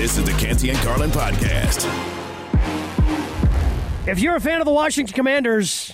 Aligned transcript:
This 0.00 0.16
is 0.16 0.24
the 0.24 0.32
Canty 0.32 0.70
and 0.70 0.78
Carlin 0.78 1.10
podcast. 1.10 1.84
If 4.08 4.18
you're 4.18 4.34
a 4.34 4.40
fan 4.40 4.62
of 4.62 4.64
the 4.64 4.72
Washington 4.72 5.14
Commanders, 5.14 5.92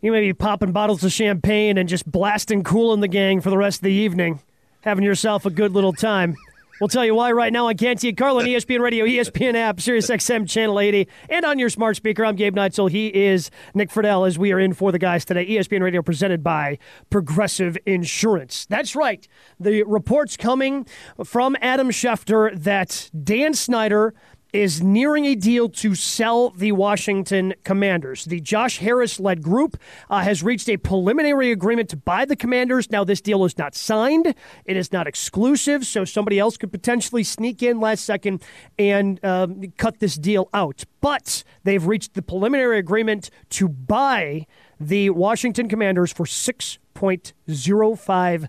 you 0.00 0.10
may 0.10 0.22
be 0.22 0.32
popping 0.32 0.72
bottles 0.72 1.04
of 1.04 1.12
champagne 1.12 1.76
and 1.76 1.86
just 1.86 2.10
blasting 2.10 2.64
Kool 2.64 2.94
and 2.94 3.02
the 3.02 3.08
Gang 3.08 3.42
for 3.42 3.50
the 3.50 3.58
rest 3.58 3.80
of 3.80 3.82
the 3.82 3.92
evening, 3.92 4.40
having 4.80 5.04
yourself 5.04 5.44
a 5.44 5.50
good 5.50 5.72
little 5.72 5.92
time. 5.92 6.34
We'll 6.82 6.88
tell 6.88 7.04
you 7.04 7.14
why 7.14 7.30
right 7.30 7.52
now 7.52 7.68
on 7.68 7.76
Canty 7.76 8.08
and 8.08 8.18
Carlin, 8.18 8.44
ESPN 8.48 8.80
Radio, 8.80 9.04
ESPN 9.04 9.54
app, 9.54 9.80
Sirius 9.80 10.10
XM 10.10 10.48
Channel 10.48 10.80
80, 10.80 11.06
and 11.28 11.44
on 11.44 11.56
your 11.60 11.68
smart 11.68 11.94
speaker. 11.94 12.24
I'm 12.24 12.34
Gabe 12.34 12.56
Neitzel. 12.56 12.90
He 12.90 13.06
is 13.06 13.52
Nick 13.72 13.88
Friedell 13.88 14.26
as 14.26 14.36
we 14.36 14.50
are 14.50 14.58
in 14.58 14.72
for 14.72 14.90
the 14.90 14.98
guys 14.98 15.24
today. 15.24 15.46
ESPN 15.46 15.80
Radio 15.82 16.02
presented 16.02 16.42
by 16.42 16.78
Progressive 17.08 17.78
Insurance. 17.86 18.66
That's 18.66 18.96
right. 18.96 19.28
The 19.60 19.84
reports 19.84 20.36
coming 20.36 20.84
from 21.24 21.56
Adam 21.60 21.90
Schefter 21.90 22.60
that 22.60 23.12
Dan 23.22 23.54
Snyder– 23.54 24.12
is 24.52 24.82
nearing 24.82 25.24
a 25.24 25.34
deal 25.34 25.68
to 25.68 25.94
sell 25.94 26.50
the 26.50 26.72
Washington 26.72 27.54
Commanders. 27.64 28.26
The 28.26 28.40
Josh 28.40 28.78
Harris 28.78 29.18
led 29.18 29.42
group 29.42 29.78
uh, 30.10 30.20
has 30.20 30.42
reached 30.42 30.68
a 30.68 30.76
preliminary 30.76 31.50
agreement 31.50 31.88
to 31.90 31.96
buy 31.96 32.24
the 32.24 32.36
Commanders. 32.36 32.90
Now, 32.90 33.02
this 33.04 33.20
deal 33.20 33.44
is 33.44 33.56
not 33.56 33.74
signed, 33.74 34.34
it 34.64 34.76
is 34.76 34.92
not 34.92 35.06
exclusive, 35.06 35.86
so 35.86 36.04
somebody 36.04 36.38
else 36.38 36.56
could 36.56 36.70
potentially 36.70 37.24
sneak 37.24 37.62
in 37.62 37.80
last 37.80 38.04
second 38.04 38.42
and 38.78 39.24
um, 39.24 39.72
cut 39.78 40.00
this 40.00 40.16
deal 40.16 40.48
out. 40.52 40.84
But 41.00 41.44
they've 41.64 41.84
reached 41.84 42.14
the 42.14 42.22
preliminary 42.22 42.78
agreement 42.78 43.30
to 43.50 43.68
buy 43.68 44.46
the 44.88 45.10
Washington 45.10 45.68
Commanders 45.68 46.12
for 46.12 46.24
6.05 46.24 48.48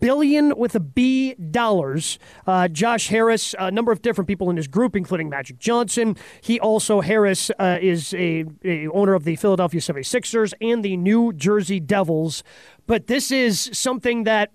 billion 0.00 0.56
with 0.56 0.74
a 0.74 0.80
B 0.80 1.34
dollars. 1.34 2.18
Uh, 2.46 2.68
Josh 2.68 3.08
Harris, 3.08 3.54
a 3.58 3.70
number 3.70 3.92
of 3.92 4.02
different 4.02 4.28
people 4.28 4.50
in 4.50 4.56
his 4.56 4.68
group, 4.68 4.96
including 4.96 5.28
Magic 5.28 5.58
Johnson. 5.58 6.16
He 6.40 6.58
also, 6.58 7.00
Harris, 7.00 7.50
uh, 7.58 7.78
is 7.80 8.14
a, 8.14 8.44
a 8.64 8.88
owner 8.88 9.14
of 9.14 9.24
the 9.24 9.36
Philadelphia 9.36 9.80
76ers 9.80 10.52
and 10.60 10.84
the 10.84 10.96
New 10.96 11.32
Jersey 11.32 11.80
Devils. 11.80 12.42
But 12.86 13.06
this 13.06 13.30
is 13.30 13.70
something 13.72 14.24
that 14.24 14.52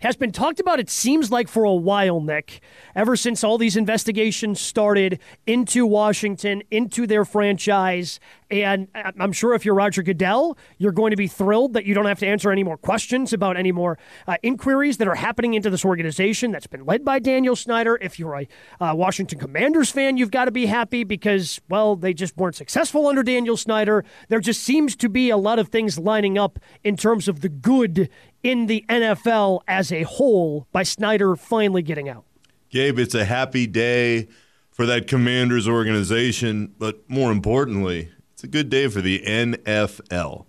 has 0.00 0.16
been 0.16 0.32
talked 0.32 0.58
about, 0.58 0.80
it 0.80 0.90
seems 0.90 1.30
like, 1.30 1.48
for 1.48 1.64
a 1.64 1.74
while, 1.74 2.20
Nick, 2.20 2.60
ever 2.96 3.14
since 3.14 3.44
all 3.44 3.58
these 3.58 3.76
investigations 3.76 4.60
started 4.60 5.20
into 5.46 5.86
Washington, 5.86 6.62
into 6.70 7.06
their 7.06 7.24
franchise. 7.24 8.18
And 8.50 8.88
I'm 8.94 9.32
sure 9.32 9.54
if 9.54 9.64
you're 9.64 9.74
Roger 9.74 10.02
Goodell, 10.02 10.58
you're 10.78 10.92
going 10.92 11.10
to 11.10 11.16
be 11.16 11.26
thrilled 11.26 11.72
that 11.72 11.86
you 11.86 11.94
don't 11.94 12.06
have 12.06 12.18
to 12.20 12.26
answer 12.26 12.50
any 12.52 12.62
more 12.62 12.76
questions 12.76 13.32
about 13.32 13.56
any 13.56 13.72
more 13.72 13.98
uh, 14.26 14.36
inquiries 14.42 14.98
that 14.98 15.08
are 15.08 15.14
happening 15.14 15.54
into 15.54 15.70
this 15.70 15.84
organization 15.84 16.52
that's 16.52 16.66
been 16.66 16.84
led 16.84 17.04
by 17.04 17.18
Daniel 17.18 17.56
Snyder. 17.56 17.98
If 18.00 18.18
you're 18.18 18.34
a 18.34 18.48
uh, 18.80 18.94
Washington 18.94 19.38
Commanders 19.38 19.90
fan, 19.90 20.16
you've 20.16 20.30
got 20.30 20.44
to 20.44 20.50
be 20.50 20.66
happy 20.66 21.04
because, 21.04 21.60
well, 21.68 21.96
they 21.96 22.12
just 22.12 22.36
weren't 22.36 22.54
successful 22.54 23.06
under 23.06 23.22
Daniel 23.22 23.56
Snyder. 23.56 24.04
There 24.28 24.40
just 24.40 24.62
seems 24.62 24.94
to 24.96 25.08
be 25.08 25.30
a 25.30 25.36
lot 25.36 25.58
of 25.58 25.68
things 25.68 25.98
lining 25.98 26.36
up 26.36 26.58
in 26.82 26.96
terms 26.96 27.28
of 27.28 27.40
the 27.40 27.48
good 27.48 28.10
in 28.42 28.66
the 28.66 28.84
NFL 28.88 29.60
as 29.66 29.90
a 29.90 30.02
whole 30.02 30.66
by 30.70 30.82
Snyder 30.82 31.34
finally 31.34 31.82
getting 31.82 32.08
out. 32.08 32.24
Gabe, 32.68 32.98
it's 32.98 33.14
a 33.14 33.24
happy 33.24 33.66
day 33.66 34.28
for 34.70 34.84
that 34.86 35.06
Commanders 35.06 35.68
organization, 35.68 36.74
but 36.78 37.08
more 37.08 37.30
importantly, 37.30 38.10
it's 38.44 38.48
a 38.48 38.58
good 38.58 38.68
day 38.68 38.88
for 38.88 39.00
the 39.00 39.20
NFL. 39.20 40.44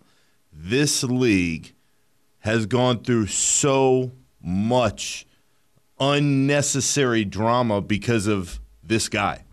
This 0.52 1.02
league 1.02 1.74
has 2.40 2.66
gone 2.66 3.02
through 3.02 3.28
so 3.28 4.12
much 4.42 5.26
unnecessary 5.98 7.24
drama 7.24 7.80
because 7.80 8.28
of 8.28 8.60
this 8.84 9.08
guy. 9.08 9.46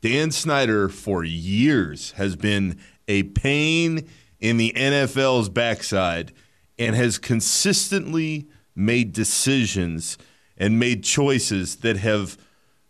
Dan 0.00 0.30
Snyder, 0.30 0.88
for 0.88 1.22
years, 1.22 2.12
has 2.12 2.34
been 2.34 2.80
a 3.08 3.24
pain 3.24 4.08
in 4.40 4.56
the 4.56 4.72
NFL's 4.74 5.50
backside 5.50 6.32
and 6.78 6.96
has 6.96 7.18
consistently 7.18 8.48
made 8.74 9.12
decisions 9.12 10.16
and 10.56 10.78
made 10.78 11.04
choices 11.04 11.76
that 11.76 11.98
have 11.98 12.38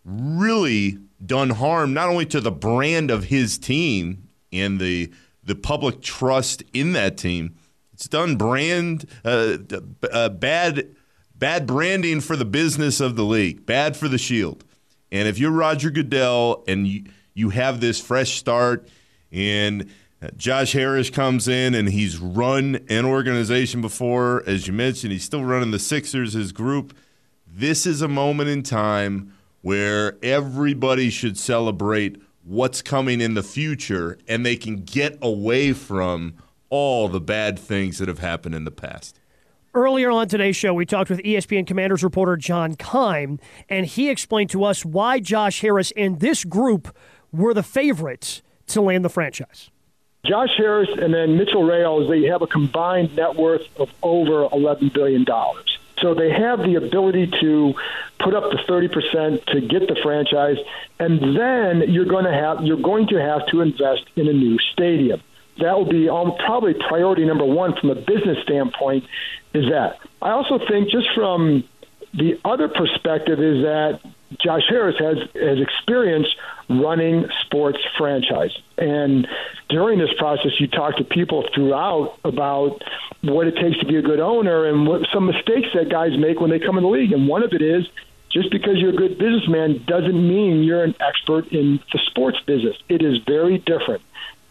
really 0.04 0.98
done 1.26 1.50
harm 1.50 1.92
not 1.92 2.08
only 2.08 2.26
to 2.26 2.40
the 2.40 2.52
brand 2.52 3.10
of 3.10 3.24
his 3.24 3.58
team 3.58 4.28
and 4.52 4.80
the 4.80 5.12
the 5.44 5.54
public 5.54 6.00
trust 6.00 6.62
in 6.72 6.92
that 6.92 7.16
team. 7.16 7.56
It's 7.92 8.08
done 8.08 8.36
brand 8.36 9.06
uh, 9.24 9.58
uh, 10.10 10.28
bad 10.30 10.94
bad 11.34 11.66
branding 11.66 12.20
for 12.20 12.36
the 12.36 12.44
business 12.44 13.00
of 13.00 13.16
the 13.16 13.24
league, 13.24 13.66
bad 13.66 13.96
for 13.96 14.08
the 14.08 14.18
Shield. 14.18 14.64
And 15.10 15.28
if 15.28 15.38
you're 15.38 15.50
Roger 15.50 15.90
Goodell 15.90 16.64
and 16.66 16.86
you, 16.86 17.04
you 17.34 17.50
have 17.50 17.80
this 17.80 18.00
fresh 18.00 18.36
start 18.38 18.88
and 19.30 19.90
Josh 20.36 20.72
Harris 20.72 21.10
comes 21.10 21.48
in 21.48 21.74
and 21.74 21.88
he's 21.88 22.18
run 22.18 22.84
an 22.88 23.04
organization 23.04 23.80
before. 23.80 24.42
As 24.46 24.66
you 24.66 24.72
mentioned, 24.72 25.12
he's 25.12 25.24
still 25.24 25.44
running 25.44 25.72
the 25.72 25.78
Sixers, 25.78 26.34
his 26.34 26.52
group. 26.52 26.96
This 27.46 27.86
is 27.86 28.02
a 28.02 28.08
moment 28.08 28.48
in 28.48 28.62
time 28.62 29.34
where 29.62 30.16
everybody 30.22 31.10
should 31.10 31.36
celebrate 31.36 32.20
what's 32.44 32.82
coming 32.82 33.20
in 33.20 33.34
the 33.34 33.42
future 33.42 34.18
and 34.28 34.44
they 34.44 34.56
can 34.56 34.76
get 34.76 35.18
away 35.22 35.72
from 35.72 36.34
all 36.70 37.08
the 37.08 37.20
bad 37.20 37.58
things 37.58 37.98
that 37.98 38.08
have 38.08 38.18
happened 38.18 38.54
in 38.54 38.64
the 38.64 38.70
past. 38.70 39.18
Earlier 39.74 40.10
on 40.10 40.28
today's 40.28 40.56
show, 40.56 40.74
we 40.74 40.84
talked 40.84 41.08
with 41.08 41.20
ESPN 41.20 41.66
Commanders 41.66 42.04
reporter 42.04 42.36
John 42.36 42.74
Keim, 42.74 43.38
and 43.70 43.86
he 43.86 44.10
explained 44.10 44.50
to 44.50 44.64
us 44.64 44.84
why 44.84 45.18
Josh 45.18 45.62
Harris 45.62 45.92
and 45.96 46.20
this 46.20 46.44
group 46.44 46.94
were 47.32 47.54
the 47.54 47.62
favorites 47.62 48.42
to 48.66 48.82
land 48.82 49.02
the 49.02 49.08
franchise. 49.08 49.70
Josh 50.26 50.50
Harris 50.56 50.88
and 51.00 51.12
then 51.12 51.36
Mitchell 51.36 51.64
Rales, 51.64 52.08
they 52.08 52.22
have 52.28 52.42
a 52.42 52.46
combined 52.46 53.16
net 53.16 53.34
worth 53.34 53.62
of 53.76 53.90
over 54.02 54.46
$11 54.48 54.92
billion. 54.92 55.24
So 56.02 56.14
they 56.14 56.30
have 56.30 56.58
the 56.58 56.74
ability 56.74 57.30
to 57.40 57.74
put 58.18 58.34
up 58.34 58.50
the 58.50 58.58
30% 58.68 59.44
to 59.46 59.60
get 59.60 59.88
the 59.88 59.96
franchise, 60.02 60.58
and 60.98 61.36
then 61.36 61.90
you're 61.90 62.04
going 62.04 62.24
to 62.24 62.32
have 62.32 62.64
you're 62.64 62.82
going 62.82 63.06
to 63.08 63.20
have 63.20 63.46
to 63.46 63.60
invest 63.60 64.04
in 64.16 64.28
a 64.28 64.32
new 64.32 64.58
stadium. 64.72 65.22
That 65.58 65.76
will 65.76 65.88
be 65.88 66.08
um, 66.08 66.34
probably 66.44 66.74
priority 66.74 67.24
number 67.24 67.44
one 67.44 67.76
from 67.76 67.90
a 67.90 67.94
business 67.94 68.42
standpoint. 68.42 69.04
Is 69.54 69.70
that 69.70 70.00
I 70.20 70.30
also 70.30 70.58
think 70.58 70.90
just 70.90 71.08
from 71.14 71.64
the 72.14 72.38
other 72.44 72.68
perspective 72.68 73.40
is 73.40 73.62
that 73.62 74.00
Josh 74.40 74.62
Harris 74.68 74.96
has 74.98 75.18
has 75.34 75.58
experience 75.60 76.26
running 76.68 77.26
sports 77.44 77.78
franchise. 77.98 78.56
And 78.78 79.26
during 79.68 79.98
this 79.98 80.12
process, 80.18 80.52
you 80.58 80.68
talk 80.68 80.96
to 80.96 81.04
people 81.04 81.44
throughout 81.54 82.18
about 82.24 82.82
what 83.22 83.46
it 83.46 83.56
takes 83.56 83.78
to 83.80 83.86
be 83.86 83.96
a 83.96 84.02
good 84.02 84.20
owner 84.20 84.66
and 84.66 84.86
what 84.86 85.02
some 85.12 85.26
mistakes 85.26 85.68
that 85.74 85.90
guys 85.90 86.16
make 86.18 86.40
when 86.40 86.50
they 86.50 86.58
come 86.58 86.76
in 86.78 86.84
the 86.84 86.90
league. 86.90 87.12
And 87.12 87.28
one 87.28 87.42
of 87.42 87.52
it 87.52 87.62
is 87.62 87.84
just 88.30 88.50
because 88.50 88.78
you're 88.78 88.90
a 88.90 88.96
good 88.96 89.18
businessman 89.18 89.84
doesn't 89.86 90.28
mean 90.28 90.62
you're 90.62 90.84
an 90.84 90.94
expert 91.00 91.48
in 91.48 91.80
the 91.92 91.98
sports 92.06 92.38
business. 92.46 92.76
It 92.88 93.02
is 93.02 93.18
very 93.26 93.58
different. 93.58 94.02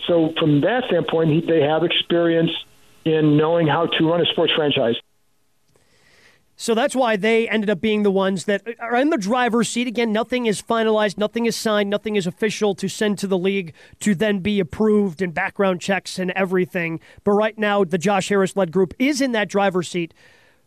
So 0.08 0.34
from 0.40 0.62
that 0.62 0.86
standpoint, 0.88 1.48
they 1.48 1.62
have 1.62 1.84
experience 1.84 2.52
in 3.06 3.38
knowing 3.38 3.68
how 3.68 3.88
to 3.88 4.10
run 4.10 4.22
a 4.22 4.26
sports 4.26 4.54
franchise. 4.56 4.96
So 6.62 6.76
that's 6.76 6.96
why 6.96 7.16
they 7.16 7.50
ended 7.50 7.72
up 7.72 7.82
being 7.82 8.04
the 8.04 8.12
ones 8.12 8.46
that 8.46 8.62
are 8.80 8.96
in 8.96 9.10
the 9.10 9.18
driver's 9.18 9.68
seat. 9.68 9.88
Again, 9.88 10.12
nothing 10.12 10.46
is 10.46 10.62
finalized, 10.62 11.18
nothing 11.18 11.48
is 11.48 11.56
signed, 11.56 11.90
nothing 11.90 12.16
is 12.16 12.28
official 12.28 12.76
to 12.76 12.88
send 12.88 13.18
to 13.18 13.26
the 13.26 13.36
league 13.36 13.74
to 14.02 14.14
then 14.14 14.42
be 14.42 14.60
approved 14.60 15.24
and 15.24 15.34
background 15.34 15.82
checks 15.82 16.20
and 16.20 16.30
everything. 16.36 17.00
But 17.24 17.32
right 17.32 17.58
now, 17.58 17.84
the 17.84 17.98
Josh 17.98 18.30
Harris 18.30 18.56
led 18.56 18.72
group 18.72 18.94
is 19.00 19.22
in 19.22 19.32
that 19.32 19.50
driver's 19.50 19.90
seat. 19.90 20.14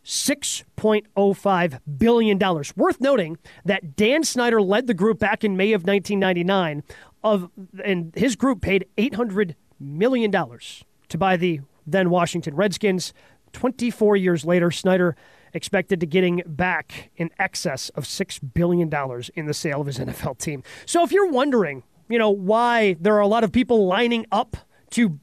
$6.05 0.03 1.79
billion. 1.97 2.39
Worth 2.75 2.99
noting 2.99 3.37
that 3.63 3.95
Dan 3.95 4.25
Snyder 4.25 4.61
led 4.61 4.87
the 4.87 4.93
group 4.93 5.17
back 5.17 5.45
in 5.45 5.55
May 5.55 5.71
of 5.71 5.85
1999, 5.85 6.83
of, 7.23 7.49
and 7.81 8.13
his 8.17 8.35
group 8.35 8.59
paid 8.59 8.85
$800 8.97 9.55
million 9.79 10.29
to 10.29 11.17
buy 11.17 11.37
the 11.37 11.61
then 11.87 12.09
Washington 12.09 12.53
Redskins. 12.53 13.13
24 13.53 14.17
years 14.17 14.43
later, 14.43 14.71
Snyder 14.71 15.15
expected 15.55 15.99
to 16.01 16.05
getting 16.05 16.43
back 16.45 17.09
in 17.15 17.31
excess 17.39 17.89
of 17.89 18.03
$6 18.03 18.53
billion 18.53 18.91
in 19.35 19.45
the 19.45 19.53
sale 19.53 19.81
of 19.81 19.87
his 19.87 19.97
NFL 19.97 20.37
team. 20.37 20.61
So 20.85 21.03
if 21.03 21.11
you're 21.11 21.29
wondering, 21.29 21.83
you 22.09 22.19
know, 22.19 22.29
why 22.29 22.97
there 22.99 23.15
are 23.15 23.21
a 23.21 23.27
lot 23.27 23.43
of 23.43 23.51
people 23.51 23.87
lining 23.87 24.25
up 24.31 24.57
to 24.91 25.19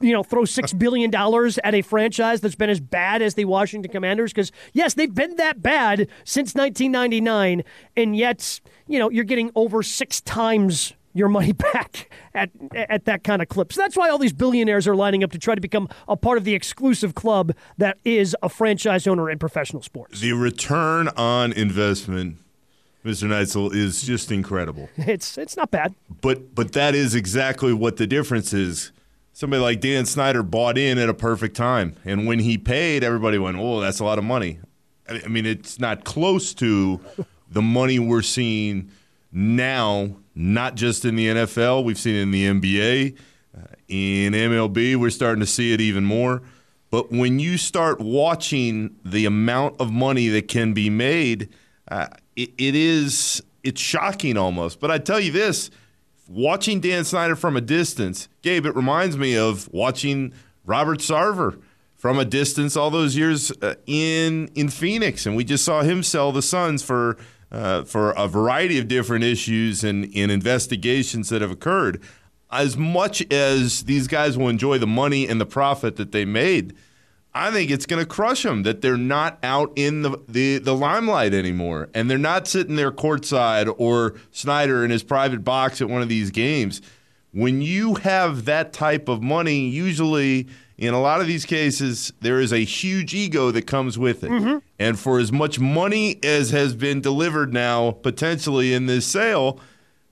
you 0.00 0.12
know, 0.12 0.22
throw 0.22 0.44
six 0.44 0.72
billion 0.84 1.10
dollars 1.10 1.58
at 1.64 1.74
a 1.74 1.82
franchise 1.82 2.40
that's 2.40 2.54
been 2.54 2.70
as 2.70 2.80
bad 2.80 3.20
as 3.20 3.34
the 3.34 3.44
Washington 3.46 3.90
Commanders. 3.90 4.32
Because 4.32 4.52
yes, 4.72 4.94
they've 4.94 5.12
been 5.12 5.36
that 5.36 5.60
bad 5.60 6.06
since 6.24 6.54
1999, 6.54 7.64
and 7.96 8.16
yet 8.16 8.60
you 8.86 9.00
know 9.00 9.10
you're 9.10 9.24
getting 9.24 9.50
over 9.56 9.82
six 9.82 10.20
times 10.20 10.94
your 11.14 11.28
money 11.28 11.52
back 11.72 12.10
at 12.34 12.50
at 12.74 13.04
that 13.04 13.24
kind 13.24 13.42
of 13.42 13.48
clip. 13.48 13.72
So 13.72 13.80
that's 13.80 13.96
why 13.96 14.08
all 14.08 14.18
these 14.18 14.32
billionaires 14.32 14.86
are 14.88 14.96
lining 14.96 15.24
up 15.24 15.32
to 15.32 15.38
try 15.38 15.54
to 15.54 15.60
become 15.60 15.88
a 16.08 16.16
part 16.16 16.38
of 16.38 16.44
the 16.44 16.54
exclusive 16.54 17.14
club 17.14 17.52
that 17.78 17.98
is 18.04 18.36
a 18.42 18.48
franchise 18.48 19.06
owner 19.06 19.30
in 19.30 19.38
professional 19.38 19.82
sports. 19.82 20.20
The 20.20 20.32
return 20.32 21.08
on 21.16 21.52
investment 21.52 22.38
Mr. 23.04 23.28
Neitzel 23.28 23.74
is 23.74 24.02
just 24.02 24.30
incredible. 24.30 24.88
It's 24.96 25.36
it's 25.36 25.56
not 25.56 25.70
bad. 25.70 25.94
But 26.20 26.54
but 26.54 26.72
that 26.72 26.94
is 26.94 27.14
exactly 27.14 27.72
what 27.72 27.96
the 27.96 28.06
difference 28.06 28.52
is. 28.52 28.92
Somebody 29.32 29.62
like 29.62 29.80
Dan 29.80 30.06
Snyder 30.06 30.42
bought 30.42 30.76
in 30.78 30.98
at 30.98 31.08
a 31.08 31.14
perfect 31.14 31.56
time, 31.56 31.96
and 32.04 32.26
when 32.26 32.38
he 32.38 32.58
paid, 32.58 33.02
everybody 33.02 33.38
went, 33.38 33.56
"Oh, 33.58 33.80
that's 33.80 33.98
a 33.98 34.04
lot 34.04 34.18
of 34.18 34.24
money." 34.24 34.60
I 35.08 35.26
mean, 35.26 35.46
it's 35.46 35.80
not 35.80 36.04
close 36.04 36.54
to 36.54 37.00
the 37.50 37.62
money 37.62 37.98
we're 37.98 38.22
seeing 38.22 38.90
now. 39.32 40.16
Not 40.34 40.76
just 40.76 41.04
in 41.04 41.14
the 41.14 41.28
NFL, 41.28 41.84
we've 41.84 41.98
seen 41.98 42.14
it 42.14 42.22
in 42.22 42.30
the 42.30 42.46
NBA, 42.46 43.18
uh, 43.54 43.66
in 43.86 44.32
MLB. 44.32 44.96
We're 44.96 45.10
starting 45.10 45.40
to 45.40 45.46
see 45.46 45.74
it 45.74 45.80
even 45.80 46.04
more. 46.04 46.40
But 46.90 47.10
when 47.10 47.38
you 47.38 47.58
start 47.58 48.00
watching 48.00 48.96
the 49.04 49.26
amount 49.26 49.80
of 49.80 49.90
money 49.90 50.28
that 50.28 50.48
can 50.48 50.72
be 50.72 50.90
made, 50.90 51.50
uh, 51.88 52.08
it, 52.36 52.50
it 52.58 52.74
is 52.74 53.42
it's 53.62 53.80
shocking 53.80 54.36
almost. 54.36 54.80
But 54.80 54.90
I 54.90 54.98
tell 54.98 55.20
you 55.20 55.32
this 55.32 55.70
watching 56.28 56.80
Dan 56.80 57.04
Snyder 57.04 57.36
from 57.36 57.56
a 57.56 57.60
distance, 57.60 58.28
Gabe, 58.42 58.66
it 58.66 58.74
reminds 58.74 59.16
me 59.16 59.36
of 59.36 59.72
watching 59.72 60.32
Robert 60.64 60.98
Sarver 60.98 61.60
from 61.94 62.18
a 62.18 62.24
distance 62.24 62.76
all 62.76 62.90
those 62.90 63.16
years 63.16 63.52
uh, 63.62 63.74
in 63.86 64.48
in 64.54 64.68
Phoenix, 64.68 65.24
and 65.26 65.36
we 65.36 65.44
just 65.44 65.64
saw 65.64 65.82
him 65.82 66.02
sell 66.02 66.32
the 66.32 66.42
Suns 66.42 66.82
for 66.82 67.16
uh, 67.52 67.84
for 67.84 68.12
a 68.12 68.26
variety 68.26 68.78
of 68.78 68.88
different 68.88 69.24
issues 69.24 69.84
and 69.84 70.06
in 70.06 70.30
investigations 70.30 71.28
that 71.28 71.42
have 71.42 71.50
occurred. 71.50 72.00
As 72.50 72.76
much 72.76 73.22
as 73.30 73.84
these 73.84 74.06
guys 74.08 74.36
will 74.36 74.48
enjoy 74.48 74.78
the 74.78 74.86
money 74.86 75.28
and 75.28 75.40
the 75.40 75.46
profit 75.46 75.96
that 75.96 76.12
they 76.12 76.24
made, 76.24 76.74
I 77.34 77.50
think 77.50 77.70
it's 77.70 77.86
going 77.86 78.02
to 78.02 78.08
crush 78.08 78.42
them 78.42 78.62
that 78.64 78.82
they're 78.82 78.96
not 78.96 79.38
out 79.42 79.72
in 79.76 80.02
the, 80.02 80.18
the, 80.28 80.58
the 80.58 80.74
limelight 80.74 81.32
anymore. 81.32 81.88
And 81.94 82.10
they're 82.10 82.18
not 82.18 82.46
sitting 82.46 82.76
there 82.76 82.92
courtside 82.92 83.74
or 83.78 84.14
Snyder 84.32 84.84
in 84.84 84.90
his 84.90 85.02
private 85.02 85.44
box 85.44 85.80
at 85.80 85.88
one 85.88 86.02
of 86.02 86.08
these 86.08 86.30
games. 86.30 86.82
When 87.32 87.62
you 87.62 87.94
have 87.96 88.44
that 88.44 88.74
type 88.74 89.08
of 89.08 89.22
money, 89.22 89.68
usually 89.68 90.48
in 90.82 90.94
a 90.94 91.00
lot 91.00 91.20
of 91.20 91.28
these 91.28 91.46
cases, 91.46 92.12
there 92.22 92.40
is 92.40 92.52
a 92.52 92.64
huge 92.64 93.14
ego 93.14 93.52
that 93.52 93.68
comes 93.68 93.96
with 93.96 94.24
it. 94.24 94.30
Mm-hmm. 94.30 94.58
And 94.80 94.98
for 94.98 95.20
as 95.20 95.30
much 95.30 95.60
money 95.60 96.18
as 96.24 96.50
has 96.50 96.74
been 96.74 97.00
delivered 97.00 97.52
now, 97.52 97.92
potentially 97.92 98.74
in 98.74 98.86
this 98.86 99.06
sale, 99.06 99.60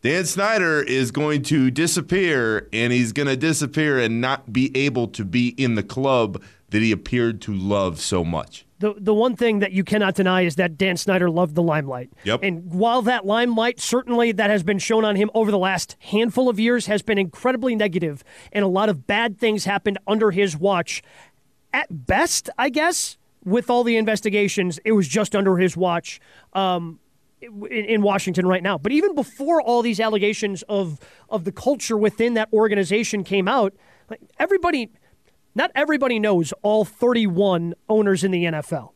Dan 0.02 0.24
Snyder 0.24 0.80
is 0.80 1.10
going 1.10 1.42
to 1.42 1.72
disappear 1.72 2.68
and 2.72 2.92
he's 2.92 3.12
going 3.12 3.26
to 3.26 3.36
disappear 3.36 3.98
and 3.98 4.20
not 4.20 4.52
be 4.52 4.70
able 4.76 5.08
to 5.08 5.24
be 5.24 5.48
in 5.56 5.74
the 5.74 5.82
club 5.82 6.40
that 6.68 6.80
he 6.80 6.92
appeared 6.92 7.40
to 7.42 7.52
love 7.52 8.00
so 8.00 8.24
much. 8.24 8.64
The, 8.80 8.94
the 8.96 9.12
one 9.12 9.36
thing 9.36 9.58
that 9.58 9.72
you 9.72 9.84
cannot 9.84 10.14
deny 10.14 10.40
is 10.40 10.56
that 10.56 10.78
Dan 10.78 10.96
Snyder 10.96 11.28
loved 11.28 11.54
the 11.54 11.62
limelight. 11.62 12.10
Yep. 12.24 12.40
And 12.42 12.72
while 12.72 13.02
that 13.02 13.26
limelight, 13.26 13.78
certainly 13.78 14.32
that 14.32 14.48
has 14.48 14.62
been 14.62 14.78
shown 14.78 15.04
on 15.04 15.16
him 15.16 15.30
over 15.34 15.50
the 15.50 15.58
last 15.58 15.96
handful 16.00 16.48
of 16.48 16.58
years, 16.58 16.86
has 16.86 17.02
been 17.02 17.18
incredibly 17.18 17.76
negative, 17.76 18.24
and 18.52 18.64
a 18.64 18.68
lot 18.68 18.88
of 18.88 19.06
bad 19.06 19.38
things 19.38 19.66
happened 19.66 19.98
under 20.06 20.30
his 20.30 20.56
watch. 20.56 21.02
At 21.74 22.06
best, 22.06 22.48
I 22.56 22.70
guess, 22.70 23.18
with 23.44 23.68
all 23.68 23.84
the 23.84 23.98
investigations, 23.98 24.80
it 24.82 24.92
was 24.92 25.06
just 25.06 25.36
under 25.36 25.58
his 25.58 25.76
watch. 25.76 26.18
Um, 26.54 27.00
in, 27.70 28.02
Washington 28.02 28.46
right 28.46 28.62
now. 28.62 28.76
But 28.76 28.92
even 28.92 29.14
before 29.14 29.62
all 29.62 29.80
these 29.80 29.98
allegations 29.98 30.62
of 30.68 30.98
of 31.30 31.44
the 31.44 31.52
culture 31.52 31.96
within 31.96 32.34
that 32.34 32.50
organization 32.52 33.24
came 33.24 33.48
out, 33.48 33.72
like 34.10 34.20
everybody 34.38 34.90
not 35.60 35.70
everybody 35.74 36.18
knows 36.18 36.54
all 36.62 36.86
31 36.86 37.74
owners 37.86 38.24
in 38.24 38.30
the 38.30 38.44
NFL. 38.44 38.92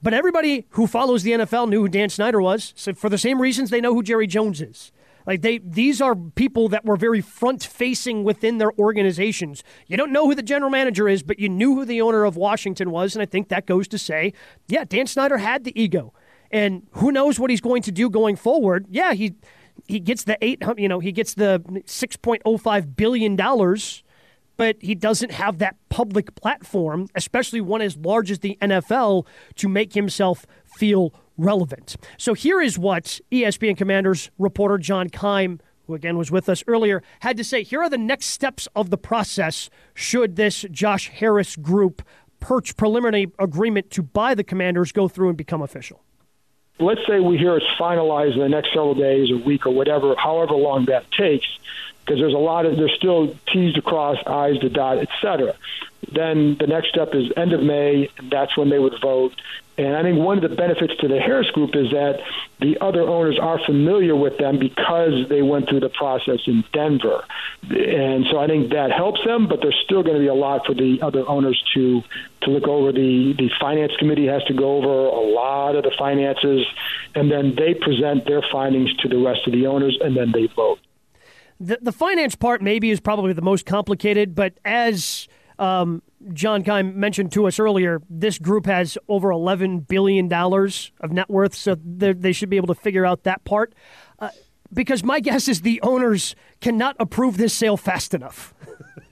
But 0.00 0.14
everybody 0.14 0.64
who 0.70 0.86
follows 0.86 1.24
the 1.24 1.32
NFL 1.32 1.68
knew 1.68 1.80
who 1.80 1.88
Dan 1.88 2.08
Snyder 2.08 2.40
was. 2.40 2.72
So 2.76 2.94
for 2.94 3.08
the 3.08 3.18
same 3.18 3.42
reasons 3.42 3.70
they 3.70 3.80
know 3.80 3.92
who 3.92 4.04
Jerry 4.04 4.28
Jones 4.28 4.62
is. 4.62 4.92
Like 5.26 5.42
they 5.42 5.58
these 5.58 6.00
are 6.00 6.14
people 6.14 6.68
that 6.68 6.84
were 6.84 6.96
very 6.96 7.20
front 7.20 7.64
facing 7.64 8.22
within 8.22 8.58
their 8.58 8.70
organizations. 8.78 9.64
You 9.88 9.96
don't 9.96 10.12
know 10.12 10.28
who 10.28 10.36
the 10.36 10.42
general 10.42 10.70
manager 10.70 11.08
is, 11.08 11.24
but 11.24 11.40
you 11.40 11.48
knew 11.48 11.74
who 11.74 11.84
the 11.84 12.00
owner 12.00 12.22
of 12.24 12.36
Washington 12.36 12.92
was, 12.92 13.16
and 13.16 13.22
I 13.22 13.26
think 13.26 13.48
that 13.48 13.66
goes 13.66 13.88
to 13.88 13.98
say, 13.98 14.32
yeah, 14.68 14.84
Dan 14.84 15.08
Snyder 15.08 15.38
had 15.38 15.64
the 15.64 15.78
ego. 15.78 16.14
And 16.52 16.86
who 16.92 17.10
knows 17.10 17.40
what 17.40 17.50
he's 17.50 17.60
going 17.60 17.82
to 17.82 17.92
do 17.92 18.08
going 18.08 18.36
forward? 18.36 18.86
Yeah, 18.88 19.14
he 19.14 19.34
he 19.88 19.98
gets 19.98 20.22
the 20.22 20.38
8 20.40 20.62
you 20.76 20.88
know, 20.88 21.00
he 21.00 21.10
gets 21.10 21.34
the 21.34 21.60
6.05 21.86 22.96
billion 22.96 23.34
dollars 23.34 24.04
but 24.58 24.76
he 24.80 24.94
doesn't 24.94 25.30
have 25.30 25.58
that 25.58 25.76
public 25.88 26.34
platform, 26.34 27.08
especially 27.14 27.62
one 27.62 27.80
as 27.80 27.96
large 27.96 28.30
as 28.30 28.40
the 28.40 28.58
NFL, 28.60 29.26
to 29.54 29.68
make 29.68 29.94
himself 29.94 30.44
feel 30.66 31.14
relevant. 31.38 31.96
So 32.18 32.34
here 32.34 32.60
is 32.60 32.78
what 32.78 33.20
ESPN 33.32 33.78
Commanders 33.78 34.30
reporter 34.36 34.76
John 34.76 35.08
Keim, 35.08 35.60
who 35.86 35.94
again 35.94 36.18
was 36.18 36.30
with 36.30 36.48
us 36.48 36.62
earlier, 36.66 37.02
had 37.20 37.36
to 37.38 37.44
say. 37.44 37.62
Here 37.62 37.80
are 37.80 37.88
the 37.88 37.96
next 37.96 38.26
steps 38.26 38.68
of 38.74 38.90
the 38.90 38.98
process 38.98 39.70
should 39.94 40.36
this 40.36 40.66
Josh 40.70 41.08
Harris 41.08 41.56
group 41.56 42.02
perch 42.40 42.76
preliminary 42.76 43.32
agreement 43.38 43.90
to 43.90 44.02
buy 44.02 44.34
the 44.34 44.44
Commanders 44.44 44.92
go 44.92 45.08
through 45.08 45.28
and 45.28 45.38
become 45.38 45.62
official. 45.62 46.02
Let's 46.80 47.00
say 47.08 47.18
we 47.18 47.38
hear 47.38 47.56
it's 47.56 47.66
finalized 47.80 48.34
in 48.34 48.40
the 48.40 48.48
next 48.48 48.68
several 48.68 48.94
days, 48.94 49.30
or 49.30 49.38
week, 49.38 49.66
or 49.66 49.70
whatever, 49.70 50.14
however 50.16 50.54
long 50.54 50.86
that 50.86 51.10
takes 51.10 51.46
because 52.08 52.20
there's 52.20 52.34
a 52.34 52.38
lot 52.38 52.64
of 52.64 52.78
there's 52.78 52.94
still 52.94 53.36
T's 53.52 53.74
to 53.74 53.82
cross, 53.82 54.16
I's 54.26 54.58
to 54.60 54.70
dot, 54.70 54.96
et 54.98 55.10
cetera. 55.20 55.54
Then 56.10 56.56
the 56.58 56.66
next 56.66 56.88
step 56.88 57.14
is 57.14 57.30
end 57.36 57.52
of 57.52 57.62
May, 57.62 58.08
and 58.16 58.30
that's 58.30 58.56
when 58.56 58.70
they 58.70 58.78
would 58.78 58.98
vote. 59.02 59.34
And 59.76 59.94
I 59.94 60.02
think 60.02 60.18
one 60.18 60.42
of 60.42 60.48
the 60.48 60.56
benefits 60.56 60.96
to 60.96 61.08
the 61.08 61.20
Harris 61.20 61.50
Group 61.50 61.76
is 61.76 61.90
that 61.90 62.20
the 62.60 62.78
other 62.80 63.02
owners 63.02 63.38
are 63.38 63.60
familiar 63.64 64.16
with 64.16 64.38
them 64.38 64.58
because 64.58 65.28
they 65.28 65.42
went 65.42 65.68
through 65.68 65.80
the 65.80 65.90
process 65.90 66.40
in 66.46 66.64
Denver. 66.72 67.24
And 67.70 68.26
so 68.30 68.38
I 68.38 68.46
think 68.46 68.72
that 68.72 68.90
helps 68.90 69.22
them, 69.24 69.46
but 69.46 69.60
there's 69.60 69.78
still 69.84 70.02
going 70.02 70.16
to 70.16 70.20
be 70.20 70.28
a 70.28 70.34
lot 70.34 70.64
for 70.66 70.74
the 70.74 71.02
other 71.02 71.28
owners 71.28 71.62
to 71.74 72.02
to 72.40 72.50
look 72.50 72.66
over. 72.66 72.90
The 72.90 73.34
the 73.34 73.50
finance 73.60 73.92
committee 73.98 74.26
has 74.26 74.42
to 74.44 74.54
go 74.54 74.78
over 74.78 74.88
a 74.88 75.34
lot 75.34 75.76
of 75.76 75.84
the 75.84 75.92
finances, 75.98 76.66
and 77.14 77.30
then 77.30 77.54
they 77.54 77.74
present 77.74 78.24
their 78.24 78.42
findings 78.50 78.94
to 78.96 79.08
the 79.08 79.18
rest 79.18 79.46
of 79.46 79.52
the 79.52 79.66
owners, 79.66 79.98
and 80.00 80.16
then 80.16 80.32
they 80.32 80.46
vote. 80.46 80.80
The, 81.60 81.78
the 81.82 81.92
finance 81.92 82.34
part 82.34 82.62
maybe 82.62 82.90
is 82.90 83.00
probably 83.00 83.32
the 83.32 83.42
most 83.42 83.66
complicated, 83.66 84.34
but 84.34 84.58
as 84.64 85.26
um, 85.58 86.02
John 86.32 86.62
Keim 86.62 86.98
mentioned 86.98 87.32
to 87.32 87.46
us 87.46 87.58
earlier, 87.58 88.00
this 88.08 88.38
group 88.38 88.66
has 88.66 88.96
over 89.08 89.28
$11 89.28 89.88
billion 89.88 90.32
of 90.32 91.12
net 91.12 91.28
worth, 91.28 91.54
so 91.54 91.76
they 91.84 92.32
should 92.32 92.50
be 92.50 92.56
able 92.56 92.68
to 92.68 92.80
figure 92.80 93.04
out 93.04 93.24
that 93.24 93.44
part. 93.44 93.74
Uh, 94.18 94.30
because 94.72 95.02
my 95.02 95.20
guess 95.20 95.48
is 95.48 95.62
the 95.62 95.80
owners 95.82 96.34
cannot 96.60 96.96
approve 96.98 97.36
this 97.36 97.54
sale 97.54 97.76
fast 97.76 98.14
enough. 98.14 98.54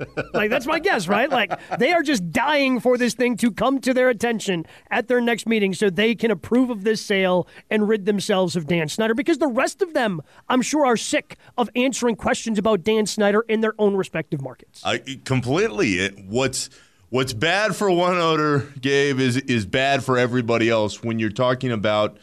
like 0.34 0.50
that's 0.50 0.66
my 0.66 0.78
guess, 0.78 1.08
right? 1.08 1.30
Like 1.30 1.52
they 1.78 1.92
are 1.92 2.02
just 2.02 2.30
dying 2.30 2.80
for 2.80 2.98
this 2.98 3.14
thing 3.14 3.36
to 3.38 3.50
come 3.50 3.80
to 3.80 3.94
their 3.94 4.08
attention 4.08 4.66
at 4.90 5.08
their 5.08 5.20
next 5.20 5.46
meeting 5.46 5.72
so 5.72 5.90
they 5.90 6.14
can 6.14 6.30
approve 6.30 6.70
of 6.70 6.84
this 6.84 7.00
sale 7.00 7.46
and 7.70 7.88
rid 7.88 8.04
themselves 8.04 8.56
of 8.56 8.66
Dan 8.66 8.88
Snyder 8.88 9.14
because 9.14 9.38
the 9.38 9.46
rest 9.46 9.82
of 9.82 9.94
them, 9.94 10.22
I'm 10.48 10.62
sure, 10.62 10.86
are 10.86 10.96
sick 10.96 11.38
of 11.56 11.70
answering 11.74 12.16
questions 12.16 12.58
about 12.58 12.82
Dan 12.82 13.06
Snyder 13.06 13.42
in 13.48 13.60
their 13.60 13.74
own 13.78 13.96
respective 13.96 14.42
markets. 14.42 14.82
I 14.84 14.98
completely. 15.24 16.08
what's 16.28 16.68
what's 17.08 17.32
bad 17.32 17.74
for 17.74 17.90
one 17.90 18.18
owner, 18.18 18.60
Gabe, 18.80 19.18
is 19.18 19.36
is 19.38 19.66
bad 19.66 20.04
for 20.04 20.18
everybody 20.18 20.68
else 20.68 21.02
when 21.02 21.18
you're 21.18 21.30
talking 21.30 21.72
about 21.72 22.18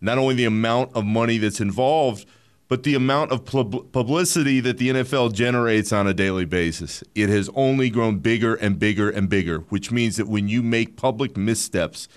not 0.00 0.18
only 0.18 0.34
the 0.34 0.44
amount 0.44 0.94
of 0.94 1.04
money 1.04 1.38
that's 1.38 1.60
involved 1.60 2.26
but 2.68 2.82
the 2.82 2.94
amount 2.94 3.30
of 3.30 3.44
publicity 3.44 4.60
that 4.60 4.78
the 4.78 4.88
NFL 4.88 5.32
generates 5.32 5.92
on 5.92 6.06
a 6.06 6.14
daily 6.14 6.44
basis, 6.44 7.04
it 7.14 7.28
has 7.28 7.48
only 7.54 7.90
grown 7.90 8.18
bigger 8.18 8.54
and 8.54 8.78
bigger 8.78 9.08
and 9.08 9.28
bigger, 9.28 9.60
which 9.68 9.92
means 9.92 10.16
that 10.16 10.26
when 10.26 10.48
you 10.48 10.62
make 10.62 10.96
public 10.96 11.36
missteps, 11.36 12.08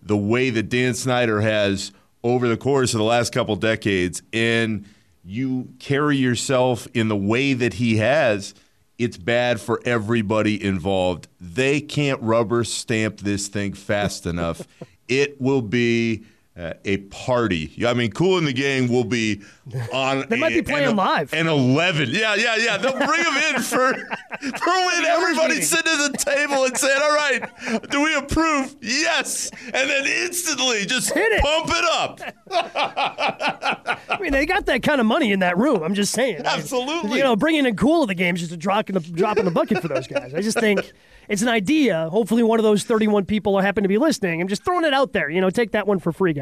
the 0.00 0.16
way 0.16 0.50
that 0.50 0.68
Dan 0.68 0.94
Snyder 0.94 1.40
has 1.40 1.92
over 2.22 2.46
the 2.46 2.56
course 2.56 2.94
of 2.94 2.98
the 2.98 3.04
last 3.04 3.32
couple 3.32 3.56
decades, 3.56 4.22
and 4.32 4.86
you 5.24 5.68
carry 5.80 6.16
yourself 6.16 6.86
in 6.94 7.08
the 7.08 7.16
way 7.16 7.52
that 7.52 7.74
he 7.74 7.96
has, 7.96 8.54
it's 8.98 9.16
bad 9.16 9.60
for 9.60 9.80
everybody 9.84 10.62
involved. 10.62 11.26
They 11.40 11.80
can't 11.80 12.20
rubber 12.22 12.62
stamp 12.62 13.18
this 13.18 13.48
thing 13.48 13.72
fast 13.74 14.26
enough. 14.26 14.66
It 15.08 15.38
will 15.42 15.60
be 15.60 16.24
uh, 16.56 16.74
a 16.84 16.98
party. 16.98 17.72
I 17.86 17.94
mean, 17.94 18.10
Kool 18.12 18.36
and 18.38 18.46
the 18.46 18.52
Gang 18.52 18.88
will 18.88 19.04
be 19.04 19.40
on. 19.92 20.26
they 20.28 20.36
might 20.36 20.50
be 20.50 20.62
playing 20.62 20.90
an, 20.90 20.96
live. 20.96 21.32
And 21.32 21.48
eleven, 21.48 22.10
yeah, 22.10 22.34
yeah, 22.34 22.56
yeah. 22.56 22.76
They'll 22.76 22.92
bring 22.92 23.22
them 23.22 23.36
in 23.54 23.62
for 23.62 23.94
for 23.94 24.86
when 24.86 25.04
everybody's 25.04 25.70
sitting 25.70 25.92
at 25.92 26.12
the 26.12 26.18
table 26.18 26.64
and 26.64 26.76
saying, 26.76 27.00
"All 27.02 27.14
right, 27.14 27.90
do 27.90 28.02
we 28.02 28.14
approve?" 28.14 28.76
Yes, 28.82 29.50
and 29.64 29.88
then 29.88 30.04
instantly 30.06 30.84
just 30.84 31.12
Hit 31.12 31.32
it. 31.32 31.42
pump 31.42 31.68
it 31.70 31.84
up. 31.84 32.20
I 34.10 34.18
mean, 34.20 34.22
mean, 34.22 34.32
they 34.32 34.46
got 34.46 34.66
that 34.66 34.82
kind 34.82 35.00
of 35.00 35.06
money 35.06 35.32
in 35.32 35.40
that 35.40 35.56
room. 35.56 35.82
I'm 35.82 35.94
just 35.94 36.12
saying. 36.12 36.42
Absolutely. 36.44 37.18
You 37.18 37.24
know, 37.24 37.36
bringing 37.36 37.66
in 37.66 37.76
cool 37.76 38.02
to 38.02 38.06
the 38.06 38.14
Game 38.14 38.34
is 38.34 38.42
just 38.42 38.52
a 38.52 38.56
drop 38.56 38.88
in 38.90 38.94
the 38.94 39.00
drop 39.00 39.38
in 39.38 39.44
the 39.44 39.50
bucket 39.50 39.80
for 39.80 39.88
those 39.88 40.06
guys. 40.06 40.34
I 40.34 40.42
just 40.42 40.58
think 40.58 40.92
it's 41.28 41.42
an 41.42 41.48
idea. 41.48 42.08
Hopefully, 42.10 42.42
one 42.42 42.58
of 42.58 42.62
those 42.64 42.84
31 42.84 43.24
people 43.24 43.58
happen 43.60 43.82
to 43.84 43.88
be 43.88 43.98
listening. 43.98 44.40
I'm 44.40 44.48
just 44.48 44.64
throwing 44.64 44.84
it 44.84 44.92
out 44.92 45.12
there. 45.12 45.30
You 45.30 45.40
know, 45.40 45.50
take 45.50 45.72
that 45.72 45.86
one 45.86 45.98
for 45.98 46.12
free, 46.12 46.32
guys. 46.32 46.41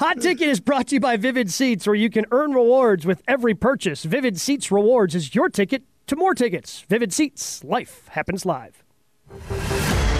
Hot 0.00 0.20
Ticket 0.20 0.48
is 0.48 0.60
brought 0.60 0.88
to 0.88 0.96
you 0.96 1.00
by 1.00 1.16
Vivid 1.16 1.50
Seats, 1.50 1.86
where 1.86 1.94
you 1.94 2.10
can 2.10 2.26
earn 2.30 2.52
rewards 2.52 3.06
with 3.06 3.22
every 3.26 3.54
purchase. 3.54 4.04
Vivid 4.04 4.38
Seats 4.40 4.70
Rewards 4.70 5.14
is 5.14 5.34
your 5.34 5.48
ticket 5.48 5.82
to 6.06 6.16
more 6.16 6.34
tickets. 6.34 6.84
Vivid 6.88 7.12
Seats. 7.12 7.62
Life 7.64 8.08
happens 8.08 8.44
live. 8.44 8.84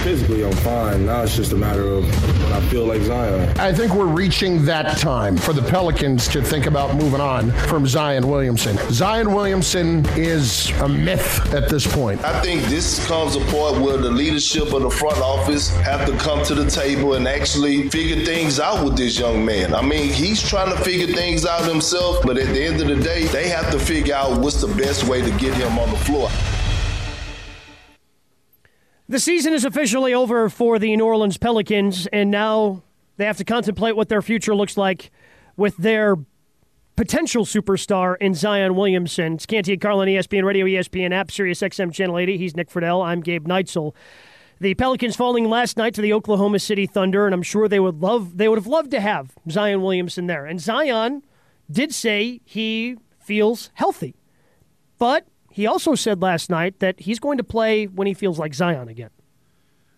Physically, 0.09 0.43
I'm 0.43 0.53
fine. 0.53 1.05
Now 1.05 1.21
it's 1.21 1.37
just 1.37 1.53
a 1.53 1.55
matter 1.55 1.87
of 1.87 2.03
when 2.43 2.53
I 2.55 2.62
feel 2.71 2.87
like 2.87 3.03
Zion. 3.03 3.59
I 3.59 3.75
think 3.75 3.93
we're 3.93 4.07
reaching 4.07 4.65
that 4.65 4.97
time 4.97 5.37
for 5.37 5.53
the 5.53 5.61
Pelicans 5.61 6.29
to 6.29 6.41
think 6.41 6.65
about 6.65 6.95
moving 6.97 7.21
on 7.21 7.50
from 7.69 7.87
Zion 7.87 8.27
Williamson. 8.27 8.79
Zion 8.91 9.35
Williamson 9.35 10.07
is 10.17 10.71
a 10.81 10.88
myth 10.88 11.53
at 11.53 11.69
this 11.69 11.87
point. 11.87 12.25
I 12.25 12.41
think 12.41 12.62
this 12.71 13.07
comes 13.07 13.37
a 13.37 13.41
point 13.41 13.83
where 13.83 13.99
the 13.99 14.11
leadership 14.11 14.73
of 14.73 14.81
the 14.81 14.91
front 14.91 15.19
office 15.19 15.69
have 15.81 16.07
to 16.07 16.17
come 16.17 16.43
to 16.45 16.55
the 16.55 16.71
table 16.71 17.12
and 17.12 17.29
actually 17.29 17.91
figure 17.91 18.25
things 18.25 18.59
out 18.59 18.83
with 18.83 18.97
this 18.97 19.19
young 19.19 19.45
man. 19.45 19.75
I 19.75 19.83
mean, 19.83 20.11
he's 20.11 20.43
trying 20.43 20.75
to 20.75 20.83
figure 20.85 21.15
things 21.15 21.45
out 21.45 21.67
himself, 21.67 22.23
but 22.25 22.38
at 22.38 22.47
the 22.55 22.65
end 22.65 22.81
of 22.81 22.88
the 22.88 22.97
day, 22.97 23.27
they 23.27 23.50
have 23.50 23.71
to 23.73 23.79
figure 23.79 24.15
out 24.15 24.41
what's 24.41 24.62
the 24.62 24.75
best 24.75 25.05
way 25.05 25.21
to 25.21 25.31
get 25.33 25.53
him 25.53 25.79
on 25.79 25.91
the 25.91 25.99
floor. 25.99 26.31
The 29.11 29.19
season 29.19 29.55
is 29.55 29.65
officially 29.65 30.12
over 30.12 30.50
for 30.50 30.79
the 30.79 30.95
New 30.95 31.07
Orleans 31.07 31.38
Pelicans, 31.38 32.07
and 32.09 32.31
now 32.31 32.83
they 33.17 33.25
have 33.25 33.38
to 33.38 33.45
contemplate 33.45 33.97
what 33.97 34.11
their 34.11 34.21
future 34.21 34.55
looks 34.55 34.77
like 34.77 35.11
with 35.57 35.75
their 35.79 36.17
potential 36.95 37.47
superstar 37.47 38.17
in 38.21 38.35
Zion 38.35 38.75
Williamson. 38.75 39.35
It's 39.35 39.47
Canty 39.47 39.73
and 39.73 39.81
Carlin, 39.81 40.11
ESPN 40.11 40.45
Radio, 40.45 40.67
ESPN 40.67 41.12
app, 41.12 41.31
Sirius 41.31 41.61
XM 41.61 41.91
Channel 41.91 42.19
80. 42.19 42.37
He's 42.37 42.55
Nick 42.55 42.69
Friedell. 42.69 43.03
I'm 43.03 43.23
Gabe 43.23 43.49
Neitzel. 43.49 43.95
The 44.61 44.75
Pelicans 44.75 45.17
falling 45.17 45.47
last 45.47 45.79
night 45.79 45.95
to 45.95 46.03
the 46.03 46.12
Oklahoma 46.12 46.59
City 46.59 46.85
Thunder, 46.85 47.25
and 47.25 47.35
I'm 47.35 47.43
sure 47.43 47.67
they 47.67 47.81
would 47.81 48.03
love 48.03 48.37
they 48.37 48.47
would 48.47 48.59
have 48.59 48.67
loved 48.67 48.91
to 48.91 49.00
have 49.00 49.33
Zion 49.49 49.81
Williamson 49.81 50.27
there. 50.27 50.45
And 50.45 50.61
Zion 50.61 51.23
did 51.71 51.95
say 51.95 52.43
he 52.45 52.99
feels 53.19 53.71
healthy, 53.73 54.17
but 54.99 55.27
he 55.59 55.67
also 55.67 55.97
said 55.97 56.23
last 56.23 56.50
night 56.50 56.79
that 56.79 57.00
he's 57.00 57.19
going 57.19 57.37
to 57.37 57.43
play 57.43 57.87
when 57.87 58.07
he 58.07 58.15
feels 58.15 58.38
like 58.38 58.55
Zion 58.55 58.87
again. 58.87 59.11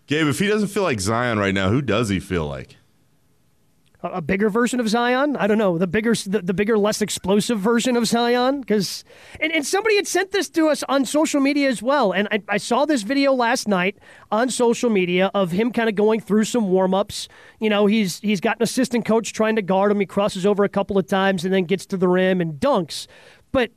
Gabe, 0.07 0.25
if 0.25 0.39
he 0.39 0.47
doesn't 0.47 0.69
feel 0.69 0.81
like 0.81 0.99
Zion 0.99 1.37
right 1.37 1.53
now, 1.53 1.69
who 1.69 1.83
does 1.83 2.09
he 2.09 2.19
feel 2.19 2.47
like? 2.47 2.77
A, 4.01 4.07
a 4.07 4.21
bigger 4.23 4.49
version 4.49 4.79
of 4.79 4.89
Zion? 4.89 5.35
I 5.35 5.45
don't 5.45 5.59
know. 5.59 5.77
The 5.77 5.85
bigger, 5.85 6.15
the, 6.15 6.41
the 6.41 6.55
bigger, 6.55 6.79
less 6.79 6.99
explosive 6.99 7.59
version 7.59 7.95
of 7.95 8.07
Zion? 8.07 8.61
Because 8.61 9.03
and, 9.39 9.51
and 9.51 9.63
somebody 9.63 9.97
had 9.97 10.07
sent 10.07 10.31
this 10.31 10.49
to 10.49 10.67
us 10.67 10.81
on 10.89 11.05
social 11.05 11.39
media 11.39 11.69
as 11.69 11.83
well. 11.83 12.11
And 12.11 12.27
I, 12.31 12.41
I 12.49 12.57
saw 12.57 12.85
this 12.85 13.03
video 13.03 13.31
last 13.31 13.67
night 13.67 13.99
on 14.31 14.49
social 14.49 14.89
media 14.89 15.29
of 15.35 15.51
him 15.51 15.71
kind 15.71 15.87
of 15.87 15.93
going 15.93 16.21
through 16.21 16.45
some 16.45 16.69
warm 16.69 16.95
ups. 16.95 17.27
You 17.59 17.69
know, 17.69 17.85
he's 17.85 18.19
he's 18.21 18.41
got 18.41 18.57
an 18.57 18.63
assistant 18.63 19.05
coach 19.05 19.31
trying 19.31 19.57
to 19.57 19.61
guard 19.61 19.91
him. 19.91 19.99
He 19.99 20.07
crosses 20.07 20.43
over 20.43 20.63
a 20.63 20.69
couple 20.69 20.97
of 20.97 21.05
times 21.05 21.45
and 21.45 21.53
then 21.53 21.65
gets 21.65 21.85
to 21.85 21.97
the 21.97 22.07
rim 22.07 22.41
and 22.41 22.59
dunks. 22.59 23.05
But 23.51 23.69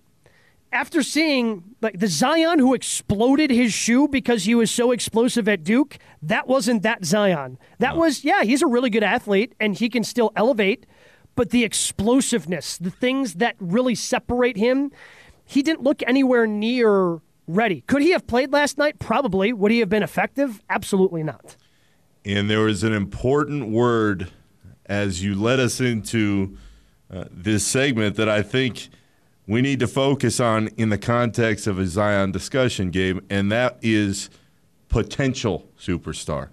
after 0.74 1.02
seeing 1.02 1.76
like 1.80 1.98
the 1.98 2.08
Zion 2.08 2.58
who 2.58 2.74
exploded 2.74 3.50
his 3.50 3.72
shoe 3.72 4.08
because 4.08 4.44
he 4.44 4.54
was 4.54 4.70
so 4.70 4.90
explosive 4.90 5.48
at 5.48 5.62
Duke, 5.62 5.98
that 6.20 6.48
wasn't 6.48 6.82
that 6.82 7.04
Zion. 7.04 7.58
That 7.78 7.96
was 7.96 8.24
yeah, 8.24 8.42
he's 8.42 8.60
a 8.60 8.66
really 8.66 8.90
good 8.90 9.04
athlete 9.04 9.54
and 9.60 9.76
he 9.76 9.88
can 9.88 10.02
still 10.02 10.32
elevate, 10.36 10.84
but 11.36 11.50
the 11.50 11.64
explosiveness, 11.64 12.76
the 12.76 12.90
things 12.90 13.34
that 13.34 13.54
really 13.60 13.94
separate 13.94 14.56
him, 14.56 14.90
he 15.44 15.62
didn't 15.62 15.82
look 15.82 16.02
anywhere 16.06 16.46
near 16.46 17.20
ready. 17.46 17.82
Could 17.82 18.02
he 18.02 18.10
have 18.10 18.26
played 18.26 18.52
last 18.52 18.76
night? 18.76 18.98
Probably. 18.98 19.52
Would 19.52 19.70
he 19.70 19.78
have 19.78 19.88
been 19.88 20.02
effective? 20.02 20.62
Absolutely 20.68 21.22
not. 21.22 21.56
And 22.24 22.50
there 22.50 22.60
was 22.60 22.82
an 22.82 22.92
important 22.92 23.68
word 23.70 24.30
as 24.86 25.22
you 25.22 25.34
led 25.34 25.60
us 25.60 25.80
into 25.80 26.56
uh, 27.12 27.24
this 27.30 27.64
segment 27.66 28.16
that 28.16 28.28
I 28.28 28.42
think 28.42 28.88
we 29.46 29.60
need 29.62 29.80
to 29.80 29.86
focus 29.86 30.40
on 30.40 30.68
in 30.76 30.88
the 30.88 30.98
context 30.98 31.66
of 31.66 31.78
a 31.78 31.86
Zion 31.86 32.32
discussion, 32.32 32.90
game, 32.90 33.20
and 33.28 33.50
that 33.52 33.78
is 33.82 34.30
potential 34.88 35.68
superstar. 35.78 36.48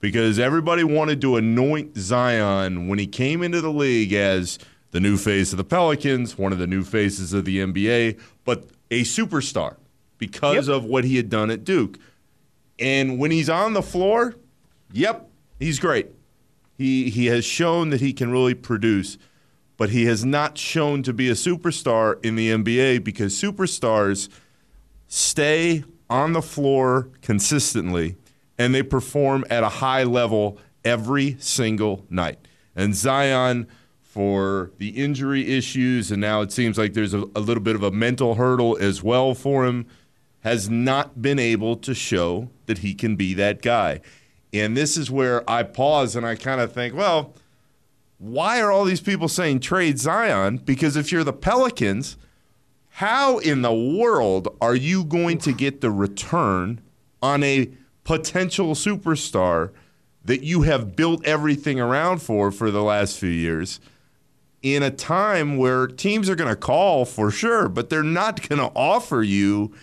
Because 0.00 0.38
everybody 0.38 0.84
wanted 0.84 1.20
to 1.22 1.36
anoint 1.36 1.96
Zion 1.96 2.88
when 2.88 2.98
he 2.98 3.06
came 3.06 3.42
into 3.42 3.60
the 3.62 3.70
league 3.72 4.12
as 4.12 4.58
the 4.90 5.00
new 5.00 5.16
face 5.16 5.52
of 5.52 5.56
the 5.56 5.64
Pelicans, 5.64 6.36
one 6.36 6.52
of 6.52 6.58
the 6.58 6.66
new 6.66 6.84
faces 6.84 7.32
of 7.32 7.46
the 7.46 7.58
NBA, 7.58 8.18
but 8.44 8.66
a 8.90 9.02
superstar 9.02 9.76
because 10.18 10.68
Yep. 10.68 10.76
of 10.76 10.84
what 10.84 11.04
he 11.04 11.16
had 11.16 11.30
done 11.30 11.50
at 11.50 11.64
Duke. 11.64 11.98
And 12.78 13.18
when 13.18 13.30
he's 13.30 13.48
on 13.48 13.72
the 13.72 13.82
floor, 13.82 14.34
yep, 14.92 15.28
he's 15.58 15.78
great. 15.78 16.08
He 16.76 17.08
he 17.08 17.26
has 17.26 17.44
shown 17.44 17.90
that 17.90 18.00
he 18.00 18.12
can 18.12 18.30
really 18.30 18.54
produce, 18.54 19.16
but 19.76 19.90
he 19.90 20.04
has 20.06 20.24
not 20.24 20.56
shown 20.56 21.02
to 21.02 21.12
be 21.12 21.28
a 21.28 21.34
superstar 21.34 22.24
in 22.24 22.36
the 22.36 22.50
NBA 22.50 23.02
because 23.04 23.34
superstars 23.34 24.28
stay 25.08 25.84
on 26.08 26.32
the 26.32 26.42
floor 26.42 27.08
consistently 27.22 28.16
and 28.58 28.74
they 28.74 28.82
perform 28.82 29.44
at 29.50 29.62
a 29.62 29.68
high 29.68 30.04
level 30.04 30.58
every 30.84 31.36
single 31.40 32.04
night. 32.08 32.38
And 32.76 32.94
Zion 32.94 33.66
for 34.02 34.70
the 34.78 34.90
injury 34.90 35.56
issues 35.56 36.12
and 36.12 36.20
now 36.20 36.40
it 36.40 36.52
seems 36.52 36.78
like 36.78 36.94
there's 36.94 37.14
a, 37.14 37.24
a 37.34 37.40
little 37.40 37.62
bit 37.62 37.74
of 37.74 37.82
a 37.82 37.90
mental 37.90 38.36
hurdle 38.36 38.76
as 38.80 39.02
well 39.02 39.34
for 39.34 39.66
him 39.66 39.86
has 40.44 40.68
not 40.68 41.20
been 41.20 41.38
able 41.38 41.74
to 41.74 41.94
show 41.94 42.48
that 42.66 42.78
he 42.78 42.94
can 42.94 43.16
be 43.16 43.34
that 43.34 43.62
guy. 43.62 44.00
And 44.52 44.76
this 44.76 44.96
is 44.96 45.10
where 45.10 45.48
I 45.50 45.64
pause 45.64 46.14
and 46.14 46.24
I 46.24 46.36
kind 46.36 46.60
of 46.60 46.72
think, 46.72 46.94
well, 46.94 47.34
why 48.18 48.60
are 48.60 48.70
all 48.70 48.84
these 48.84 49.00
people 49.00 49.28
saying 49.28 49.60
trade 49.60 49.98
Zion? 49.98 50.58
Because 50.58 50.96
if 50.96 51.10
you're 51.10 51.24
the 51.24 51.32
Pelicans, 51.32 52.16
how 52.90 53.38
in 53.38 53.62
the 53.62 53.74
world 53.74 54.48
are 54.60 54.76
you 54.76 55.04
going 55.04 55.38
to 55.38 55.52
get 55.52 55.80
the 55.80 55.90
return 55.90 56.80
on 57.22 57.42
a 57.42 57.70
potential 58.04 58.74
superstar 58.74 59.70
that 60.24 60.42
you 60.42 60.62
have 60.62 60.96
built 60.96 61.24
everything 61.26 61.80
around 61.80 62.22
for 62.22 62.50
for 62.50 62.70
the 62.70 62.82
last 62.82 63.18
few 63.18 63.28
years 63.28 63.80
in 64.62 64.82
a 64.82 64.90
time 64.90 65.58
where 65.58 65.86
teams 65.86 66.30
are 66.30 66.34
going 66.34 66.48
to 66.48 66.56
call 66.56 67.04
for 67.04 67.30
sure, 67.30 67.68
but 67.68 67.90
they're 67.90 68.02
not 68.02 68.48
going 68.48 68.58
to 68.58 68.74
offer 68.74 69.22
you 69.22 69.74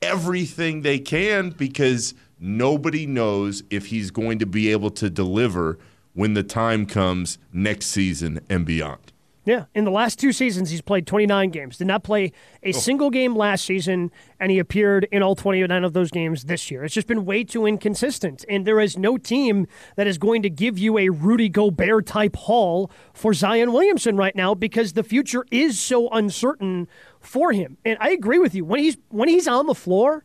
everything 0.00 0.82
they 0.82 0.98
can 0.98 1.50
because 1.50 2.14
nobody 2.38 3.04
knows 3.04 3.64
if 3.68 3.86
he's 3.86 4.12
going 4.12 4.38
to 4.38 4.46
be 4.46 4.70
able 4.70 4.90
to 4.90 5.10
deliver 5.10 5.76
when 6.18 6.34
the 6.34 6.42
time 6.42 6.84
comes 6.84 7.38
next 7.52 7.86
season 7.86 8.40
and 8.50 8.66
beyond. 8.66 9.12
Yeah, 9.44 9.66
in 9.72 9.84
the 9.84 9.92
last 9.92 10.18
two 10.18 10.32
seasons, 10.32 10.68
he's 10.68 10.80
played 10.80 11.06
29 11.06 11.50
games. 11.50 11.78
Did 11.78 11.86
not 11.86 12.02
play 12.02 12.32
a 12.64 12.70
oh. 12.70 12.72
single 12.72 13.08
game 13.08 13.36
last 13.36 13.64
season, 13.64 14.10
and 14.40 14.50
he 14.50 14.58
appeared 14.58 15.06
in 15.12 15.22
all 15.22 15.36
29 15.36 15.84
of 15.84 15.92
those 15.92 16.10
games 16.10 16.46
this 16.46 16.72
year. 16.72 16.82
It's 16.82 16.92
just 16.92 17.06
been 17.06 17.24
way 17.24 17.44
too 17.44 17.66
inconsistent, 17.66 18.44
and 18.48 18.66
there 18.66 18.80
is 18.80 18.98
no 18.98 19.16
team 19.16 19.68
that 19.94 20.08
is 20.08 20.18
going 20.18 20.42
to 20.42 20.50
give 20.50 20.76
you 20.76 20.98
a 20.98 21.08
Rudy 21.08 21.48
Gobert 21.48 22.06
type 22.06 22.34
haul 22.34 22.90
for 23.14 23.32
Zion 23.32 23.72
Williamson 23.72 24.16
right 24.16 24.34
now 24.34 24.56
because 24.56 24.94
the 24.94 25.04
future 25.04 25.46
is 25.52 25.78
so 25.78 26.08
uncertain 26.08 26.88
for 27.20 27.52
him. 27.52 27.78
And 27.84 27.96
I 28.00 28.10
agree 28.10 28.40
with 28.40 28.56
you 28.56 28.64
when 28.64 28.80
he's 28.80 28.96
when 29.10 29.28
he's 29.28 29.46
on 29.46 29.66
the 29.66 29.74
floor, 29.74 30.24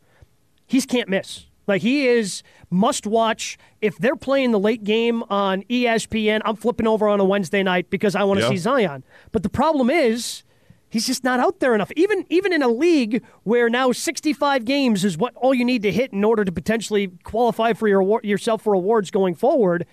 he's 0.66 0.88
can't 0.88 1.08
miss. 1.08 1.46
Like 1.68 1.82
he 1.82 2.08
is 2.08 2.44
must 2.70 3.06
watch. 3.08 3.58
If 3.82 3.98
they're 3.98 4.16
playing 4.16 4.52
the 4.52 4.60
late 4.60 4.84
game 4.84 5.24
on 5.30 5.64
ESPN, 5.64 6.42
I'm 6.46 6.56
flipping 6.56 6.88
over 6.88 7.08
on 7.08 7.20
a 7.20 7.24
Wednesday 7.26 7.64
night 7.64 7.90
because 7.90 8.16
I 8.16 8.24
want 8.24 8.40
to 8.40 8.46
Yeah. 8.46 8.52
see 8.52 8.58
Zion. 8.58 9.04
But 9.32 9.44
the 9.44 9.50
problem 9.50 9.90
is 9.90 10.44
he's 10.90 11.08
just 11.08 11.24
not 11.24 11.40
out 11.40 11.60
there 11.60 11.74
enough. 11.74 11.92
Even 11.96 12.26
even 12.30 12.52
in 12.54 12.62
a 12.62 12.68
league 12.68 13.24
where 13.44 13.70
now 13.70 13.92
65 13.92 14.66
games 14.66 15.06
is 15.06 15.18
what 15.18 15.34
all 15.36 15.54
you 15.54 15.66
need 15.66 15.82
to 15.84 15.92
hit 15.92 16.12
in 16.14 16.24
order 16.24 16.44
to 16.44 16.52
potentially 16.52 17.10
qualify 17.24 17.74
for 17.74 17.88
your 17.88 18.20
yourself 18.24 18.62
for 18.62 18.74
awards 18.74 19.10
going 19.12 19.36
forward. 19.36 19.86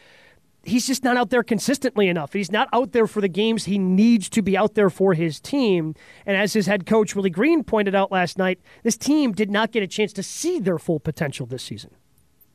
He's 0.63 0.87
just 0.87 1.05
not 1.05 1.17
out 1.17 1.31
there 1.31 1.43
consistently 1.43 2.09
enough. 2.09 2.33
He's 2.33 2.53
not 2.53 2.69
out 2.73 2.93
there 2.93 3.07
for 3.07 3.21
the 3.21 3.29
games 3.29 3.65
he 3.65 3.79
needs 3.79 4.29
to 4.31 4.43
be 4.43 4.57
out 4.57 4.75
there 4.75 4.91
for 4.91 5.15
his 5.15 5.41
team. 5.41 5.95
And 6.27 6.37
as 6.37 6.53
his 6.53 6.67
head 6.67 6.87
coach 6.87 7.17
Willie 7.17 7.31
Green 7.31 7.65
pointed 7.65 7.95
out 7.95 8.13
last 8.13 8.37
night, 8.37 8.61
this 8.83 8.97
team 8.97 9.33
did 9.33 9.51
not 9.51 9.73
get 9.73 9.83
a 9.83 9.87
chance 9.87 10.13
to 10.15 10.23
see 10.23 10.61
their 10.61 10.79
full 10.79 11.01
potential 11.01 11.47
this 11.47 11.63
season. 11.63 11.93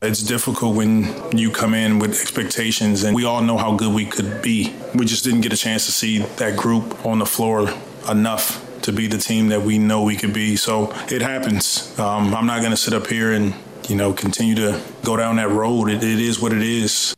It's 0.02 0.22
difficult 0.22 0.76
when 0.76 1.06
you 1.36 1.50
come 1.50 1.72
in 1.72 1.98
with 1.98 2.20
expectations, 2.20 3.02
and 3.02 3.16
we 3.16 3.24
all 3.24 3.40
know 3.40 3.56
how 3.56 3.74
good 3.76 3.94
we 3.94 4.04
could 4.04 4.42
be. 4.42 4.74
We 4.94 5.06
just 5.06 5.24
didn't 5.24 5.40
get 5.40 5.54
a 5.54 5.56
chance 5.56 5.86
to 5.86 5.92
see 5.92 6.18
that 6.18 6.54
group 6.54 7.06
on 7.06 7.18
the 7.18 7.26
floor 7.26 7.70
enough 8.08 8.62
to 8.82 8.92
be 8.92 9.06
the 9.06 9.16
team 9.16 9.48
that 9.48 9.62
we 9.62 9.78
know 9.78 10.02
we 10.02 10.14
could 10.14 10.34
be. 10.34 10.54
So 10.54 10.92
it 11.10 11.22
happens. 11.22 11.98
Um, 11.98 12.34
I'm 12.34 12.46
not 12.46 12.60
going 12.60 12.72
to 12.72 12.76
sit 12.76 12.92
up 12.92 13.06
here 13.06 13.32
and 13.32 13.54
you 13.88 13.96
know 13.96 14.12
continue 14.12 14.54
to 14.56 14.82
go 15.02 15.16
down 15.16 15.36
that 15.36 15.48
road. 15.48 15.88
It, 15.88 16.04
it 16.04 16.20
is 16.20 16.40
what 16.40 16.52
it 16.52 16.62
is. 16.62 17.16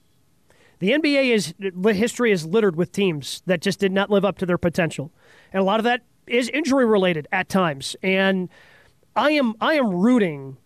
The 0.78 0.90
NBA 0.90 1.30
is 1.30 1.54
history 1.96 2.30
is 2.30 2.46
littered 2.46 2.76
with 2.76 2.92
teams 2.92 3.42
that 3.46 3.60
just 3.60 3.80
did 3.80 3.92
not 3.92 4.10
live 4.10 4.24
up 4.24 4.38
to 4.38 4.46
their 4.46 4.58
potential, 4.58 5.12
and 5.52 5.60
a 5.60 5.64
lot 5.64 5.80
of 5.80 5.84
that 5.84 6.02
is 6.26 6.48
injury 6.50 6.84
related 6.84 7.26
at 7.32 7.48
times. 7.48 7.96
And 8.02 8.48
I 9.16 9.32
am 9.32 9.54
I 9.60 9.74
am 9.74 9.92
rooting 9.92 10.56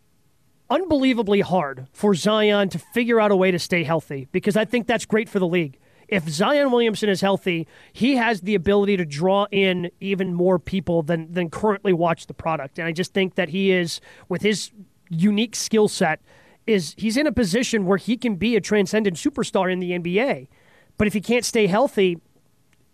unbelievably 0.68 1.40
hard 1.40 1.86
for 1.92 2.14
Zion 2.14 2.68
to 2.70 2.78
figure 2.78 3.20
out 3.20 3.30
a 3.30 3.36
way 3.36 3.50
to 3.50 3.58
stay 3.58 3.84
healthy 3.84 4.28
because 4.32 4.56
I 4.56 4.64
think 4.64 4.86
that's 4.86 5.04
great 5.04 5.28
for 5.28 5.38
the 5.38 5.46
league. 5.46 5.78
If 6.08 6.28
Zion 6.28 6.70
Williamson 6.70 7.08
is 7.08 7.22
healthy, 7.22 7.66
he 7.92 8.16
has 8.16 8.42
the 8.42 8.54
ability 8.54 8.98
to 8.98 9.06
draw 9.06 9.46
in 9.50 9.90
even 10.00 10.34
more 10.34 10.58
people 10.58 11.02
than 11.02 11.32
than 11.32 11.48
currently 11.48 11.94
watch 11.94 12.26
the 12.26 12.34
product. 12.34 12.78
And 12.78 12.86
I 12.86 12.92
just 12.92 13.14
think 13.14 13.36
that 13.36 13.48
he 13.48 13.70
is 13.70 14.00
with 14.28 14.42
his 14.42 14.70
unique 15.08 15.56
skill 15.56 15.88
set 15.88 16.20
is 16.66 16.94
he's 16.96 17.16
in 17.16 17.26
a 17.26 17.32
position 17.32 17.86
where 17.86 17.98
he 17.98 18.16
can 18.16 18.36
be 18.36 18.56
a 18.56 18.60
transcendent 18.60 19.16
superstar 19.16 19.72
in 19.72 19.80
the 19.80 19.92
NBA. 19.92 20.48
But 20.96 21.06
if 21.06 21.14
he 21.14 21.20
can't 21.20 21.44
stay 21.44 21.66
healthy, 21.66 22.18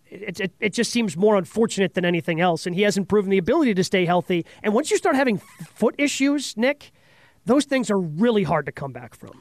it, 0.06 0.40
it, 0.40 0.52
it, 0.60 0.72
just 0.72 0.90
seems 0.90 1.16
more 1.16 1.36
unfortunate 1.36 1.94
than 1.94 2.04
anything 2.04 2.40
else. 2.40 2.66
And 2.66 2.74
he 2.74 2.82
hasn't 2.82 3.08
proven 3.08 3.30
the 3.30 3.38
ability 3.38 3.74
to 3.74 3.84
stay 3.84 4.06
healthy. 4.06 4.46
And 4.62 4.72
once 4.72 4.90
you 4.90 4.96
start 4.96 5.16
having 5.16 5.38
foot 5.38 5.94
issues, 5.98 6.56
Nick, 6.56 6.92
those 7.44 7.64
things 7.64 7.90
are 7.90 7.98
really 7.98 8.44
hard 8.44 8.66
to 8.66 8.72
come 8.72 8.92
back 8.92 9.14
from. 9.14 9.40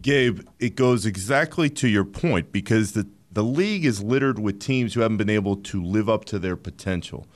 Gabe, 0.00 0.40
it 0.58 0.76
goes 0.76 1.04
exactly 1.04 1.68
to 1.70 1.88
your 1.88 2.04
point 2.04 2.52
because 2.52 2.92
the, 2.92 3.08
the 3.32 3.42
league 3.42 3.84
is 3.84 4.02
littered 4.02 4.38
with 4.38 4.60
teams 4.60 4.94
who 4.94 5.00
haven't 5.00 5.16
been 5.16 5.30
able 5.30 5.56
to 5.56 5.82
live 5.82 6.08
up 6.08 6.24
to 6.26 6.38
their 6.38 6.56
potential. 6.56 7.26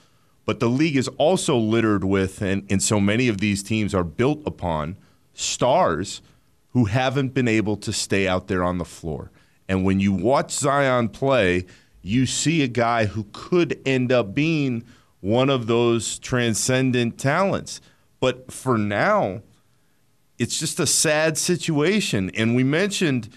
But 0.45 0.61
the 0.61 0.69
league 0.69 0.97
is 0.97 1.09
also 1.19 1.57
littered 1.57 2.05
with, 2.05 2.41
and, 2.41 2.67
and 2.71 2.83
so 2.83 3.01
many 3.01 3.29
of 3.29 3.39
these 3.39 3.63
teams 3.63 3.95
are 3.95 4.05
built 4.05 4.43
upon 4.47 4.97
stars 5.35 6.23
who 6.73 6.87
haven't 6.87 7.35
been 7.35 7.49
able 7.49 7.77
to 7.77 7.93
stay 7.93 8.27
out 8.27 8.49
there 8.49 8.63
on 8.63 8.79
the 8.79 8.85
floor. 8.85 9.31
And 9.69 9.85
when 9.85 10.01
you 10.01 10.13
watch 10.13 10.51
Zion 10.53 11.09
play, 11.09 11.67
you 12.03 12.27
see 12.27 12.63
a 12.63 12.69
guy 12.69 13.07
who 13.07 13.27
could 13.33 13.81
end 13.87 14.11
up 14.11 14.35
being 14.35 14.85
one 15.21 15.49
of 15.51 15.67
those 15.67 16.19
transcendent 16.19 17.19
talents. 17.19 17.81
But 18.21 18.53
for 18.53 18.77
now, 18.77 19.43
it's 20.39 20.59
just 20.59 20.81
a 20.81 20.87
sad 20.87 21.39
situation. 21.39 22.31
And 22.35 22.57
we 22.57 22.65
mentioned 22.65 23.29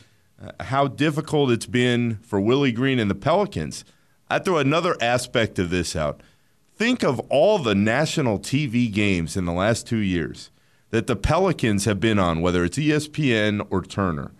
uh, 0.41 0.51
how 0.63 0.87
difficult 0.87 1.51
it's 1.51 1.67
been 1.67 2.17
for 2.23 2.39
Willie 2.39 2.71
Green 2.71 2.99
and 2.99 3.09
the 3.09 3.15
Pelicans. 3.15 3.85
I 4.29 4.39
throw 4.39 4.57
another 4.57 4.95
aspect 4.99 5.59
of 5.59 5.69
this 5.69 5.95
out. 5.95 6.21
Think 6.75 7.03
of 7.03 7.19
all 7.29 7.59
the 7.59 7.75
national 7.75 8.39
TV 8.39 8.91
games 8.91 9.37
in 9.37 9.45
the 9.45 9.53
last 9.53 9.87
two 9.87 9.97
years 9.97 10.49
that 10.91 11.07
the 11.07 11.15
Pelicans 11.15 11.85
have 11.85 11.99
been 11.99 12.19
on, 12.19 12.41
whether 12.41 12.63
it's 12.63 12.77
ESPN 12.77 13.65
or 13.69 13.81
Turner. 13.81 14.31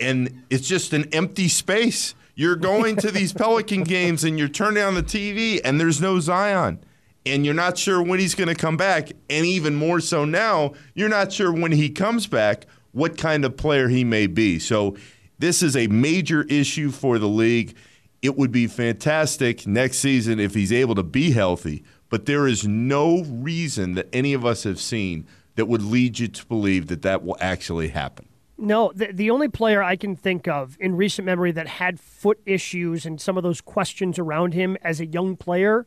And 0.00 0.44
it's 0.50 0.66
just 0.66 0.92
an 0.92 1.08
empty 1.12 1.48
space. 1.48 2.14
You're 2.34 2.56
going 2.56 2.96
to 2.96 3.10
these 3.10 3.32
Pelican 3.34 3.84
games 3.84 4.24
and 4.24 4.38
you're 4.38 4.48
turning 4.48 4.82
on 4.82 4.94
the 4.94 5.02
TV 5.02 5.60
and 5.64 5.80
there's 5.80 6.00
no 6.00 6.20
Zion. 6.20 6.80
And 7.26 7.44
you're 7.44 7.54
not 7.54 7.78
sure 7.78 8.02
when 8.02 8.18
he's 8.18 8.34
going 8.34 8.48
to 8.48 8.54
come 8.54 8.76
back. 8.76 9.12
And 9.30 9.46
even 9.46 9.74
more 9.74 10.00
so 10.00 10.24
now, 10.24 10.74
you're 10.94 11.08
not 11.08 11.32
sure 11.32 11.52
when 11.52 11.72
he 11.72 11.88
comes 11.88 12.26
back 12.26 12.66
what 12.92 13.16
kind 13.16 13.44
of 13.44 13.56
player 13.56 13.88
he 13.88 14.04
may 14.04 14.26
be. 14.26 14.58
So 14.58 14.96
this 15.38 15.62
is 15.62 15.76
a 15.76 15.86
major 15.88 16.44
issue 16.44 16.90
for 16.90 17.18
the 17.18 17.28
league. 17.28 17.76
It 18.22 18.36
would 18.36 18.52
be 18.52 18.66
fantastic 18.66 19.66
next 19.66 19.98
season 19.98 20.38
if 20.38 20.54
he's 20.54 20.72
able 20.72 20.94
to 20.94 21.02
be 21.02 21.32
healthy. 21.32 21.82
But 22.08 22.26
there 22.26 22.46
is 22.46 22.66
no 22.66 23.24
reason 23.24 23.94
that 23.94 24.08
any 24.12 24.34
of 24.34 24.46
us 24.46 24.62
have 24.62 24.80
seen 24.80 25.26
that 25.56 25.66
would 25.66 25.82
lead 25.82 26.18
you 26.18 26.28
to 26.28 26.46
believe 26.46 26.88
that 26.88 27.02
that 27.02 27.24
will 27.24 27.36
actually 27.40 27.88
happen. 27.88 28.28
No, 28.56 28.92
the, 28.94 29.08
the 29.12 29.30
only 29.30 29.48
player 29.48 29.82
I 29.82 29.96
can 29.96 30.14
think 30.14 30.46
of 30.46 30.76
in 30.78 30.96
recent 30.96 31.26
memory 31.26 31.50
that 31.52 31.66
had 31.66 31.98
foot 31.98 32.40
issues 32.46 33.04
and 33.04 33.20
some 33.20 33.36
of 33.36 33.42
those 33.42 33.60
questions 33.60 34.18
around 34.18 34.54
him 34.54 34.76
as 34.82 35.00
a 35.00 35.06
young 35.06 35.36
player 35.36 35.86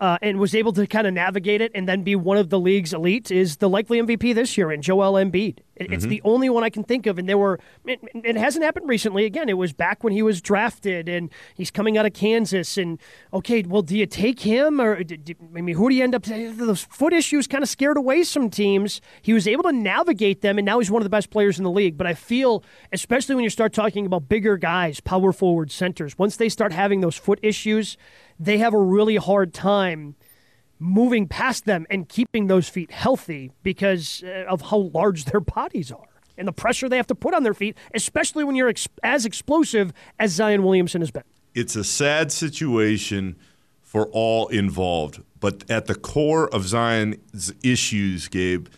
uh, 0.00 0.18
and 0.22 0.38
was 0.38 0.54
able 0.54 0.72
to 0.72 0.86
kind 0.86 1.06
of 1.06 1.14
navigate 1.14 1.60
it 1.60 1.72
and 1.74 1.88
then 1.88 2.02
be 2.02 2.14
one 2.14 2.36
of 2.36 2.50
the 2.50 2.58
league's 2.58 2.92
elite 2.92 3.30
is 3.30 3.56
the 3.56 3.68
likely 3.68 4.00
MVP 4.00 4.34
this 4.34 4.56
year 4.56 4.70
in 4.70 4.82
Joel 4.82 5.14
Embiid. 5.14 5.58
It, 5.78 5.84
mm-hmm. 5.84 5.92
It's 5.92 6.06
the 6.06 6.20
only 6.24 6.48
one 6.50 6.64
I 6.64 6.70
can 6.70 6.82
think 6.82 7.06
of, 7.06 7.18
and 7.18 7.28
there 7.28 7.38
were. 7.38 7.60
It, 7.86 8.00
it, 8.12 8.36
hasn't 8.36 8.64
happened 8.64 8.88
recently. 8.88 9.24
Again, 9.24 9.48
it 9.48 9.56
was 9.56 9.72
back 9.72 10.02
when 10.02 10.12
he 10.12 10.22
was 10.22 10.40
drafted, 10.40 11.08
and 11.08 11.30
he's 11.54 11.70
coming 11.70 11.96
out 11.96 12.04
of 12.04 12.12
Kansas. 12.12 12.76
And 12.76 12.98
okay, 13.32 13.62
well, 13.62 13.82
do 13.82 13.96
you 13.96 14.06
take 14.06 14.40
him 14.40 14.80
or 14.80 15.02
do, 15.04 15.34
I 15.56 15.60
mean, 15.60 15.76
who 15.76 15.88
do 15.88 15.94
you 15.94 16.02
end 16.02 16.14
up? 16.14 16.24
Those 16.24 16.82
foot 16.82 17.12
issues 17.12 17.46
kind 17.46 17.62
of 17.62 17.68
scared 17.68 17.96
away 17.96 18.24
some 18.24 18.50
teams. 18.50 19.00
He 19.22 19.32
was 19.32 19.46
able 19.46 19.62
to 19.64 19.72
navigate 19.72 20.40
them, 20.40 20.58
and 20.58 20.66
now 20.66 20.80
he's 20.80 20.90
one 20.90 21.00
of 21.00 21.04
the 21.04 21.10
best 21.10 21.30
players 21.30 21.58
in 21.58 21.64
the 21.64 21.70
league. 21.70 21.96
But 21.96 22.06
I 22.06 22.14
feel, 22.14 22.64
especially 22.92 23.36
when 23.36 23.44
you 23.44 23.50
start 23.50 23.72
talking 23.72 24.04
about 24.04 24.28
bigger 24.28 24.56
guys, 24.56 24.98
power 25.00 25.32
forward 25.32 25.70
centers, 25.70 26.18
once 26.18 26.36
they 26.36 26.48
start 26.48 26.72
having 26.72 27.00
those 27.02 27.16
foot 27.16 27.38
issues 27.40 27.96
they 28.38 28.58
have 28.58 28.74
a 28.74 28.78
really 28.78 29.16
hard 29.16 29.52
time 29.52 30.14
moving 30.78 31.26
past 31.26 31.64
them 31.64 31.86
and 31.90 32.08
keeping 32.08 32.46
those 32.46 32.68
feet 32.68 32.90
healthy 32.90 33.52
because 33.62 34.22
uh, 34.24 34.44
of 34.48 34.62
how 34.62 34.76
large 34.76 35.24
their 35.24 35.40
bodies 35.40 35.90
are 35.90 36.08
and 36.36 36.46
the 36.46 36.52
pressure 36.52 36.88
they 36.88 36.96
have 36.96 37.06
to 37.08 37.14
put 37.14 37.34
on 37.34 37.42
their 37.42 37.54
feet, 37.54 37.76
especially 37.94 38.44
when 38.44 38.54
you're 38.54 38.68
ex- 38.68 38.88
as 39.02 39.26
explosive 39.26 39.92
as 40.18 40.32
Zion 40.32 40.62
Williamson 40.62 41.00
has 41.00 41.10
been. 41.10 41.24
It's 41.54 41.74
a 41.74 41.82
sad 41.82 42.30
situation 42.30 43.36
for 43.82 44.06
all 44.12 44.46
involved, 44.48 45.20
but 45.40 45.68
at 45.68 45.86
the 45.86 45.94
core 45.96 46.48
of 46.54 46.68
Zion's 46.68 47.52
issues, 47.64 48.28
Gabe, 48.28 48.68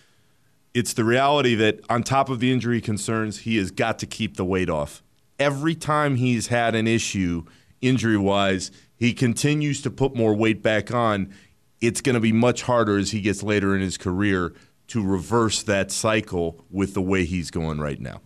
it's 0.72 0.94
the 0.94 1.04
reality 1.04 1.54
that 1.56 1.80
on 1.90 2.02
top 2.02 2.30
of 2.30 2.40
the 2.40 2.50
injury 2.50 2.80
concerns, 2.80 3.40
he 3.40 3.56
has 3.56 3.70
got 3.70 3.98
to 3.98 4.06
keep 4.06 4.36
the 4.36 4.44
weight 4.44 4.70
off. 4.70 5.02
Every 5.38 5.74
time 5.74 6.16
he's 6.16 6.46
had 6.46 6.74
an 6.74 6.86
issue 6.86 7.44
injury 7.80 8.16
wise, 8.16 8.70
he 8.96 9.12
continues 9.12 9.80
to 9.82 9.90
put 9.90 10.14
more 10.14 10.34
weight 10.34 10.62
back 10.62 10.92
on, 10.92 11.32
it's 11.80 12.00
going 12.00 12.14
to 12.14 12.20
be 12.20 12.32
much 12.32 12.62
harder 12.62 12.98
as 12.98 13.12
he 13.12 13.20
gets 13.20 13.42
later 13.42 13.74
in 13.74 13.80
his 13.80 13.96
career 13.96 14.52
to 14.88 15.02
reverse 15.04 15.62
that 15.62 15.90
cycle 15.90 16.64
with 16.68 16.94
the 16.94 17.00
way 17.00 17.24
he's 17.24 17.50
going 17.50 17.80
right 17.80 18.00
now. 18.00 18.20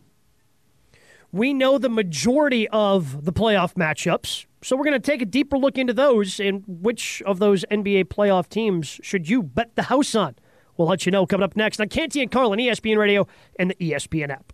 We 1.30 1.52
know 1.52 1.78
the 1.78 1.88
majority 1.88 2.68
of 2.68 3.24
the 3.24 3.32
playoff 3.32 3.74
matchups, 3.74 4.46
so 4.62 4.76
we're 4.76 4.84
going 4.84 5.00
to 5.00 5.10
take 5.10 5.20
a 5.20 5.26
deeper 5.26 5.58
look 5.58 5.76
into 5.76 5.92
those 5.92 6.40
and 6.40 6.64
which 6.66 7.22
of 7.26 7.38
those 7.38 7.66
NBA 7.70 8.04
playoff 8.04 8.48
teams 8.48 8.98
should 9.02 9.28
you 9.28 9.42
bet 9.42 9.76
the 9.76 9.82
house 9.82 10.14
on. 10.14 10.36
We'll 10.76 10.88
let 10.88 11.04
you 11.04 11.12
know 11.12 11.26
coming 11.26 11.44
up 11.44 11.54
next 11.54 11.80
on 11.80 11.88
Canty 11.88 12.22
and 12.22 12.30
Carlin, 12.30 12.58
ESPN 12.58 12.96
Radio, 12.96 13.26
and 13.58 13.70
the 13.70 13.74
ESPN 13.74 14.30
app. 14.30 14.53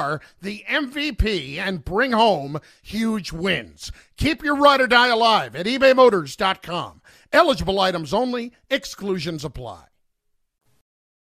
the 0.41 0.63
MVP 0.69 1.57
and 1.57 1.85
bring 1.85 2.11
home 2.11 2.59
huge 2.81 3.31
wins. 3.31 3.91
Keep 4.17 4.43
your 4.43 4.55
ride 4.55 4.81
or 4.81 4.87
die 4.87 5.09
alive 5.09 5.55
at 5.55 5.65
ebaymotors.com. 5.65 7.01
Eligible 7.31 7.79
items 7.79 8.13
only, 8.13 8.51
exclusions 8.69 9.45
apply. 9.45 9.90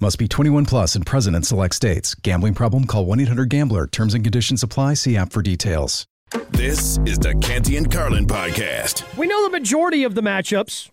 Must 0.00 0.16
be 0.16 0.28
21 0.28 0.64
plus 0.64 0.94
and 0.94 1.04
present 1.04 1.34
in 1.34 1.42
select 1.42 1.74
states. 1.74 2.14
Gambling 2.14 2.54
problem? 2.54 2.86
Call 2.86 3.04
1 3.04 3.18
800 3.18 3.48
GAMBLER. 3.48 3.88
Terms 3.88 4.14
and 4.14 4.22
conditions 4.22 4.62
apply. 4.62 4.94
See 4.94 5.16
app 5.16 5.32
for 5.32 5.42
details. 5.42 6.06
This 6.50 6.98
is 7.04 7.18
the 7.18 7.34
Canty 7.42 7.76
and 7.76 7.90
Carlin 7.90 8.24
podcast. 8.24 9.16
We 9.16 9.26
know 9.26 9.42
the 9.42 9.50
majority 9.50 10.04
of 10.04 10.14
the 10.14 10.20
matchups 10.20 10.90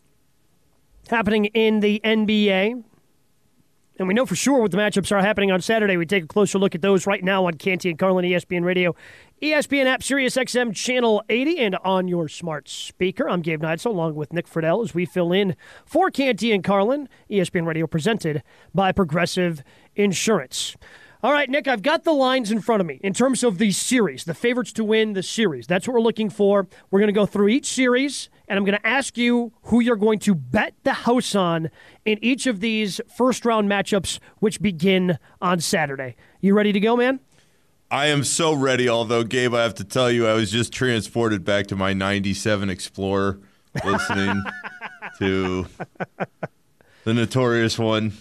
happening 1.09 1.45
in 1.45 1.81
the 1.81 2.01
NBA. 2.03 2.83
And 3.97 4.09
we 4.09 4.13
know 4.13 4.25
for 4.25 4.35
sure 4.35 4.59
what 4.59 4.71
the 4.71 4.77
matchups 4.77 5.11
are 5.13 5.21
happening 5.21 5.51
on 5.51 5.61
Saturday. 5.61 5.95
We 5.95 6.05
take 6.05 6.25
a 6.25 6.27
closer 6.27 6.59
look 6.59 6.75
at 6.75 6.81
those 6.81 7.07
right 7.07 7.23
now 7.23 7.45
on 7.45 7.53
Canty 7.53 7.89
and 7.89 7.97
Carlin, 7.97 8.25
ESPN 8.25 8.65
Radio, 8.65 8.93
ESPN 9.41 9.85
app, 9.85 10.03
Sirius 10.03 10.35
XM 10.35 10.75
Channel 10.75 11.23
80, 11.29 11.59
and 11.59 11.75
on 11.77 12.09
your 12.09 12.27
smart 12.27 12.67
speaker. 12.67 13.29
I'm 13.29 13.41
Gabe 13.41 13.61
Neitzel, 13.61 13.87
along 13.87 14.15
with 14.15 14.33
Nick 14.33 14.47
Friedell, 14.47 14.83
as 14.83 14.93
we 14.93 15.05
fill 15.05 15.31
in 15.31 15.55
for 15.85 16.11
Canty 16.11 16.51
and 16.51 16.61
Carlin, 16.61 17.07
ESPN 17.31 17.65
Radio, 17.65 17.87
presented 17.87 18.43
by 18.73 18.91
Progressive 18.91 19.63
Insurance. 19.95 20.75
All 21.25 21.33
right, 21.33 21.49
Nick, 21.49 21.67
I've 21.67 21.81
got 21.81 22.03
the 22.03 22.13
lines 22.13 22.51
in 22.51 22.61
front 22.61 22.81
of 22.81 22.85
me 22.85 22.99
in 23.01 23.11
terms 23.11 23.43
of 23.43 23.57
the 23.57 23.71
series, 23.71 24.25
the 24.25 24.35
favorites 24.35 24.71
to 24.73 24.83
win 24.83 25.13
the 25.13 25.23
series. 25.23 25.65
That's 25.65 25.87
what 25.87 25.95
we're 25.95 26.01
looking 26.01 26.29
for. 26.29 26.67
We're 26.91 26.99
going 26.99 27.07
to 27.07 27.13
go 27.13 27.25
through 27.25 27.47
each 27.47 27.65
series, 27.65 28.29
and 28.47 28.59
I'm 28.59 28.63
going 28.63 28.77
to 28.77 28.85
ask 28.85 29.17
you 29.17 29.51
who 29.63 29.79
you're 29.79 29.95
going 29.95 30.19
to 30.19 30.35
bet 30.35 30.75
the 30.83 30.93
house 30.93 31.33
on 31.33 31.71
in 32.05 32.23
each 32.23 32.45
of 32.45 32.59
these 32.59 33.01
first 33.17 33.43
round 33.43 33.67
matchups, 33.67 34.19
which 34.37 34.61
begin 34.61 35.17
on 35.41 35.61
Saturday. 35.61 36.15
You 36.41 36.53
ready 36.53 36.71
to 36.71 36.79
go, 36.79 36.95
man? 36.95 37.19
I 37.89 38.05
am 38.05 38.23
so 38.23 38.53
ready, 38.53 38.87
although, 38.87 39.23
Gabe, 39.23 39.55
I 39.55 39.63
have 39.63 39.73
to 39.75 39.83
tell 39.83 40.11
you, 40.11 40.27
I 40.27 40.33
was 40.33 40.51
just 40.51 40.71
transported 40.71 41.43
back 41.43 41.65
to 41.67 41.75
my 41.75 41.93
97 41.93 42.69
Explorer 42.69 43.39
listening 43.83 44.43
to 45.17 45.65
the 47.03 47.15
notorious 47.15 47.79
one. 47.79 48.13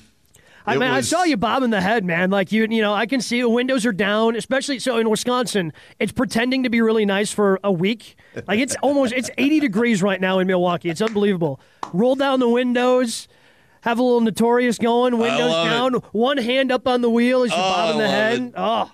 I 0.66 0.77
mean, 0.79 0.90
was- 0.90 1.12
I 1.12 1.16
saw 1.16 1.24
you 1.24 1.37
bobbing 1.37 1.70
the 1.70 1.81
head, 1.81 2.05
man. 2.05 2.31
Like 2.31 2.50
you, 2.53 2.66
you 2.70 2.81
know, 2.81 2.94
I 2.94 3.07
can 3.07 3.20
see 3.20 3.40
the 3.40 3.48
windows 3.48 3.85
are 3.85 3.92
down, 3.92 4.35
especially 4.37 4.79
so 4.79 4.96
in 4.98 5.11
Wisconsin. 5.11 5.72
It's 5.98 6.12
pretending 6.12 6.62
to 6.62 6.70
be 6.70 6.81
really 6.81 7.05
nice 7.05 7.31
for 7.33 7.61
a 7.62 7.70
week. 7.70 8.16
Like 8.48 8.59
it's 8.61 8.74
almost 8.83 9.12
it's 9.12 9.31
80 9.37 9.61
degrees 9.61 10.03
right 10.03 10.20
now 10.20 10.38
in 10.38 10.46
Milwaukee. 10.46 10.88
It's 10.90 11.03
unbelievable. 11.03 11.61
Roll 11.92 12.14
down 12.14 12.40
the 12.40 12.48
windows, 12.48 13.29
have 13.83 13.98
a 13.98 14.03
little 14.03 14.22
notorious 14.22 14.79
going, 14.79 15.18
windows 15.18 15.53
down, 15.53 15.92
one 16.12 16.38
hand 16.38 16.72
up 16.72 16.88
on 16.88 17.03
the 17.03 17.11
wheel 17.11 17.42
as 17.42 17.50
you're 17.50 17.59
Oh, 17.59 17.62
bobbing 17.62 17.98
the 17.98 18.09
head. 18.09 18.40
it. 18.40 18.53
Oh, 18.57 18.90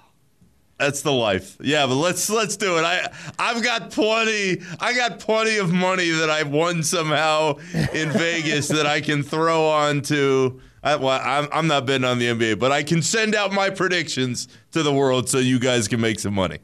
That's 0.79 1.03
the 1.03 1.13
life. 1.13 1.57
Yeah, 1.61 1.87
but 1.87 1.95
let's 1.95 2.29
let's 2.29 2.57
do 2.57 2.79
it. 2.79 2.83
I 2.85 3.13
I've 3.39 3.63
got 3.63 3.91
plenty. 3.91 4.61
I 4.81 4.93
got 4.95 5.21
plenty 5.21 5.59
of 5.59 5.73
money 5.73 6.11
that 6.11 6.31
I 6.31 6.43
won 6.43 6.83
somehow 6.83 7.59
in 7.95 8.11
Vegas 8.13 8.67
that 8.69 8.87
I 8.87 9.01
can 9.01 9.23
throw 9.23 9.69
on 9.69 10.01
to. 10.03 10.61
I, 10.83 10.97
well, 10.97 11.21
I'm 11.23 11.49
I'm 11.53 11.67
not 11.67 11.87
betting 11.87 12.05
on 12.05 12.19
the 12.19 12.27
NBA, 12.27 12.59
but 12.59 12.73
I 12.73 12.83
can 12.83 13.03
send 13.03 13.35
out 13.35 13.53
my 13.53 13.71
predictions 13.71 14.49
to 14.73 14.83
the 14.83 14.93
world 14.93 15.29
so 15.29 15.39
you 15.39 15.59
guys 15.59 15.89
can 15.89 16.01
make 16.01 16.19
some 16.19 16.35
money. 16.35 16.59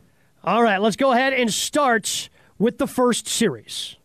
all 0.45 0.63
right. 0.63 0.79
Let's 0.81 0.97
go 0.97 1.13
ahead 1.13 1.33
and 1.33 1.53
start 1.53 2.29
with 2.59 2.79
the 2.79 2.87
first 2.87 3.29
series. 3.29 3.97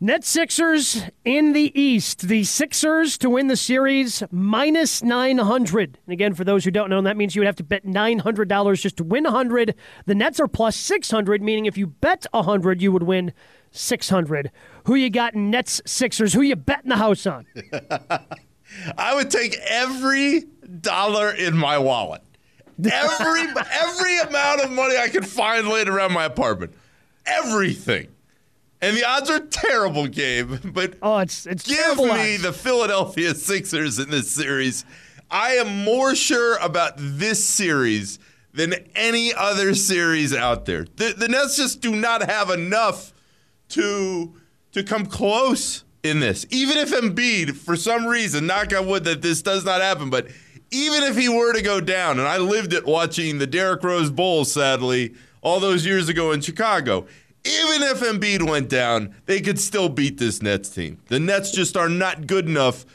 Net 0.00 0.24
Sixers 0.24 1.02
in 1.24 1.52
the 1.54 1.78
East. 1.80 2.28
The 2.28 2.44
Sixers 2.44 3.16
to 3.18 3.30
win 3.30 3.46
the 3.46 3.56
series 3.56 4.22
minus 4.30 5.02
900. 5.02 5.98
And 6.06 6.12
again, 6.12 6.34
for 6.34 6.44
those 6.44 6.64
who 6.64 6.70
don't 6.70 6.90
know, 6.90 7.00
that 7.00 7.16
means 7.16 7.34
you 7.34 7.40
would 7.40 7.46
have 7.46 7.56
to 7.56 7.64
bet 7.64 7.86
$900 7.86 8.80
just 8.82 8.98
to 8.98 9.04
win 9.04 9.24
100. 9.24 9.74
The 10.04 10.14
Nets 10.14 10.40
are 10.40 10.48
plus 10.48 10.76
600, 10.76 11.40
meaning 11.40 11.64
if 11.64 11.78
you 11.78 11.86
bet 11.86 12.26
100, 12.32 12.82
you 12.82 12.92
would 12.92 13.04
win 13.04 13.32
600. 13.74 14.50
Who 14.84 14.94
you 14.94 15.10
got 15.10 15.34
in 15.34 15.50
Nets 15.50 15.82
Sixers? 15.84 16.32
Who 16.32 16.42
you 16.42 16.56
betting 16.56 16.88
the 16.88 16.96
house 16.96 17.26
on? 17.26 17.46
I 18.98 19.14
would 19.14 19.30
take 19.30 19.56
every 19.68 20.44
dollar 20.80 21.30
in 21.30 21.56
my 21.56 21.78
wallet, 21.78 22.22
every 22.78 23.42
every 23.72 24.18
amount 24.20 24.62
of 24.62 24.70
money 24.70 24.96
I 24.96 25.08
could 25.08 25.26
find 25.26 25.68
laid 25.68 25.88
around 25.88 26.12
my 26.12 26.24
apartment, 26.24 26.72
everything. 27.26 28.08
And 28.80 28.96
the 28.96 29.04
odds 29.04 29.30
are 29.30 29.40
terrible, 29.40 30.06
Gabe. 30.06 30.56
But 30.74 30.94
Oh, 31.00 31.18
it's 31.18 31.46
it's 31.46 31.66
give 31.66 31.96
me 31.98 32.34
odds. 32.34 32.42
the 32.42 32.52
Philadelphia 32.52 33.34
Sixers 33.34 33.98
in 33.98 34.10
this 34.10 34.30
series. 34.30 34.84
I 35.30 35.52
am 35.52 35.84
more 35.84 36.14
sure 36.14 36.58
about 36.58 36.94
this 36.96 37.44
series 37.44 38.18
than 38.52 38.74
any 38.94 39.32
other 39.34 39.74
series 39.74 40.34
out 40.34 40.66
there. 40.66 40.86
The, 40.96 41.14
the 41.16 41.28
Nets 41.28 41.56
just 41.56 41.80
do 41.80 41.96
not 41.96 42.28
have 42.28 42.50
enough 42.50 43.13
to 43.70 44.34
to 44.72 44.82
come 44.82 45.06
close 45.06 45.84
in 46.02 46.20
this. 46.20 46.46
Even 46.50 46.76
if 46.76 46.90
Embiid, 46.90 47.56
for 47.56 47.76
some 47.76 48.06
reason, 48.06 48.46
knock 48.46 48.74
on 48.74 48.86
wood 48.86 49.04
that 49.04 49.22
this 49.22 49.40
does 49.40 49.64
not 49.64 49.80
happen, 49.80 50.10
but 50.10 50.26
even 50.70 51.04
if 51.04 51.16
he 51.16 51.28
were 51.28 51.52
to 51.52 51.62
go 51.62 51.80
down, 51.80 52.18
and 52.18 52.26
I 52.26 52.38
lived 52.38 52.72
it 52.72 52.84
watching 52.84 53.38
the 53.38 53.46
Derrick 53.46 53.82
Rose 53.82 54.10
Bowl, 54.10 54.44
sadly, 54.44 55.14
all 55.40 55.60
those 55.60 55.86
years 55.86 56.08
ago 56.08 56.32
in 56.32 56.40
Chicago. 56.40 57.06
Even 57.44 57.82
if 57.82 58.00
Embiid 58.00 58.48
went 58.48 58.70
down, 58.70 59.14
they 59.26 59.40
could 59.40 59.60
still 59.60 59.88
beat 59.88 60.18
this 60.18 60.40
Nets 60.42 60.70
team. 60.70 60.98
The 61.08 61.20
Nets 61.20 61.52
just 61.52 61.76
are 61.76 61.90
not 61.90 62.26
good 62.26 62.48
enough, 62.48 62.86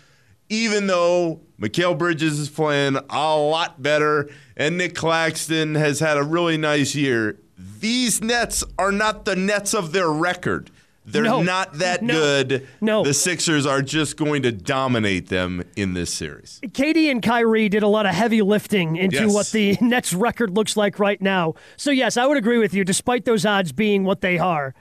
even 0.49 0.88
though 0.88 1.41
Mikal 1.62 1.97
Bridges 1.97 2.39
is 2.39 2.49
playing 2.49 2.97
a 3.09 3.38
lot 3.38 3.81
better 3.81 4.29
and 4.57 4.77
Nick 4.77 4.95
Claxton 4.95 5.75
has 5.75 5.99
had 5.99 6.17
a 6.17 6.23
really 6.23 6.57
nice 6.57 6.95
year. 6.95 7.39
These 7.79 8.21
Nets 8.21 8.63
are 8.77 8.91
not 8.91 9.25
the 9.25 9.35
Nets 9.35 9.73
of 9.73 9.91
their 9.91 10.09
record. 10.09 10.71
They're 11.05 11.23
No. 11.23 11.41
not 11.41 11.75
that 11.79 12.03
No. 12.03 12.13
good. 12.13 12.67
No. 12.81 13.03
The 13.03 13.13
Sixers 13.13 13.65
are 13.65 13.81
just 13.81 14.15
going 14.15 14.43
to 14.43 14.51
dominate 14.51 15.27
them 15.29 15.63
in 15.75 15.93
this 15.93 16.13
series. 16.13 16.59
KD 16.63 17.09
and 17.09 17.21
Kyrie 17.21 17.67
did 17.67 17.81
a 17.83 17.88
lot 17.88 18.05
of 18.05 18.13
heavy 18.13 18.41
lifting 18.41 18.95
into 18.95 19.21
Yes. 19.23 19.33
what 19.33 19.47
the 19.47 19.75
Nets 19.81 20.13
record 20.13 20.51
looks 20.51 20.77
like 20.77 20.99
right 20.99 21.19
now. 21.21 21.55
So, 21.77 21.89
yes, 21.89 22.15
I 22.15 22.25
would 22.27 22.38
agree 22.38 22.59
with 22.59 22.73
you, 22.73 22.83
despite 22.83 23.25
those 23.25 23.45
odds 23.45 23.71
being 23.71 24.03
what 24.03 24.21
they 24.21 24.38
are. 24.38 24.75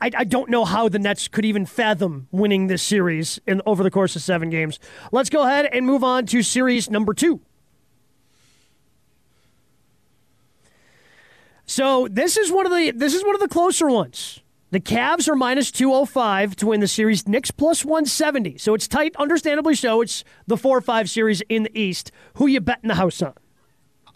I, 0.00 0.10
I 0.16 0.24
don't 0.24 0.48
know 0.48 0.64
how 0.64 0.88
the 0.88 0.98
Nets 0.98 1.28
could 1.28 1.44
even 1.44 1.66
fathom 1.66 2.28
winning 2.30 2.68
this 2.68 2.82
series 2.82 3.40
in 3.46 3.60
over 3.66 3.82
the 3.82 3.90
course 3.90 4.14
of 4.16 4.22
seven 4.22 4.50
games. 4.50 4.78
Let's 5.12 5.30
go 5.30 5.42
ahead 5.42 5.66
and 5.66 5.86
move 5.86 6.04
on 6.04 6.26
to 6.26 6.42
series 6.42 6.88
number 6.88 7.14
two. 7.14 7.40
So 11.66 12.08
this 12.08 12.36
is 12.36 12.50
one 12.50 12.64
of 12.64 12.72
the 12.72 12.92
this 12.92 13.14
is 13.14 13.24
one 13.24 13.34
of 13.34 13.40
the 13.40 13.48
closer 13.48 13.88
ones. 13.88 14.40
The 14.70 14.80
Cavs 14.80 15.28
are 15.28 15.34
minus 15.34 15.70
205 15.70 16.56
to 16.56 16.66
win 16.66 16.80
the 16.80 16.88
series. 16.88 17.26
Knicks 17.26 17.50
plus 17.50 17.86
170. 17.86 18.58
So 18.58 18.74
it's 18.74 18.86
tight, 18.86 19.16
understandably 19.16 19.74
so. 19.74 20.02
It's 20.02 20.24
the 20.46 20.58
4 20.58 20.80
5 20.80 21.10
series 21.10 21.40
in 21.48 21.64
the 21.64 21.78
East. 21.78 22.12
Who 22.34 22.46
you 22.46 22.60
betting 22.60 22.88
the 22.88 22.94
house 22.94 23.22
on? 23.22 23.34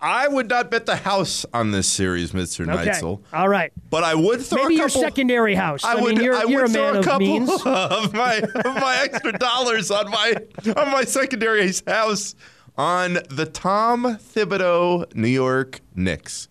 I 0.02 0.26
would 0.26 0.48
not 0.48 0.68
bet 0.68 0.84
the 0.84 0.96
house 0.96 1.46
on 1.54 1.70
this 1.70 1.86
series, 1.86 2.32
Mr. 2.32 2.68
Okay. 2.68 2.90
Neitzel. 2.90 3.22
All 3.32 3.48
right. 3.48 3.72
But 3.88 4.02
I 4.02 4.16
would 4.16 4.40
throw 4.42 4.64
Maybe 4.64 4.74
a 4.74 4.78
your 4.78 4.88
secondary 4.88 5.54
house. 5.54 5.84
I, 5.84 5.92
I 5.92 6.00
would. 6.02 6.16
mean, 6.16 6.24
you're, 6.24 6.34
I 6.34 6.42
you're 6.42 6.62
would 6.62 6.70
a 6.70 6.72
throw 6.72 6.82
man 6.82 6.96
a 6.96 6.98
of 6.98 7.04
couple 7.04 7.26
means. 7.26 7.50
of 7.64 8.12
my 8.12 8.38
of 8.38 8.74
my 8.74 8.98
extra 9.00 9.32
dollars 9.32 9.92
on 9.92 10.10
my 10.10 10.34
on 10.76 10.90
my 10.90 11.04
secondary 11.04 11.72
house 11.86 12.34
on 12.76 13.18
the 13.30 13.46
Tom 13.46 14.02
Thibodeau 14.16 15.14
New 15.14 15.28
York 15.28 15.80
Knicks. 15.94 16.48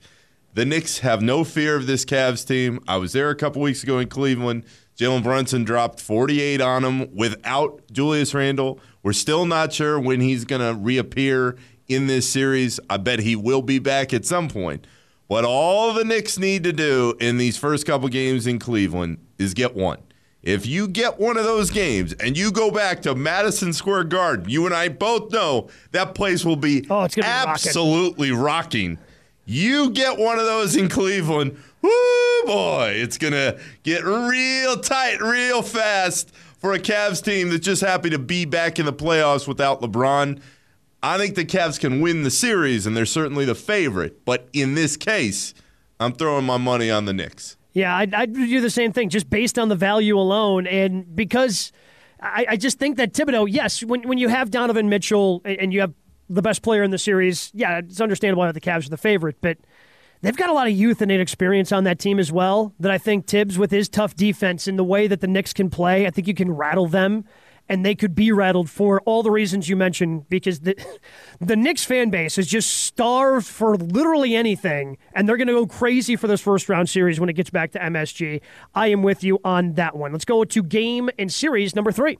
The 0.54 0.66
Knicks 0.66 1.00
have 1.00 1.22
no 1.22 1.44
fear 1.44 1.76
of 1.76 1.88
this 1.88 2.06
Cavs 2.06 2.48
team. 2.48 2.80
I 2.88 2.98
was 2.98 3.12
there 3.12 3.30
a 3.30 3.36
couple 3.36 3.62
weeks 3.62 3.84
ago 3.84 4.00
in 4.00 4.08
Cleveland. 4.08 4.66
Jalen 4.98 5.24
Brunson 5.24 5.64
dropped 5.64 6.00
48 6.00 6.62
on 6.62 6.84
them 6.84 7.16
without 7.16 7.82
Julius 7.92 8.34
Randle. 8.34 8.80
We're 9.02 9.14
still 9.14 9.46
not 9.46 9.74
sure 9.74 10.00
when 10.00 10.22
he's 10.22 10.46
going 10.46 10.62
to 10.62 10.80
reappear 10.80 11.58
in 11.92 12.08
this 12.08 12.30
series. 12.30 12.80
I 12.90 12.98
bet 12.98 13.20
he 13.20 13.36
will 13.36 13.62
be 13.62 13.80
back 13.80 14.14
at 14.14 14.26
some 14.26 14.48
point. 14.50 14.88
What 15.28 15.46
all 15.46 15.94
the 15.94 16.04
Knicks 16.04 16.38
need 16.38 16.64
to 16.66 16.74
do 16.74 17.16
in 17.20 17.38
these 17.38 17.58
first 17.58 17.86
couple 17.86 18.08
games 18.10 18.48
in 18.48 18.60
Cleveland 18.60 19.18
is 19.38 19.54
get 19.54 19.76
one. 19.76 20.00
If 20.44 20.66
you 20.66 20.88
get 20.88 21.20
one 21.20 21.38
of 21.38 21.44
those 21.44 21.70
games 21.70 22.14
and 22.14 22.36
you 22.36 22.52
go 22.52 22.72
back 22.72 23.02
to 23.04 23.14
Madison 23.16 23.74
Square 23.74 24.06
Garden, 24.06 24.50
you 24.50 24.66
and 24.66 24.74
I 24.74 24.90
both 24.90 25.32
know 25.32 25.70
that 25.92 26.16
place 26.16 26.44
will 26.44 26.56
be, 26.56 26.86
Oh, 26.90 27.04
it's 27.04 27.16
gonna 27.16 27.28
be 27.28 27.30
rocking. 27.32 27.50
absolutely 27.52 28.32
rocking. 28.32 28.98
You 29.46 29.92
get 29.92 30.18
one 30.18 30.40
of 30.40 30.46
those 30.46 30.76
in 30.76 30.90
Cleveland, 30.90 31.58
whoo 31.82 32.44
boy, 32.46 32.94
it's 32.96 33.18
gonna 33.18 33.58
get 33.84 34.04
real 34.04 34.78
tight, 34.80 35.22
real 35.22 35.62
fast 35.62 36.34
for 36.58 36.74
a 36.74 36.80
Cavs 36.80 37.24
team 37.24 37.50
that's 37.50 37.66
just 37.66 37.82
happy 37.82 38.10
to 38.10 38.20
be 38.20 38.46
back 38.46 38.80
in 38.80 38.86
the 38.86 38.94
playoffs 38.94 39.48
without 39.48 39.82
LeBron. 39.82 40.42
I 41.04 41.18
think 41.18 41.36
the 41.36 41.46
Cavs 41.46 41.80
can 41.80 42.00
win 42.00 42.24
the 42.24 42.32
series, 42.32 42.86
and 42.86 42.96
they're 42.96 43.06
certainly 43.06 43.46
the 43.46 43.56
favorite. 43.56 44.24
But 44.24 44.48
in 44.54 44.76
this 44.76 44.98
case, 44.98 45.54
I'm 46.00 46.14
throwing 46.14 46.46
my 46.46 46.58
money 46.58 46.92
on 46.92 47.06
the 47.06 47.14
Knicks. 47.14 47.58
Yeah, 47.74 47.96
I'd, 47.96 48.14
I'd 48.14 48.34
do 48.34 48.62
the 48.62 48.70
same 48.70 48.92
thing 48.92 49.10
just 49.10 49.30
based 49.30 49.58
on 49.58 49.70
the 49.70 49.76
value 49.76 50.18
alone. 50.18 50.68
And 50.68 51.16
because 51.16 51.72
I, 52.20 52.46
I 52.50 52.58
just 52.58 52.80
think 52.80 52.98
that 52.98 53.14
Thibodeau, 53.14 53.48
yes, 53.50 53.84
when, 53.84 54.04
when 54.04 54.18
you 54.18 54.28
have 54.28 54.52
Donovan 54.52 54.90
Mitchell 54.90 55.42
and, 55.46 55.74
you 55.74 55.82
have 55.82 55.94
the 56.30 56.42
best 56.42 56.62
player 56.62 56.84
in 56.84 56.92
the 56.92 56.98
series, 56.98 57.50
yeah, 57.54 57.80
it's 57.80 58.02
understandable 58.02 58.42
why 58.42 58.52
the 58.52 58.62
Cavs 58.62 58.86
are 58.86 58.90
the 58.90 58.98
favorite. 58.98 59.38
But 59.42 59.58
they've 60.22 60.36
got 60.36 60.50
a 60.50 60.54
lot 60.54 60.68
of 60.68 60.74
youth 60.74 61.02
and 61.02 61.12
inexperience 61.12 61.72
on 61.72 61.86
that 61.86 61.98
team 61.98 62.20
as 62.20 62.32
well 62.32 62.74
that 62.80 62.92
I 62.92 62.98
think 62.98 63.26
Thibs, 63.26 63.58
with 63.58 63.72
his 63.72 63.90
tough 63.90 64.16
defense 64.16 64.68
and 64.68 64.78
the 64.78 64.84
way 64.84 65.08
that 65.08 65.22
the 65.22 65.28
Knicks 65.28 65.54
can 65.54 65.70
play, 65.70 66.06
I 66.06 66.10
think 66.10 66.28
you 66.28 66.36
can 66.36 66.52
rattle 66.52 66.88
them. 66.88 67.26
And 67.72 67.86
they 67.86 67.96
could 67.96 68.14
be 68.14 68.34
rattled 68.34 68.70
for 68.70 69.00
all 69.04 69.24
the 69.24 69.32
reasons 69.32 69.70
you 69.70 69.78
mentioned 69.78 70.28
because 70.28 70.60
the 70.60 70.76
the 71.40 71.56
Knicks 71.56 71.86
fan 71.86 72.10
base 72.10 72.38
is 72.38 72.46
just 72.46 72.70
starved 72.70 73.48
for 73.48 73.78
literally 73.78 74.36
anything, 74.36 74.98
and 75.14 75.28
they're 75.28 75.38
going 75.38 75.48
to 75.48 75.54
go 75.54 75.66
crazy 75.66 76.18
for 76.18 76.28
this 76.28 76.42
first 76.42 76.68
round 76.68 76.90
series 76.90 77.18
when 77.18 77.30
it 77.30 77.34
gets 77.34 77.50
back 77.50 77.72
to 77.72 77.80
MSG. 77.80 78.42
I 78.76 78.88
am 78.88 79.04
with 79.04 79.24
you 79.24 79.40
on 79.46 79.76
that 79.76 79.96
one. 79.96 80.12
Let's 80.12 80.26
go 80.26 80.44
to 80.44 80.64
game 80.64 81.10
and 81.18 81.32
series 81.32 81.74
number 81.74 81.94
three. 81.94 82.20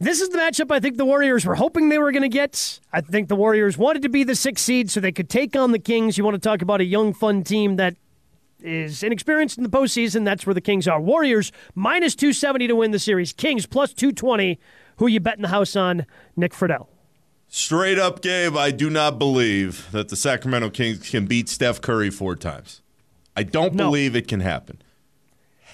This 0.00 0.22
is 0.22 0.30
the 0.30 0.38
matchup 0.38 0.70
I 0.70 0.80
think 0.80 0.96
the 0.96 1.04
Warriors 1.04 1.44
were 1.44 1.56
hoping 1.56 1.90
they 1.90 1.98
were 1.98 2.12
going 2.12 2.22
to 2.22 2.28
get. 2.30 2.80
I 2.94 3.02
think 3.02 3.28
the 3.28 3.36
Warriors 3.36 3.76
wanted 3.76 4.02
to 4.02 4.08
be 4.08 4.24
the 4.24 4.36
sixth 4.36 4.64
seed 4.64 4.90
so 4.90 5.00
they 5.00 5.12
could 5.12 5.28
take 5.28 5.54
on 5.54 5.72
the 5.72 5.78
Kings. 5.78 6.16
You 6.16 6.24
want 6.24 6.36
to 6.36 6.40
talk 6.40 6.62
about 6.62 6.80
a 6.80 6.84
young, 6.84 7.12
fun 7.12 7.44
team 7.44 7.76
that 7.76 7.96
is 8.60 9.02
inexperienced 9.02 9.56
in 9.56 9.64
the 9.64 9.70
postseason. 9.70 10.24
That's 10.24 10.46
where 10.46 10.54
the 10.54 10.60
Kings 10.60 10.88
are. 10.88 11.00
Warriors 11.00 11.52
minus 11.74 12.14
270 12.14 12.68
to 12.68 12.76
win 12.76 12.90
the 12.90 12.98
series. 12.98 13.32
Kings 13.32 13.66
plus 13.66 13.92
220. 13.92 14.58
Who 14.96 15.06
you 15.06 15.20
betting 15.20 15.42
the 15.42 15.48
house 15.48 15.76
on? 15.76 16.06
Nick 16.36 16.52
Friedell. 16.52 16.88
Straight 17.48 17.98
up, 17.98 18.20
Gabe, 18.20 18.56
I 18.56 18.70
do 18.70 18.90
not 18.90 19.18
believe 19.18 19.90
that 19.92 20.08
the 20.10 20.16
Sacramento 20.16 20.70
Kings 20.70 21.08
can 21.08 21.26
beat 21.26 21.48
Steph 21.48 21.80
Curry 21.80 22.10
four 22.10 22.36
times. 22.36 22.82
I 23.36 23.42
don't 23.44 23.74
No. 23.74 23.86
believe 23.86 24.14
it 24.16 24.28
can 24.28 24.40
happen. 24.40 24.82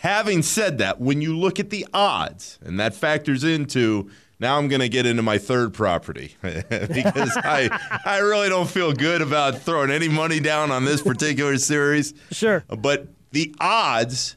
Having 0.01 0.42
said 0.42 0.79
that, 0.79 1.01
when 1.01 1.20
you 1.23 1.37
look 1.37 1.59
at 1.59 1.70
the 1.70 1.87
odds, 1.94 2.59
and 2.62 2.79
that 2.79 2.94
factors 2.94 3.42
into 3.42 4.11
now 4.44 4.59
I'm 4.59 4.68
going 4.68 4.83
to 4.83 4.90
get 4.90 5.07
into 5.07 5.22
my 5.22 5.38
third 5.38 5.72
property 5.72 6.37
because 6.42 7.33
I 7.35 7.70
I 8.04 8.18
really 8.18 8.50
don't 8.50 8.68
feel 8.68 8.92
good 8.92 9.22
about 9.22 9.59
throwing 9.62 9.90
any 9.90 10.07
money 10.07 10.38
down 10.38 10.70
on 10.70 10.85
this 10.85 11.02
particular 11.02 11.57
series. 11.59 12.12
Sure. 12.30 12.64
But 12.68 13.09
the 13.30 13.54
odds 13.61 14.37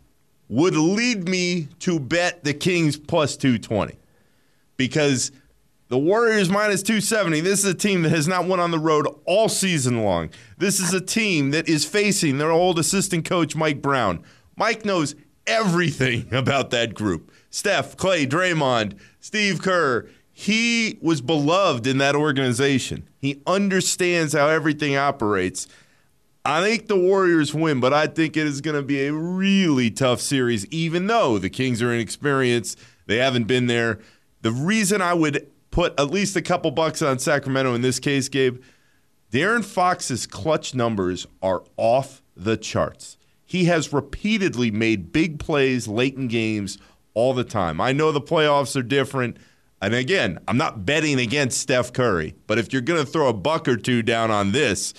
would 0.50 0.76
lead 0.76 1.28
me 1.28 1.68
to 1.80 2.00
bet 2.00 2.44
the 2.44 2.54
Kings 2.54 2.96
plus 2.96 3.36
220 3.36 3.98
because 4.78 5.32
the 5.90 5.98
Warriors 5.98 6.50
minus 6.50 6.84
270. 6.84 7.42
This 7.42 7.60
is 7.60 7.66
a 7.66 7.74
team 7.74 8.04
that 8.04 8.12
has 8.12 8.28
not 8.28 8.46
won 8.46 8.60
on 8.60 8.72
the 8.72 8.80
road 8.80 9.08
all 9.26 9.50
season 9.50 10.04
long. 10.04 10.30
This 10.58 10.80
is 10.80 10.94
a 10.94 11.02
team 11.02 11.52
that 11.52 11.68
is 11.68 11.86
facing 11.86 12.38
their 12.38 12.52
old 12.52 12.78
assistant 12.78 13.26
coach, 13.26 13.56
Mike 13.56 13.82
Brown. 13.82 14.24
Mike 14.56 14.86
knows 14.86 15.16
everything 15.48 16.28
about 16.34 16.70
that 16.70 16.94
group 16.94 17.32
Steph, 17.50 17.98
Clay, 17.98 18.26
Draymond, 18.26 18.98
Steve 19.20 19.62
Kerr. 19.62 20.08
He 20.32 21.00
was 21.02 21.22
beloved 21.22 21.88
in 21.88 21.98
that 21.98 22.16
organization. 22.16 23.10
He 23.18 23.42
understands 23.48 24.34
how 24.34 24.48
everything 24.48 24.96
operates. 24.96 25.68
I 26.46 26.62
think 26.62 26.88
the 26.88 26.96
Warriors 26.96 27.54
win, 27.54 27.80
but 27.80 27.94
I 27.94 28.08
think 28.08 28.38
it 28.38 28.48
is 28.48 28.62
going 28.62 28.76
to 28.76 28.84
be 28.84 29.06
a 29.06 29.14
really 29.14 29.92
tough 29.92 30.22
series, 30.22 30.66
even 30.68 31.08
though 31.08 31.40
the 31.40 31.50
Kings 31.50 31.82
are 31.82 31.92
inexperienced. 31.92 32.80
They 33.06 33.18
haven't 33.18 33.46
been 33.46 33.68
there. 33.68 34.00
The 34.44 34.52
reason 34.52 35.02
I 35.02 35.14
would 35.14 35.48
put 35.72 36.00
at 36.00 36.10
least 36.10 36.36
a 36.36 36.42
couple 36.42 36.72
bucks 36.72 37.02
on 37.02 37.20
Sacramento 37.20 37.74
in 37.74 37.82
this 37.82 38.00
case, 38.00 38.30
Gabe, 38.30 38.62
De'Aaron 39.32 39.66
Fox's 39.66 40.26
clutch 40.26 40.74
numbers 40.74 41.28
are 41.42 41.64
off 41.76 42.22
the 42.36 42.56
charts. 42.56 43.18
He 43.44 43.66
has 43.66 43.92
repeatedly 43.92 44.72
made 44.72 45.12
big 45.12 45.40
plays 45.40 45.88
late 45.88 46.16
in 46.16 46.28
games 46.28 46.78
all 47.18 47.34
the 47.34 47.44
time. 47.44 47.82
I 47.82 47.94
know 47.94 48.12
the 48.12 48.22
playoffs 48.22 48.76
are 48.76 48.84
different. 48.84 49.38
And 49.82 49.96
again, 49.96 50.38
I'm 50.48 50.58
not 50.58 50.86
betting 50.86 51.20
against 51.20 51.60
Steph 51.60 51.92
Curry, 51.92 52.36
but 52.46 52.60
if 52.60 52.72
you're 52.72 52.82
going 52.82 53.04
to 53.04 53.12
throw 53.12 53.28
a 53.28 53.34
buck 53.34 53.68
or 53.68 53.76
two 53.76 54.04
down 54.04 54.30
on 54.30 54.52
this, 54.52 54.94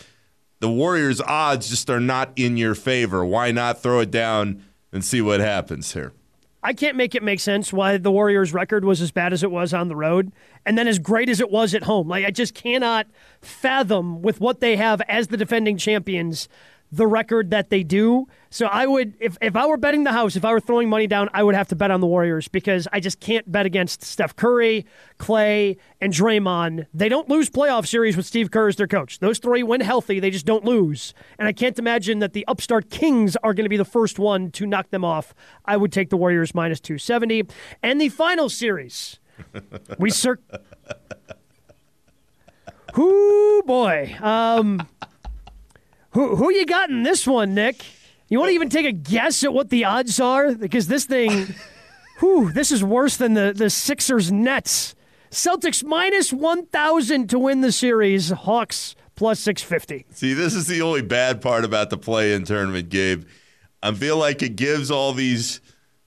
the 0.58 0.68
Warriors' 0.68 1.20
odds 1.20 1.68
just 1.68 1.88
are 1.88 2.00
not 2.00 2.32
in 2.34 2.56
your 2.56 2.74
favor. 2.74 3.24
Why 3.24 3.52
not 3.52 3.80
throw 3.80 4.00
it 4.00 4.10
down 4.10 4.64
and 4.92 5.04
see 5.04 5.20
what 5.20 5.38
happens 5.38 5.92
here? 5.92 6.12
I 6.60 6.72
can't 6.72 6.96
make 6.96 7.14
it 7.14 7.22
make 7.22 7.38
sense 7.38 7.72
why 7.72 7.98
the 7.98 8.10
Warriors' 8.10 8.52
record 8.52 8.84
was 8.84 9.00
as 9.00 9.12
bad 9.12 9.32
as 9.32 9.44
it 9.44 9.52
was 9.52 9.72
on 9.72 9.86
the 9.86 9.94
road 9.94 10.32
and 10.66 10.76
then 10.76 10.88
as 10.88 10.98
great 10.98 11.28
as 11.28 11.40
it 11.40 11.52
was 11.52 11.72
at 11.72 11.84
home. 11.84 12.08
Like 12.08 12.24
I 12.24 12.32
just 12.32 12.54
cannot 12.54 13.06
fathom 13.40 14.22
with 14.22 14.40
what 14.40 14.58
they 14.58 14.74
have 14.74 15.00
as 15.02 15.28
the 15.28 15.36
defending 15.36 15.76
champions 15.76 16.48
the 16.90 17.06
record 17.06 17.50
that 17.50 17.70
they 17.70 17.82
do. 17.82 18.26
So 18.50 18.66
I 18.66 18.86
would 18.86 19.14
if 19.20 19.36
if 19.42 19.56
I 19.56 19.66
were 19.66 19.76
betting 19.76 20.04
the 20.04 20.12
house, 20.12 20.36
if 20.36 20.44
I 20.44 20.52
were 20.52 20.60
throwing 20.60 20.88
money 20.88 21.06
down, 21.06 21.28
I 21.34 21.42
would 21.42 21.54
have 21.54 21.68
to 21.68 21.76
bet 21.76 21.90
on 21.90 22.00
the 22.00 22.06
Warriors 22.06 22.48
because 22.48 22.88
I 22.92 23.00
just 23.00 23.20
can't 23.20 23.50
bet 23.50 23.66
against 23.66 24.02
Steph 24.02 24.34
Curry, 24.36 24.86
Clay, 25.18 25.76
and 26.00 26.12
Draymond. 26.12 26.86
They 26.94 27.10
don't 27.10 27.28
lose 27.28 27.50
playoff 27.50 27.86
series 27.86 28.16
with 28.16 28.24
Steve 28.24 28.50
Kerr 28.50 28.68
as 28.68 28.76
their 28.76 28.86
coach. 28.86 29.18
Those 29.18 29.38
three 29.38 29.62
win 29.62 29.82
healthy, 29.82 30.18
they 30.18 30.30
just 30.30 30.46
don't 30.46 30.64
lose. 30.64 31.12
And 31.38 31.46
I 31.46 31.52
can't 31.52 31.78
imagine 31.78 32.20
that 32.20 32.32
the 32.32 32.46
upstart 32.48 32.88
Kings 32.88 33.36
are 33.42 33.52
going 33.52 33.64
to 33.66 33.70
be 33.70 33.76
the 33.76 33.84
first 33.84 34.18
one 34.18 34.50
to 34.52 34.66
knock 34.66 34.90
them 34.90 35.04
off. 35.04 35.34
I 35.66 35.76
would 35.76 35.92
take 35.92 36.08
the 36.08 36.16
Warriors 36.16 36.54
minus 36.54 36.80
270. 36.80 37.44
And 37.82 38.00
the 38.00 38.08
final 38.08 38.48
series. 38.48 39.18
We 39.98 40.10
cir- 40.10 40.40
Whoo 42.96 43.62
boy. 43.62 44.16
Um 44.20 44.88
who 46.10 46.36
who 46.36 46.52
you 46.52 46.66
got 46.66 46.90
in 46.90 47.02
this 47.02 47.26
one, 47.26 47.54
Nick? 47.54 47.84
You 48.28 48.38
want 48.38 48.50
to 48.50 48.54
even 48.54 48.68
take 48.68 48.86
a 48.86 48.92
guess 48.92 49.42
at 49.42 49.54
what 49.54 49.70
the 49.70 49.84
odds 49.84 50.20
are? 50.20 50.54
Because 50.54 50.86
this 50.86 51.06
thing, 51.06 51.54
whew, 52.20 52.52
this 52.52 52.70
is 52.70 52.84
worse 52.84 53.16
than 53.16 53.34
the, 53.34 53.52
the 53.56 53.70
Sixers 53.70 54.30
Nets. 54.30 54.94
Celtics 55.30 55.84
minus 55.84 56.32
1,000 56.32 57.28
to 57.30 57.38
win 57.38 57.60
the 57.60 57.72
series. 57.72 58.30
Hawks 58.30 58.94
plus 59.14 59.40
650. 59.40 60.06
See, 60.14 60.34
this 60.34 60.54
is 60.54 60.66
the 60.66 60.82
only 60.82 61.02
bad 61.02 61.40
part 61.40 61.64
about 61.64 61.90
the 61.90 61.98
play-in 61.98 62.44
tournament, 62.44 62.88
Gabe. 62.88 63.24
I 63.82 63.92
feel 63.92 64.16
like 64.16 64.42
it 64.42 64.56
gives 64.56 64.90
all 64.90 65.12
these 65.12 65.60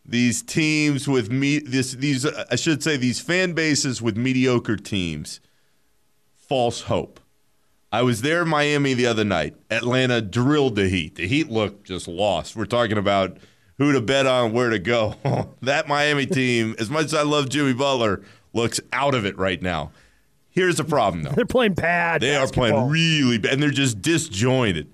these 0.04 0.42
teams 0.42 1.08
with 1.08 1.32
me 1.32 1.60
this 1.60 1.94
these 1.94 2.26
I 2.26 2.56
should 2.56 2.82
say 2.84 2.98
these 2.98 3.20
fan 3.20 3.54
bases 3.54 4.02
with 4.02 4.18
mediocre 4.18 4.76
teams 4.76 5.40
false 6.36 6.82
hope. 6.82 7.21
I 7.92 8.04
was 8.04 8.22
there 8.22 8.44
in 8.44 8.48
Miami 8.48 8.94
the 8.94 9.06
other 9.06 9.26
night. 9.26 9.56
Atlanta 9.70 10.22
drilled 10.22 10.76
the 10.76 10.88
Heat. 10.88 11.16
The 11.16 11.28
Heat 11.28 11.50
looked 11.50 11.86
just 11.86 12.08
lost. 12.08 12.56
We're 12.56 12.66
talking 12.66 12.98
about 12.98 13.38
who 13.78 13.92
to 13.92 14.02
bet 14.02 14.26
on, 14.26 14.54
where 14.54 14.70
to 14.70 14.80
go. 14.80 15.16
that 15.62 15.88
Miami 15.88 16.26
team, 16.26 16.76
as 16.80 16.90
much 16.90 17.06
as 17.06 17.14
I 17.14 17.24
love 17.24 17.50
Jimmy 17.50 17.74
Butler, 17.74 18.22
looks 18.54 18.80
out 18.94 19.14
of 19.14 19.26
it 19.26 19.38
right 19.38 19.62
now. 19.62 19.92
Here's 20.50 20.78
the 20.78 20.84
problem, 20.84 21.24
though. 21.24 21.32
They're 21.32 21.46
playing 21.46 21.74
bad. 21.74 22.22
They 22.22 22.36
are 22.36 22.48
playing 22.48 22.90
really 22.90 23.38
bad, 23.38 23.54
and 23.54 23.64
they're 23.64 23.72
just 23.72 24.02
disjointed. 24.02 24.92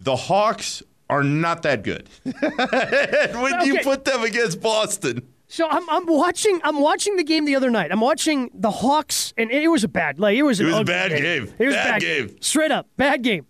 The 0.00 0.16
Hawks 0.16 0.82
are 1.08 1.24
not 1.24 1.62
that 1.62 1.82
good. 1.82 2.08
when 2.24 3.66
you 3.66 3.80
put 3.82 4.04
them 4.04 4.22
against 4.22 4.60
Boston, 4.60 5.26
So 5.50 5.66
I'm, 5.66 5.88
I'm 5.88 6.04
watching 6.06 6.60
I'm 6.62 6.80
watching 6.80 7.16
the 7.16 7.24
game 7.24 7.46
the 7.46 7.56
other 7.56 7.70
night. 7.70 7.90
I'm 7.90 8.00
watching 8.02 8.50
the 8.54 8.70
Hawks, 8.70 9.32
and 9.38 9.50
it 9.50 9.68
was 9.68 9.82
a 9.82 9.88
bad 9.88 10.18
like 10.18 10.36
it 10.36 10.42
was. 10.42 10.60
It 10.60 10.66
was 10.66 10.76
a 10.76 10.84
bad 10.84 11.10
game. 11.10 11.52
It 11.58 11.66
was 11.66 11.74
a 11.74 11.78
Bad 11.78 11.90
bad 11.92 12.00
game. 12.02 12.36
Straight 12.40 12.70
up 12.70 12.86
bad 12.96 13.22
game. 13.22 13.46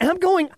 And 0.00 0.10
I'm 0.10 0.18
going. 0.18 0.48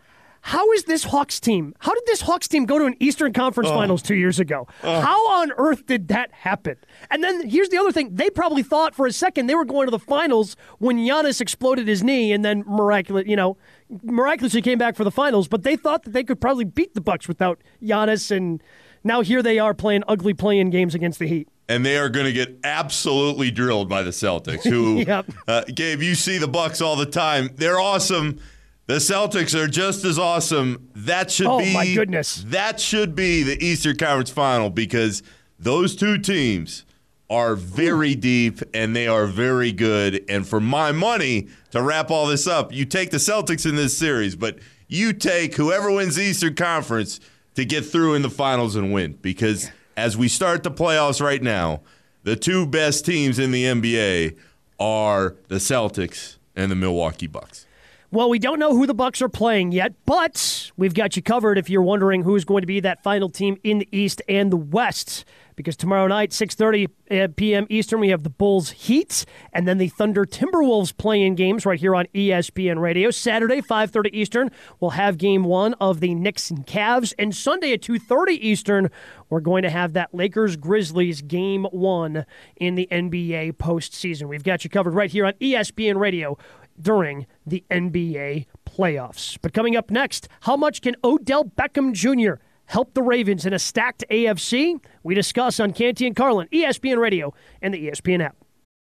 How 0.40 0.70
is 0.72 0.84
this 0.84 1.02
Hawks 1.02 1.40
team? 1.40 1.74
How 1.80 1.92
did 1.92 2.04
this 2.06 2.20
Hawks 2.22 2.46
team 2.46 2.64
go 2.64 2.78
to 2.78 2.84
an 2.86 2.94
Eastern 3.00 3.30
Oh. 3.30 3.40
Conference 3.40 3.68
Finals 3.70 4.02
two 4.02 4.14
years 4.14 4.38
ago? 4.38 4.68
Oh. 4.84 5.00
How 5.00 5.28
on 5.40 5.50
earth 5.58 5.84
did 5.86 6.08
that 6.08 6.32
happen? 6.32 6.76
And 7.10 7.22
then 7.24 7.46
here's 7.48 7.68
the 7.70 7.76
other 7.76 7.90
thing: 7.90 8.14
they 8.14 8.30
probably 8.30 8.62
thought 8.62 8.94
for 8.94 9.06
a 9.06 9.12
second 9.12 9.48
they 9.48 9.56
were 9.56 9.64
going 9.64 9.88
to 9.88 9.90
the 9.90 9.98
finals 9.98 10.56
when 10.78 10.96
Giannis 10.96 11.40
exploded 11.40 11.88
his 11.88 12.04
knee, 12.04 12.32
and 12.32 12.44
then 12.44 12.62
miraculous, 12.66 13.26
you 13.26 13.34
know, 13.34 13.56
miraculously 14.04 14.62
came 14.62 14.78
back 14.78 14.94
for 14.94 15.02
the 15.04 15.10
finals. 15.10 15.48
But 15.48 15.64
they 15.64 15.74
thought 15.74 16.04
that 16.04 16.12
they 16.12 16.22
could 16.22 16.40
probably 16.40 16.64
beat 16.64 16.94
the 16.94 17.00
Bucks 17.00 17.26
without 17.26 17.60
Giannis, 17.82 18.30
and 18.34 18.62
now 19.04 19.20
here 19.20 19.42
they 19.42 19.58
are 19.58 19.74
playing 19.74 20.02
ugly 20.08 20.34
play-in 20.34 20.70
games 20.70 20.94
against 20.94 21.18
the 21.18 21.26
Heat. 21.26 21.48
and 21.68 21.84
they 21.84 21.96
are 21.98 22.08
going 22.08 22.26
to 22.26 22.32
get 22.32 22.58
absolutely 22.64 23.50
drilled 23.50 23.88
by 23.88 24.02
the 24.02 24.10
Celtics. 24.10 24.62
Who, 24.64 24.98
Yep. 25.06 25.26
uh, 25.46 25.62
Gabe, 25.74 26.00
you 26.02 26.14
see 26.14 26.38
the 26.38 26.48
Bucks 26.48 26.80
all 26.80 26.96
the 26.96 27.06
time. 27.06 27.50
They're 27.56 27.78
awesome. 27.80 28.38
The 28.86 28.94
Celtics 28.94 29.54
are 29.54 29.68
just 29.68 30.04
as 30.06 30.18
awesome. 30.18 30.88
That 30.94 31.30
should 31.30 31.46
Oh, 31.46 31.58
be 31.58 31.74
my 31.74 31.92
goodness. 31.94 32.42
That 32.46 32.80
should 32.80 33.14
be 33.14 33.42
the 33.42 33.62
Eastern 33.62 33.96
Conference 33.96 34.30
Final 34.30 34.70
because 34.70 35.22
those 35.58 35.94
two 35.94 36.16
teams 36.18 36.84
are 37.28 37.54
very 37.54 38.14
deep 38.14 38.60
and 38.72 38.96
they 38.96 39.06
are 39.06 39.26
very 39.26 39.70
good. 39.72 40.24
And 40.30 40.46
for 40.48 40.60
my 40.60 40.92
money, 40.92 41.48
to 41.72 41.82
wrap 41.82 42.10
all 42.10 42.26
this 42.26 42.46
up, 42.46 42.72
you 42.72 42.86
take 42.86 43.10
the 43.10 43.18
Celtics 43.18 43.66
in 43.68 43.76
this 43.76 43.96
series, 43.98 44.34
but 44.36 44.58
you 44.86 45.12
take 45.12 45.54
whoever 45.56 45.90
wins 45.90 46.16
the 46.16 46.22
Eastern 46.22 46.54
Conference 46.54 47.20
to 47.58 47.64
get 47.64 47.84
through 47.84 48.14
in 48.14 48.22
the 48.22 48.30
finals 48.30 48.76
and 48.76 48.92
win. 48.92 49.18
Because 49.20 49.72
as 49.96 50.16
we 50.16 50.28
start 50.28 50.62
the 50.62 50.70
playoffs 50.70 51.20
right 51.20 51.42
now, 51.42 51.80
the 52.22 52.36
two 52.36 52.64
best 52.64 53.04
teams 53.04 53.40
in 53.40 53.50
the 53.50 53.64
NBA 53.64 54.38
are 54.78 55.34
the 55.48 55.56
Celtics 55.56 56.36
and 56.54 56.70
the 56.70 56.76
Milwaukee 56.76 57.26
Bucks. 57.26 57.66
Well, 58.12 58.30
we 58.30 58.38
don't 58.38 58.60
know 58.60 58.76
who 58.76 58.86
the 58.86 58.94
Bucks 58.94 59.20
are 59.20 59.28
playing 59.28 59.72
yet, 59.72 59.92
but 60.06 60.70
we've 60.76 60.94
got 60.94 61.16
you 61.16 61.22
covered 61.22 61.58
if 61.58 61.68
you're 61.68 61.82
wondering 61.82 62.22
who's 62.22 62.44
going 62.44 62.60
to 62.60 62.66
be 62.68 62.78
that 62.78 63.02
final 63.02 63.28
team 63.28 63.58
in 63.64 63.80
the 63.80 63.88
East 63.90 64.22
and 64.28 64.52
the 64.52 64.56
West. 64.56 65.24
Because 65.58 65.76
tomorrow 65.76 66.06
night, 66.06 66.30
6:30 66.30 66.86
uh, 67.10 67.28
p.m. 67.34 67.66
Eastern, 67.68 67.98
we 67.98 68.10
have 68.10 68.22
the 68.22 68.30
Bulls 68.30 68.70
Heat, 68.70 69.24
and 69.52 69.66
then 69.66 69.78
the 69.78 69.88
Thunder 69.88 70.24
Timberwolves 70.24 70.96
playing 70.96 71.34
games 71.34 71.66
right 71.66 71.80
here 71.80 71.96
on 71.96 72.06
ESPN 72.14 72.78
Radio. 72.78 73.10
Saturday, 73.10 73.60
5:30 73.60 74.10
Eastern, 74.12 74.50
we'll 74.78 74.92
have 74.92 75.18
Game 75.18 75.42
One 75.42 75.74
of 75.80 75.98
the 75.98 76.14
Knicks 76.14 76.48
and 76.48 76.64
Cavs, 76.64 77.12
and 77.18 77.34
Sunday 77.34 77.72
at 77.72 77.82
2:30 77.82 78.38
Eastern, 78.40 78.88
we're 79.30 79.40
going 79.40 79.64
to 79.64 79.70
have 79.70 79.94
that 79.94 80.14
Lakers 80.14 80.54
Grizzlies 80.54 81.22
Game 81.22 81.64
One 81.72 82.24
in 82.54 82.76
the 82.76 82.86
NBA 82.92 83.54
postseason. 83.54 84.28
We've 84.28 84.44
got 84.44 84.62
you 84.62 84.70
covered 84.70 84.94
right 84.94 85.10
here 85.10 85.26
on 85.26 85.32
ESPN 85.40 85.96
Radio 85.96 86.38
during 86.80 87.26
the 87.44 87.64
NBA 87.68 88.46
playoffs. 88.64 89.36
But 89.42 89.52
coming 89.52 89.74
up 89.74 89.90
next, 89.90 90.28
how 90.42 90.56
much 90.56 90.82
can 90.82 90.94
Odell 91.02 91.46
Beckham 91.46 91.94
Jr. 91.94 92.40
help 92.68 92.94
the 92.94 93.02
Ravens 93.02 93.44
in 93.44 93.52
a 93.52 93.58
stacked 93.58 94.04
AFC? 94.10 94.80
We 95.02 95.14
discuss 95.14 95.58
on 95.60 95.72
Canty 95.72 96.06
and 96.06 96.14
Carlin, 96.14 96.48
ESPN 96.52 96.98
Radio, 96.98 97.34
and 97.60 97.74
the 97.74 97.88
ESPN 97.88 98.22
app. 98.22 98.36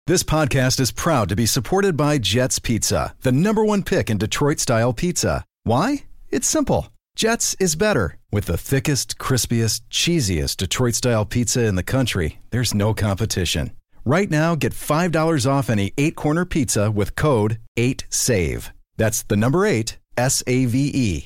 This 0.05 0.23
podcast 0.23 0.79
is 0.79 0.91
proud 0.91 1.27
to 1.29 1.35
be 1.35 1.45
supported 1.45 1.97
by 1.97 2.17
Jet's 2.17 2.59
Pizza, 2.59 3.13
the 3.21 3.31
number 3.31 3.65
one 3.65 3.83
pick 3.83 4.09
in 4.09 4.17
Detroit 4.17 4.59
style 4.59 4.93
pizza. 4.93 5.43
Why? 5.63 6.05
It's 6.29 6.47
simple. 6.47 6.89
Jets 7.17 7.55
is 7.59 7.75
better. 7.75 8.17
With 8.31 8.45
the 8.45 8.57
thickest, 8.57 9.17
crispiest, 9.17 9.81
cheesiest 9.89 10.57
Detroit 10.57 10.95
style 10.95 11.25
pizza 11.25 11.65
in 11.65 11.75
the 11.75 11.83
country, 11.83 12.39
there's 12.51 12.73
no 12.73 12.93
competition. 12.93 13.71
Right 14.05 14.29
now, 14.29 14.55
get 14.55 14.71
$5 14.71 15.49
off 15.49 15.69
any 15.69 15.93
eight 15.97 16.15
corner 16.15 16.45
pizza 16.45 16.89
with 16.89 17.15
code 17.15 17.57
8SAVE. 17.77 18.69
That's 18.95 19.23
the 19.23 19.35
number 19.35 19.65
eight, 19.65 19.97
S 20.15 20.43
A 20.47 20.65
V 20.65 20.91
E. 20.93 21.25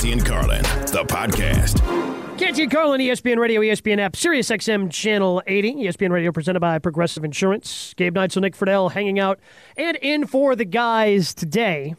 Canty 0.00 0.12
and 0.12 0.24
Carlin, 0.24 0.62
the 0.62 1.04
podcast. 1.06 1.86
Canty 2.38 2.62
and 2.62 2.72
Carlin, 2.72 3.02
ESPN 3.02 3.36
Radio, 3.36 3.60
ESPN 3.60 3.98
app, 3.98 4.16
Sirius 4.16 4.48
XM 4.48 4.90
Channel 4.90 5.42
80. 5.46 5.74
ESPN 5.74 6.10
Radio 6.10 6.32
presented 6.32 6.60
by 6.60 6.78
Progressive 6.78 7.22
Insurance. 7.22 7.92
Gabe 7.98 8.14
Neitzel, 8.14 8.40
Nick 8.40 8.56
Friedell 8.56 8.92
hanging 8.92 9.18
out 9.18 9.40
and 9.76 9.98
in 9.98 10.26
for 10.26 10.56
the 10.56 10.64
guys 10.64 11.34
today. 11.34 11.96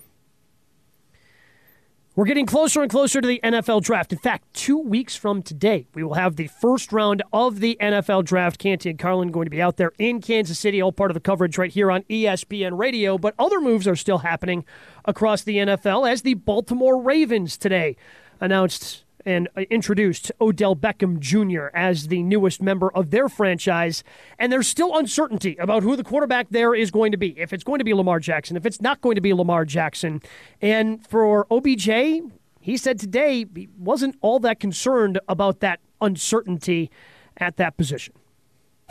We're 2.14 2.26
getting 2.26 2.46
closer 2.46 2.82
and 2.82 2.92
closer 2.92 3.22
to 3.22 3.28
the 3.28 3.40
NFL 3.42 3.84
draft. 3.84 4.12
In 4.12 4.20
fact, 4.20 4.54
two 4.54 4.78
weeks 4.78 5.16
from 5.16 5.42
today, 5.42 5.88
we 5.94 6.04
will 6.04 6.16
have 6.16 6.36
the 6.36 6.48
first 6.48 6.92
round 6.92 7.24
of 7.32 7.62
the 7.62 7.78
NFL 7.80 8.26
draft. 8.26 8.60
Canty 8.60 8.90
and 8.90 9.00
Carlin 9.00 9.32
going 9.32 9.46
to 9.46 9.50
be 9.50 9.62
out 9.62 9.78
there 9.78 9.94
in 9.98 10.20
Kansas 10.20 10.60
City, 10.60 10.82
all 10.82 10.92
part 10.92 11.10
of 11.10 11.14
the 11.14 11.22
coverage 11.22 11.58
right 11.58 11.72
here 11.72 11.90
on 11.90 12.04
ESPN 12.10 12.78
Radio. 12.78 13.18
But 13.18 13.34
other 13.40 13.62
moves 13.62 13.88
are 13.88 13.96
still 13.96 14.18
happening 14.18 14.66
across 15.06 15.44
the 15.44 15.56
NFL 15.56 16.12
as 16.12 16.24
the 16.24 16.34
Baltimore 16.34 17.02
Ravens 17.02 17.56
today 17.56 17.96
announced 18.42 19.06
and 19.26 19.48
uh, 19.56 19.62
introduced 19.70 20.32
Odell 20.40 20.76
Beckham 20.76 21.20
Jr. 21.20 21.68
as 21.76 22.08
the 22.08 22.24
newest 22.24 22.62
member 22.62 22.92
of 22.92 23.12
their 23.12 23.30
franchise. 23.30 24.04
And 24.40 24.52
there's 24.52 24.68
still 24.68 24.98
uncertainty 24.98 25.56
about 25.58 25.84
who 25.84 25.96
the 25.96 26.04
quarterback 26.04 26.48
there 26.50 26.74
is 26.74 26.92
going 26.92 27.12
to 27.12 27.18
be. 27.18 27.38
If 27.40 27.54
it's 27.54 27.64
going 27.64 27.80
to 27.80 27.86
be 27.86 27.94
Lamar 27.94 28.20
Jackson, 28.20 28.58
if 28.58 28.66
it's 28.66 28.82
not 28.82 29.02
going 29.02 29.16
to 29.16 29.22
be 29.22 29.34
Lamar 29.34 29.66
Jackson. 29.66 30.22
And 30.62 31.06
for 31.08 31.48
OBJ, 31.52 31.90
he 32.60 32.78
said 32.78 33.00
today 33.00 33.46
he 33.56 33.70
wasn't 33.78 34.18
all 34.22 34.40
that 34.40 34.60
concerned 34.60 35.20
about 35.28 35.60
that 35.62 35.80
uncertainty 36.00 36.92
at 37.38 37.58
that 37.58 37.78
position. 37.78 38.14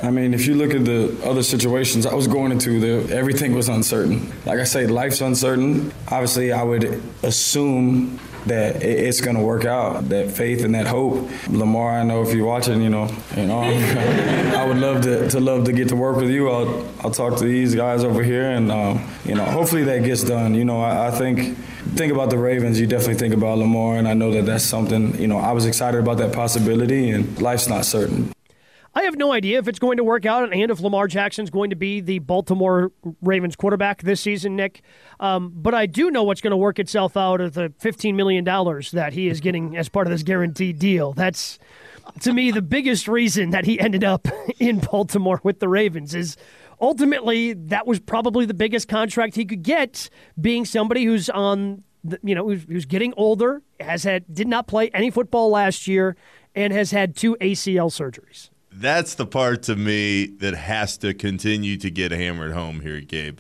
I 0.03 0.11
mean, 0.11 0.33
if 0.33 0.47
you 0.47 0.55
look 0.55 0.73
at 0.75 0.85
the 0.85 1.15
other 1.25 1.43
situations 1.43 2.07
I 2.07 2.15
was 2.15 2.27
going 2.27 2.53
into, 2.53 2.81
the, 2.81 3.15
everything 3.15 3.55
was 3.55 3.69
uncertain. 3.69 4.33
Like 4.47 4.59
I 4.59 4.65
say, 4.65 4.87
life's 4.87 5.21
uncertain. 5.21 5.93
Obviously, 6.09 6.53
I 6.53 6.63
would 6.63 7.03
assume 7.23 8.19
that 8.47 8.83
it's 8.83 9.21
going 9.21 9.37
to 9.37 9.43
work 9.43 9.67
out. 9.67 10.09
That 10.09 10.31
faith 10.31 10.65
and 10.65 10.75
that 10.75 10.87
hope. 10.87 11.29
Lamar, 11.49 11.99
I 11.99 12.03
know 12.03 12.23
if 12.23 12.35
you're 12.35 12.47
watching, 12.47 12.81
you 12.81 12.89
know, 12.89 13.11
you 13.37 13.47
know, 13.47 13.61
I 14.57 14.65
would 14.65 14.79
love 14.79 15.03
to, 15.03 15.29
to 15.29 15.41
love 15.41 15.65
to 15.65 15.73
get 15.73 15.89
to 15.89 15.97
work 15.97 16.17
with 16.17 16.31
you. 16.31 16.49
I'll 16.49 16.89
I'll 17.01 17.11
talk 17.11 17.37
to 17.39 17.45
these 17.45 17.75
guys 17.75 18.03
over 18.03 18.23
here, 18.23 18.51
and 18.51 18.71
um, 18.73 19.07
you 19.25 19.35
know, 19.35 19.45
hopefully 19.45 19.85
that 19.85 20.05
gets 20.05 20.25
done. 20.25 20.55
You 20.55 20.65
know, 20.65 20.81
I, 20.81 21.09
I 21.09 21.11
think 21.11 21.59
think 21.95 22.13
about 22.13 22.31
the 22.31 22.39
Ravens. 22.39 22.81
You 22.81 22.87
definitely 22.87 23.17
think 23.17 23.35
about 23.35 23.59
Lamar, 23.59 23.97
and 23.97 24.09
I 24.09 24.15
know 24.15 24.33
that 24.33 24.47
that's 24.47 24.65
something. 24.65 25.19
You 25.21 25.29
know, 25.29 25.39
I 25.39 25.53
was 25.53 25.67
excited 25.67 26.01
about 26.01 26.19
that 26.19 26.33
possibility, 26.33 27.11
and 27.11 27.41
life's 27.41 27.69
not 27.69 27.85
certain. 27.85 28.33
I 28.93 29.03
have 29.03 29.17
no 29.17 29.33
idea 29.33 29.59
if 29.59 29.69
it's 29.69 29.79
going 29.79 29.99
to 29.99 30.05
work 30.05 30.27
out 30.27 30.53
and 30.53 30.71
if 30.71 30.81
Lamar 30.81 31.07
Jackson's 31.07 31.51
going 31.51 31.71
to 31.71 31.77
be 31.77 32.01
the 32.01 32.19
Baltimore 32.19 32.91
Ravens 33.23 33.55
quarterback 33.55 34.03
this 34.03 34.21
season, 34.21 34.57
Nick. 34.57 34.83
Um, 35.21 35.53
but 35.55 35.75
I 35.75 35.87
do 35.87 36.11
know 36.11 36.25
what's 36.25 36.41
going 36.41 36.51
to 36.51 36.57
work 36.57 36.81
itself 36.81 37.17
out 37.17 37.41
of 37.41 37.55
the 37.55 37.73
$15 37.81 38.15
million 38.17 38.45
that 38.45 39.13
he 39.13 39.29
is 39.29 39.41
getting 39.41 39.77
as 39.77 39.89
part 39.89 40.09
of 40.09 40.11
this 40.11 40.25
guaranteed 40.25 40.81
deal. 40.81 41.13
That's, 41.13 41.61
to 42.23 42.33
me, 42.33 42.51
the 42.51 42.63
biggest 42.63 43.07
reason 43.07 43.51
that 43.51 43.65
he 43.65 43.79
ended 43.79 44.03
up 44.03 44.27
in 44.59 44.81
Baltimore 44.81 45.41
with 45.45 45.61
the 45.61 45.69
Ravens 45.69 46.13
is 46.13 46.37
ultimately 46.81 47.53
that 47.53 47.87
was 47.87 48.01
probably 48.01 48.45
the 48.45 48.55
biggest 48.55 48.89
contract 48.89 49.37
he 49.37 49.45
could 49.45 49.63
get, 49.63 50.11
being 50.41 50.65
somebody 50.65 51.05
who's 51.05 51.31
on, 51.31 51.85
you 52.25 52.35
know, 52.35 52.49
who's, 52.49 52.65
who's 52.65 52.87
getting 52.87 53.15
older, 53.17 53.63
has 53.79 54.03
had 54.03 54.25
did 54.35 54.49
not 54.49 54.67
play 54.67 54.91
any 54.93 55.11
football 55.11 55.51
last 55.51 55.87
year, 55.87 56.17
and 56.57 56.73
has 56.73 56.91
had 56.91 57.15
two 57.15 57.37
ACL 57.41 57.91
surgeries. 57.91 58.50
That's 58.73 59.15
the 59.15 59.27
part 59.27 59.65
to 59.65 59.77
me 59.77 60.27
that 60.27 60.55
has 60.55 60.97
to 60.99 61.13
continue 61.13 61.77
to 61.79 61.91
get 61.91 62.13
hammered 62.13 62.53
home 62.53 62.81
here, 62.81 63.01
Gabe. 63.01 63.39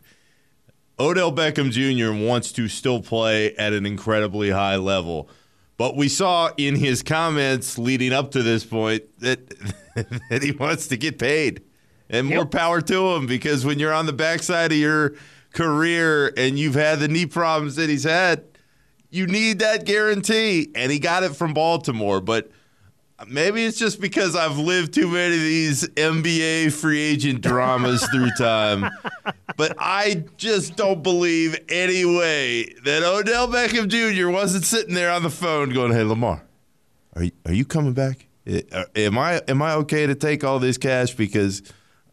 Odell 0.98 1.32
Beckham 1.32 1.70
Jr. 1.70 2.12
wants 2.12 2.52
to 2.52 2.68
still 2.68 3.00
play 3.00 3.54
at 3.56 3.72
an 3.72 3.86
incredibly 3.86 4.50
high 4.50 4.76
level. 4.76 5.30
But 5.78 5.96
we 5.96 6.08
saw 6.08 6.50
in 6.58 6.76
his 6.76 7.02
comments 7.02 7.78
leading 7.78 8.12
up 8.12 8.32
to 8.32 8.42
this 8.42 8.64
point 8.64 9.04
that 9.20 9.48
that 10.30 10.42
he 10.42 10.52
wants 10.52 10.88
to 10.88 10.98
get 10.98 11.18
paid. 11.18 11.62
And 12.10 12.26
more 12.26 12.44
power 12.44 12.80
to 12.82 13.14
him 13.14 13.26
because 13.26 13.64
when 13.64 13.78
you're 13.78 13.94
on 13.94 14.06
the 14.06 14.12
backside 14.12 14.72
of 14.72 14.78
your 14.78 15.14
career 15.54 16.32
and 16.36 16.58
you've 16.58 16.74
had 16.74 16.98
the 16.98 17.08
knee 17.08 17.24
problems 17.24 17.76
that 17.76 17.88
he's 17.88 18.04
had, 18.04 18.44
you 19.10 19.26
need 19.26 19.60
that 19.60 19.86
guarantee. 19.86 20.70
And 20.74 20.90
he 20.92 20.98
got 20.98 21.22
it 21.22 21.34
from 21.34 21.54
Baltimore. 21.54 22.20
But 22.20 22.50
maybe 23.28 23.64
it's 23.64 23.78
just 23.78 24.00
because 24.00 24.34
I've 24.36 24.58
lived 24.58 24.94
too 24.94 25.08
many 25.08 25.34
of 25.34 25.40
these 25.40 25.86
NBA 25.88 26.72
free 26.72 27.00
agent 27.00 27.40
dramas 27.40 28.06
through 28.08 28.30
time. 28.38 28.90
But 29.56 29.76
I 29.78 30.24
just 30.36 30.76
don't 30.76 31.02
believe 31.02 31.58
any 31.68 32.04
way 32.04 32.64
that 32.84 33.02
Odell 33.02 33.48
Beckham 33.48 33.88
Jr. 33.88 34.28
wasn't 34.30 34.64
sitting 34.64 34.94
there 34.94 35.10
on 35.10 35.22
the 35.22 35.30
phone 35.30 35.70
going, 35.70 35.92
"Hey 35.92 36.02
Lamar, 36.02 36.42
are 37.14 37.24
you, 37.24 37.32
are 37.46 37.52
you 37.52 37.64
coming 37.64 37.92
back? 37.92 38.26
Uh, 38.72 38.84
Am 38.96 39.18
I 39.18 39.42
am 39.48 39.60
I 39.60 39.74
okay 39.74 40.06
to 40.06 40.14
take 40.14 40.42
all 40.44 40.58
this 40.58 40.78
cash 40.78 41.14
because 41.14 41.62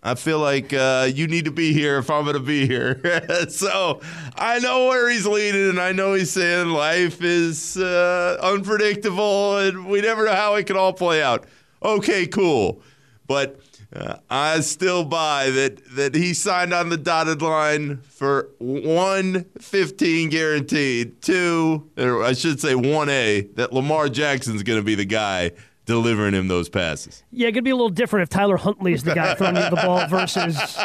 I 0.08 0.16
feel 0.16 0.40
like 0.40 0.72
uh, 0.72 1.10
you 1.14 1.28
need 1.28 1.46
to 1.46 1.52
be 1.52 1.74
here 1.74 1.98
if 1.98 2.10
I'm 2.10 2.24
going 2.24 2.36
to 2.36 2.40
be 2.40 2.66
here." 2.66 3.02
so 3.50 4.00
I 4.36 4.60
know 4.60 4.88
where 4.88 5.10
he's 5.10 5.28
leading, 5.28 5.70
and 5.70 5.82
I 5.82 5.92
know 5.92 6.14
he's 6.14 6.32
saying 6.32 6.70
life 6.70 7.22
is 7.22 7.76
uh, 7.76 8.38
unpredictable, 8.42 9.58
and 9.58 9.86
we 9.88 10.00
never 10.00 10.26
know 10.26 10.34
how 10.34 10.56
it 10.56 10.66
can 10.66 10.78
all 10.78 10.94
play 10.94 11.22
out. 11.22 11.46
Okay, 11.84 12.26
cool, 12.28 12.82
but. 13.28 13.60
Uh, 13.96 14.18
I 14.30 14.60
still 14.60 15.06
buy 15.06 15.50
that 15.50 15.82
that 15.96 16.14
he 16.14 16.34
signed 16.34 16.74
on 16.74 16.90
the 16.90 16.98
dotted 16.98 17.42
line 17.42 18.02
for 18.02 18.50
one 18.58 19.46
fifteen 19.60 20.30
guaranteed, 20.30 21.22
two, 21.22 21.90
or 21.98 22.22
I 22.22 22.34
should 22.34 22.60
say 22.60 22.76
one 22.76 23.08
A, 23.08 23.48
that 23.56 23.72
Lamar 23.72 24.10
Jackson's 24.10 24.62
going 24.62 24.78
to 24.78 24.84
be 24.84 24.96
the 24.96 25.06
guy 25.06 25.52
delivering 25.88 26.36
him 26.36 26.48
those 26.48 26.70
passes. 26.70 27.24
Yeah, 27.32 27.48
it 27.48 27.54
could 27.54 27.64
be 27.64 27.72
a 27.72 27.76
little 27.76 27.90
different 27.90 28.24
if 28.24 28.30
Tyler 28.30 28.58
Huntley 28.58 28.94
is 28.94 29.04
the 29.04 29.16
guy 29.16 29.34
throwing 29.34 29.56
the 29.56 29.80
ball 29.84 30.06
versus 30.08 30.56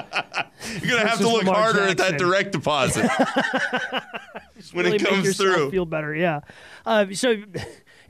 You're 0.80 0.96
gonna 0.96 1.08
have 1.08 1.18
to 1.18 1.28
look 1.28 1.44
Lamar 1.44 1.54
harder 1.56 1.82
at 1.82 1.98
that 1.98 2.18
direct 2.18 2.52
deposit 2.52 3.10
when 4.72 4.86
really 4.86 4.96
it 4.96 5.04
comes 5.04 5.36
through. 5.36 5.70
Feel 5.70 5.84
better, 5.84 6.14
yeah. 6.14 6.40
Uh, 6.86 7.06
so, 7.12 7.36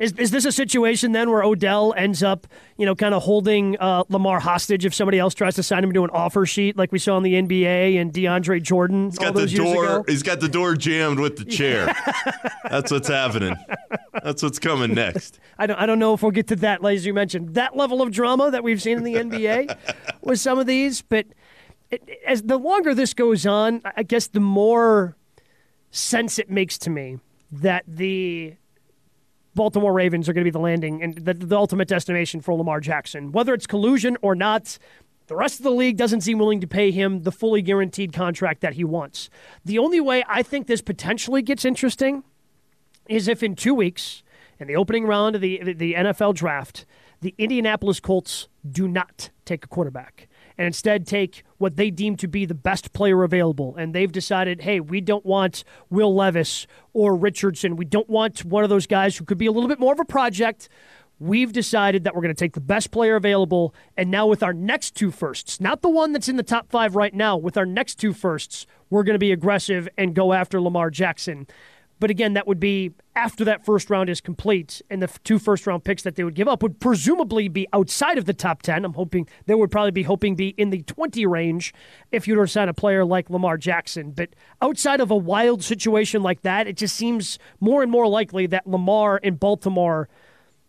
is 0.03 0.13
is 0.15 0.33
this 0.33 0.45
a 0.45 0.51
situation 0.51 1.13
then 1.13 1.31
where 1.31 1.45
Odell 1.45 1.95
ends 1.97 2.25
up, 2.25 2.49
you 2.77 2.85
know, 2.85 2.97
kind 2.97 3.15
of 3.15 3.23
holding 3.23 3.79
uh, 3.79 4.03
Lamar 4.09 4.41
hostage 4.41 4.85
if 4.85 4.93
somebody 4.93 5.19
else 5.19 5.33
tries 5.33 5.55
to 5.55 5.63
sign 5.63 5.85
him 5.85 5.93
to 5.93 6.03
an 6.03 6.11
offer 6.11 6.45
sheet, 6.45 6.77
like 6.77 6.91
we 6.91 6.99
saw 6.99 7.17
in 7.17 7.23
the 7.23 7.35
NBA 7.35 8.01
and 8.01 8.13
DeAndre 8.13 8.61
Jordan 8.61 9.11
He's 9.11 9.19
got 9.19 9.35
the 9.35 9.47
door. 9.47 10.05
He's 10.09 10.25
got 10.25 10.41
the 10.41 10.49
door 10.49 10.75
jammed 10.75 11.21
with 11.21 11.37
the 11.37 11.45
chair. 11.45 11.95
That's 12.69 12.91
what's 12.91 13.07
happening. 13.07 13.55
That's 14.25 14.43
what's 14.43 14.59
coming 14.59 14.93
next. 14.93 15.39
I 15.59 15.69
don't, 15.69 15.79
I 15.79 15.87
don't 15.87 16.01
know 16.01 16.15
if 16.15 16.23
we'll 16.23 16.33
get 16.33 16.49
to 16.49 16.57
that, 16.57 16.85
as 16.85 17.07
you 17.07 17.15
mentioned, 17.15 17.55
that 17.55 17.77
level 17.77 18.03
of 18.03 18.11
drama 18.11 18.51
that 18.51 18.65
we've 18.65 18.83
seen 18.83 18.99
in 18.99 19.05
the 19.05 19.15
NBA 19.15 19.77
with 20.23 20.41
some 20.41 20.59
of 20.59 20.67
these. 20.67 21.01
But 21.03 21.27
it, 21.93 22.09
as 22.27 22.43
the 22.43 22.59
longer 22.59 22.93
this 22.93 23.15
goes 23.15 23.47
on, 23.47 23.83
I 23.97 24.03
guess 24.03 24.27
the 24.27 24.41
more 24.41 25.17
sense 25.93 26.41
it 26.41 26.51
makes 26.51 26.77
to 26.79 26.91
me 26.91 27.21
that 27.53 27.85
the 27.87 28.55
Baltimore 29.55 29.93
Ravens 29.93 30.29
are 30.29 30.33
going 30.33 30.45
to 30.45 30.51
be 30.51 30.53
the 30.53 30.59
landing 30.59 31.03
and 31.03 31.15
the, 31.17 31.35
the 31.35 31.57
ultimate 31.57 31.89
destination 31.89 32.41
for 32.41 32.55
Lamar 32.55 32.81
Jackson. 32.81 33.33
Whether 33.33 33.55
it's 33.55 33.67
collusion 33.67 34.17
or 34.23 34.35
not, 34.35 34.79
the 35.27 35.37
rest 35.37 35.61
of 35.61 35.65
the 35.65 35.71
league 35.71 35.97
doesn't 35.97 36.23
seem 36.23 36.39
willing 36.39 36.61
to 36.61 36.67
pay 36.67 36.91
him 36.91 37.23
the 37.23 37.33
fully 37.33 37.63
guaranteed 37.63 38.13
contract 38.13 38.61
that 38.61 38.75
he 38.75 38.85
wants. 38.85 39.31
The 39.65 39.79
only 39.79 40.01
way 40.01 40.25
I 40.29 40.43
think 40.43 40.67
this 40.67 40.83
potentially 40.83 41.43
gets 41.43 41.65
interesting 41.65 42.25
is 43.09 43.29
if 43.29 43.43
in 43.43 43.55
two 43.55 43.75
weeks, 43.75 44.23
in 44.59 44.69
the 44.69 44.77
opening 44.77 45.07
round 45.07 45.35
of 45.35 45.41
the, 45.41 45.75
the 45.75 45.95
NFL 45.95 46.35
draft, 46.35 46.87
the 47.21 47.35
Indianapolis 47.39 48.01
Colts 48.01 48.49
do 48.69 48.89
not 48.89 49.31
take 49.45 49.65
a 49.65 49.69
quarterback 49.69 50.29
and 50.63 50.69
instead 50.69 51.09
take 51.09 51.43
what 51.59 51.75
they 51.75 51.91
deem 51.91 52.15
to 52.15 52.29
be 52.29 52.47
the 52.47 52.55
best 52.55 52.93
player 52.93 53.25
available. 53.25 53.75
And 53.75 53.93
they've 53.93 54.13
decided, 54.13 54.61
hey, 54.61 54.79
we 54.79 55.01
don't 55.01 55.27
want 55.27 55.65
Will 55.91 56.15
Levis 56.15 56.69
or 56.93 57.17
Richardson. 57.17 57.75
We 57.75 57.85
don't 57.85 58.09
want 58.09 58.45
one 58.45 58.63
of 58.63 58.71
those 58.71 58.87
guys 58.87 59.17
who 59.17 59.25
could 59.25 59.39
be 59.39 59.47
a 59.47 59.51
little 59.51 59.69
bit 59.69 59.81
more 59.81 59.93
of 59.93 59.99
a 59.99 60.05
project. 60.05 60.69
We've 61.19 61.53
decided 61.53 62.05
that 62.05 62.15
we're 62.15 62.23
going 62.23 62.33
to 62.33 62.39
take 62.39 62.53
the 62.53 62.61
best 62.61 62.93
player 62.93 63.17
available. 63.17 63.75
And 63.97 64.09
now, 64.09 64.29
with 64.29 64.41
our 64.45 64.53
next 64.53 64.95
two 64.95 65.11
firsts, 65.11 65.61
not 65.61 65.83
the 65.83 65.89
one 65.89 66.13
that's 66.13 66.29
in 66.29 66.37
the 66.37 66.45
top 66.45 66.71
five 66.71 66.95
right 66.95 67.13
now, 67.13 67.37
with 67.37 67.57
our 67.57 67.67
next 67.67 67.97
two 67.97 68.13
firsts, 68.13 68.65
we're 68.89 69.03
going 69.03 69.17
to 69.17 69.19
be 69.19 69.33
aggressive 69.33 69.89
and 69.99 70.15
go 70.15 70.33
after 70.33 70.61
Lamar 70.61 70.91
Jackson. 70.91 71.49
But 72.03 72.11
again, 72.11 72.33
that 72.33 72.49
would 72.49 72.59
be 72.59 72.91
after 73.15 73.45
that 73.45 73.65
first 73.65 73.89
round 73.89 74.11
is 74.11 74.21
complete, 74.21 74.83
and 74.91 75.01
the 75.01 75.07
two 75.23 75.39
first 75.39 75.69
round 75.69 75.85
picks 75.85 76.03
that 76.03 76.17
they 76.17 76.25
would 76.25 76.35
give 76.35 76.49
up 76.49 76.61
would 76.61 76.81
presumably 76.81 77.47
be 77.47 77.69
outside 77.73 78.19
of 78.19 78.25
the 78.25 78.35
top 78.35 78.61
10. 78.63 78.85
I'm 78.85 78.95
hoping 78.95 79.29
they 79.47 79.55
would 79.55 79.71
probably 79.71 79.93
be 79.93 80.03
hoping 80.03 80.35
be 80.35 80.49
in 80.49 80.71
the 80.71 80.83
20 80.83 81.25
range 81.27 81.73
if 82.11 82.27
you 82.27 82.37
were 82.37 82.47
to 82.47 82.51
sign 82.51 82.69
a 82.69 82.75
player 82.75 83.05
like 83.05 83.31
Lamar 83.31 83.57
Jackson. 83.57 84.11
But 84.11 84.31
outside 84.61 85.01
of 85.01 85.13
a 85.13 85.17
wild 85.17 85.63
situation 85.63 86.25
like 86.25 86.43
that, 86.43 86.67
it 86.67 86.77
just 86.77 86.97
seems 86.97 87.39
more 87.61 87.85
and 87.85 87.93
more 87.93 88.09
likely 88.09 88.47
that 88.49 88.67
Lamar 88.67 89.21
and 89.23 89.39
Baltimore, 89.39 90.09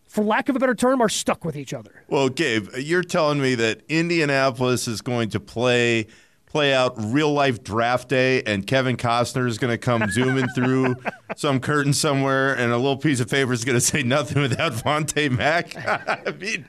for 0.06 0.22
lack 0.22 0.48
of 0.48 0.54
a 0.54 0.60
better 0.60 0.76
term, 0.76 1.02
are 1.02 1.08
stuck 1.08 1.44
with 1.44 1.56
each 1.56 1.74
other. 1.74 2.04
Well, 2.06 2.28
Gabe, 2.28 2.68
you're 2.78 3.02
telling 3.02 3.40
me 3.40 3.56
that 3.56 3.82
Indianapolis 3.88 4.86
is 4.86 5.00
going 5.00 5.30
to 5.30 5.40
play 5.40 6.06
play 6.54 6.72
out 6.72 6.94
real 6.96 7.32
life 7.32 7.64
draft 7.64 8.08
day, 8.08 8.40
and 8.44 8.64
Kevin 8.64 8.96
Costner 8.96 9.48
is 9.48 9.58
going 9.58 9.72
to 9.72 9.76
come 9.78 10.08
zooming 10.12 10.46
through 10.54 10.94
some 11.36 11.58
curtain 11.58 11.92
somewhere, 11.92 12.54
and 12.54 12.70
a 12.72 12.76
little 12.76 12.96
piece 12.96 13.18
of 13.18 13.28
paper 13.28 13.52
is 13.52 13.64
going 13.64 13.76
to 13.76 13.80
say 13.80 14.04
nothing 14.04 14.40
without 14.40 14.70
Vontae 14.72 15.36
Mack. 15.36 15.76
I 15.76 16.30
mean, 16.30 16.64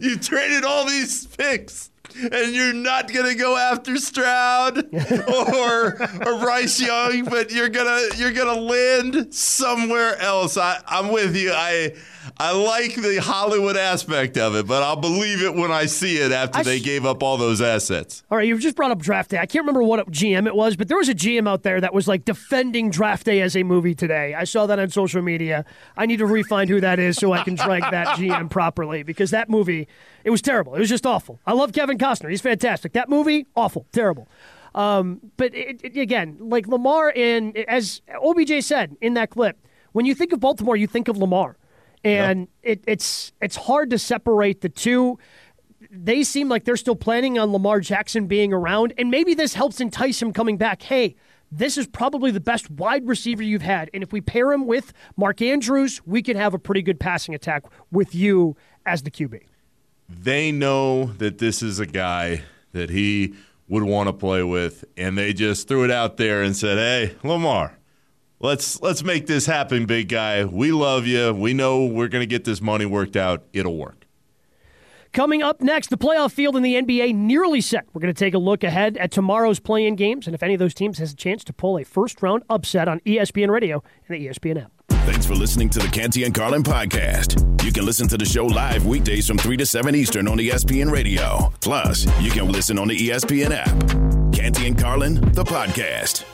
you 0.00 0.18
traded 0.18 0.64
all 0.64 0.86
these 0.86 1.26
picks. 1.26 1.90
And 2.14 2.54
you're 2.54 2.74
not 2.74 3.12
gonna 3.12 3.34
go 3.34 3.56
after 3.56 3.96
Stroud 3.96 4.94
or 5.28 6.00
or 6.00 6.38
Bryce 6.38 6.78
Young, 6.78 7.24
but 7.24 7.50
you're 7.50 7.70
gonna 7.70 8.02
you're 8.16 8.30
gonna 8.30 8.60
land 8.60 9.34
somewhere 9.34 10.16
else. 10.20 10.56
I, 10.56 10.80
I'm 10.86 11.08
with 11.08 11.34
you. 11.34 11.52
I 11.52 11.94
I 12.38 12.52
like 12.52 12.94
the 12.94 13.18
Hollywood 13.22 13.76
aspect 13.76 14.36
of 14.38 14.54
it, 14.54 14.66
but 14.66 14.82
I'll 14.82 14.96
believe 15.00 15.42
it 15.42 15.54
when 15.54 15.70
I 15.70 15.86
see 15.86 16.16
it 16.18 16.32
after 16.32 16.58
I 16.60 16.62
they 16.62 16.80
gave 16.80 17.04
up 17.04 17.22
all 17.22 17.36
those 17.36 17.60
assets. 17.60 18.22
All 18.30 18.38
right, 18.38 18.46
you've 18.46 18.60
just 18.60 18.76
brought 18.76 18.90
up 18.90 18.98
draft 19.00 19.30
day. 19.30 19.38
I 19.38 19.46
can't 19.46 19.62
remember 19.62 19.82
what 19.82 20.10
GM 20.10 20.46
it 20.46 20.54
was, 20.54 20.76
but 20.76 20.88
there 20.88 20.96
was 20.96 21.08
a 21.08 21.14
GM 21.14 21.48
out 21.48 21.62
there 21.62 21.80
that 21.80 21.92
was 21.94 22.08
like 22.08 22.24
defending 22.24 22.90
draft 22.90 23.26
day 23.26 23.40
as 23.40 23.56
a 23.56 23.62
movie 23.62 23.94
today. 23.94 24.34
I 24.34 24.44
saw 24.44 24.66
that 24.66 24.78
on 24.78 24.90
social 24.90 25.22
media. 25.22 25.64
I 25.96 26.06
need 26.06 26.18
to 26.18 26.26
refine 26.26 26.68
who 26.68 26.80
that 26.80 26.98
is 26.98 27.16
so 27.16 27.32
I 27.32 27.42
can 27.44 27.54
drag 27.54 27.82
that 27.90 28.16
GM 28.18 28.50
properly 28.50 29.02
because 29.02 29.30
that 29.30 29.48
movie, 29.50 29.86
it 30.24 30.30
was 30.30 30.42
terrible. 30.42 30.74
It 30.74 30.80
was 30.80 30.88
just 30.88 31.06
awful. 31.06 31.40
I 31.46 31.52
love 31.52 31.72
Kevin 31.72 31.98
Costner. 31.98 32.30
He's 32.30 32.40
fantastic. 32.40 32.92
That 32.94 33.08
movie, 33.08 33.46
awful, 33.54 33.86
terrible. 33.92 34.28
Um, 34.74 35.20
but 35.36 35.54
it, 35.54 35.80
it- 35.84 35.96
again, 35.96 36.36
like 36.40 36.66
Lamar 36.66 37.12
and 37.14 37.56
as 37.56 38.02
OBJ 38.20 38.62
said 38.64 38.96
in 39.00 39.14
that 39.14 39.30
clip, 39.30 39.56
when 39.92 40.06
you 40.06 40.14
think 40.14 40.32
of 40.32 40.40
Baltimore, 40.40 40.76
you 40.76 40.86
think 40.88 41.06
of 41.08 41.16
Lamar. 41.16 41.56
And 42.04 42.48
it, 42.62 42.84
it's 42.86 43.32
it's 43.40 43.56
hard 43.56 43.90
to 43.90 43.98
separate 43.98 44.60
the 44.60 44.68
two 44.68 45.18
they 45.90 46.22
seem 46.24 46.48
like 46.48 46.64
they're 46.64 46.76
still 46.76 46.96
planning 46.96 47.38
on 47.38 47.52
Lamar 47.52 47.80
Jackson 47.80 48.26
being 48.26 48.52
around, 48.52 48.92
and 48.98 49.10
maybe 49.10 49.34
this 49.34 49.54
helps 49.54 49.80
entice 49.80 50.20
him 50.20 50.32
coming 50.32 50.56
back. 50.56 50.82
Hey, 50.82 51.14
this 51.52 51.78
is 51.78 51.86
probably 51.86 52.30
the 52.30 52.40
best 52.40 52.70
wide 52.70 53.06
receiver 53.06 53.42
you've 53.42 53.62
had, 53.62 53.90
and 53.94 54.02
if 54.02 54.12
we 54.12 54.20
pair 54.20 54.52
him 54.52 54.66
with 54.66 54.92
Mark 55.16 55.40
Andrews, 55.40 56.00
we 56.04 56.22
could 56.22 56.36
have 56.36 56.54
a 56.54 56.58
pretty 56.58 56.82
good 56.82 56.98
passing 56.98 57.34
attack 57.34 57.64
with 57.90 58.14
you 58.14 58.56
as 58.84 59.02
the 59.02 59.10
QB. 59.10 59.42
They 60.08 60.52
know 60.52 61.06
that 61.18 61.38
this 61.38 61.62
is 61.62 61.78
a 61.78 61.86
guy 61.86 62.42
that 62.72 62.90
he 62.90 63.34
would 63.68 63.84
want 63.84 64.08
to 64.08 64.12
play 64.12 64.42
with, 64.42 64.84
and 64.96 65.16
they 65.16 65.32
just 65.32 65.68
threw 65.68 65.84
it 65.84 65.90
out 65.90 66.16
there 66.16 66.42
and 66.42 66.56
said, 66.56 66.76
"Hey, 66.76 67.16
Lamar, 67.22 67.78
let's 68.44 68.80
let's 68.82 69.02
make 69.02 69.26
this 69.26 69.46
happen, 69.46 69.86
big 69.86 70.08
guy. 70.08 70.44
We 70.44 70.70
love 70.70 71.06
you. 71.06 71.32
We 71.32 71.54
know 71.54 71.84
we're 71.86 72.08
going 72.08 72.22
to 72.22 72.26
get 72.26 72.44
this 72.44 72.60
money 72.60 72.86
worked 72.86 73.16
out. 73.16 73.44
It'll 73.52 73.76
work." 73.76 74.06
Coming 75.12 75.42
up 75.44 75.60
next, 75.60 75.90
the 75.90 75.96
playoff 75.96 76.32
field 76.32 76.56
in 76.56 76.64
the 76.64 76.74
NBA 76.74 77.14
nearly 77.14 77.60
set. 77.60 77.86
We're 77.92 78.00
going 78.00 78.12
to 78.12 78.18
take 78.18 78.34
a 78.34 78.38
look 78.38 78.64
ahead 78.64 78.96
at 78.96 79.12
tomorrow's 79.12 79.60
play-in 79.60 79.94
games, 79.94 80.26
and 80.26 80.34
if 80.34 80.42
any 80.42 80.54
of 80.54 80.58
those 80.58 80.74
teams 80.74 80.98
has 80.98 81.12
a 81.12 81.16
chance 81.16 81.44
to 81.44 81.52
pull 81.52 81.78
a 81.78 81.84
first-round 81.84 82.42
upset 82.50 82.88
on 82.88 82.98
ESPN 83.06 83.48
Radio 83.48 83.84
and 84.08 84.18
the 84.18 84.26
ESPN 84.26 84.64
app. 84.64 84.72
Thanks 85.06 85.24
for 85.24 85.36
listening 85.36 85.70
to 85.70 85.78
the 85.78 85.86
Canty 85.86 86.24
and 86.24 86.34
Carlin 86.34 86.64
podcast. 86.64 87.62
You 87.62 87.70
can 87.70 87.86
listen 87.86 88.08
to 88.08 88.18
the 88.18 88.24
show 88.24 88.46
live 88.46 88.86
weekdays 88.86 89.28
from 89.28 89.38
3 89.38 89.56
to 89.58 89.66
7 89.66 89.94
Eastern 89.94 90.26
on 90.26 90.38
ESPN 90.38 90.90
Radio. 90.90 91.52
Plus, 91.60 92.06
you 92.20 92.32
can 92.32 92.50
listen 92.50 92.76
on 92.76 92.88
the 92.88 92.96
ESPN 92.96 93.52
app. 93.52 94.34
Canty 94.34 94.66
and 94.66 94.76
Carlin, 94.76 95.20
the 95.32 95.44
podcast. 95.44 96.24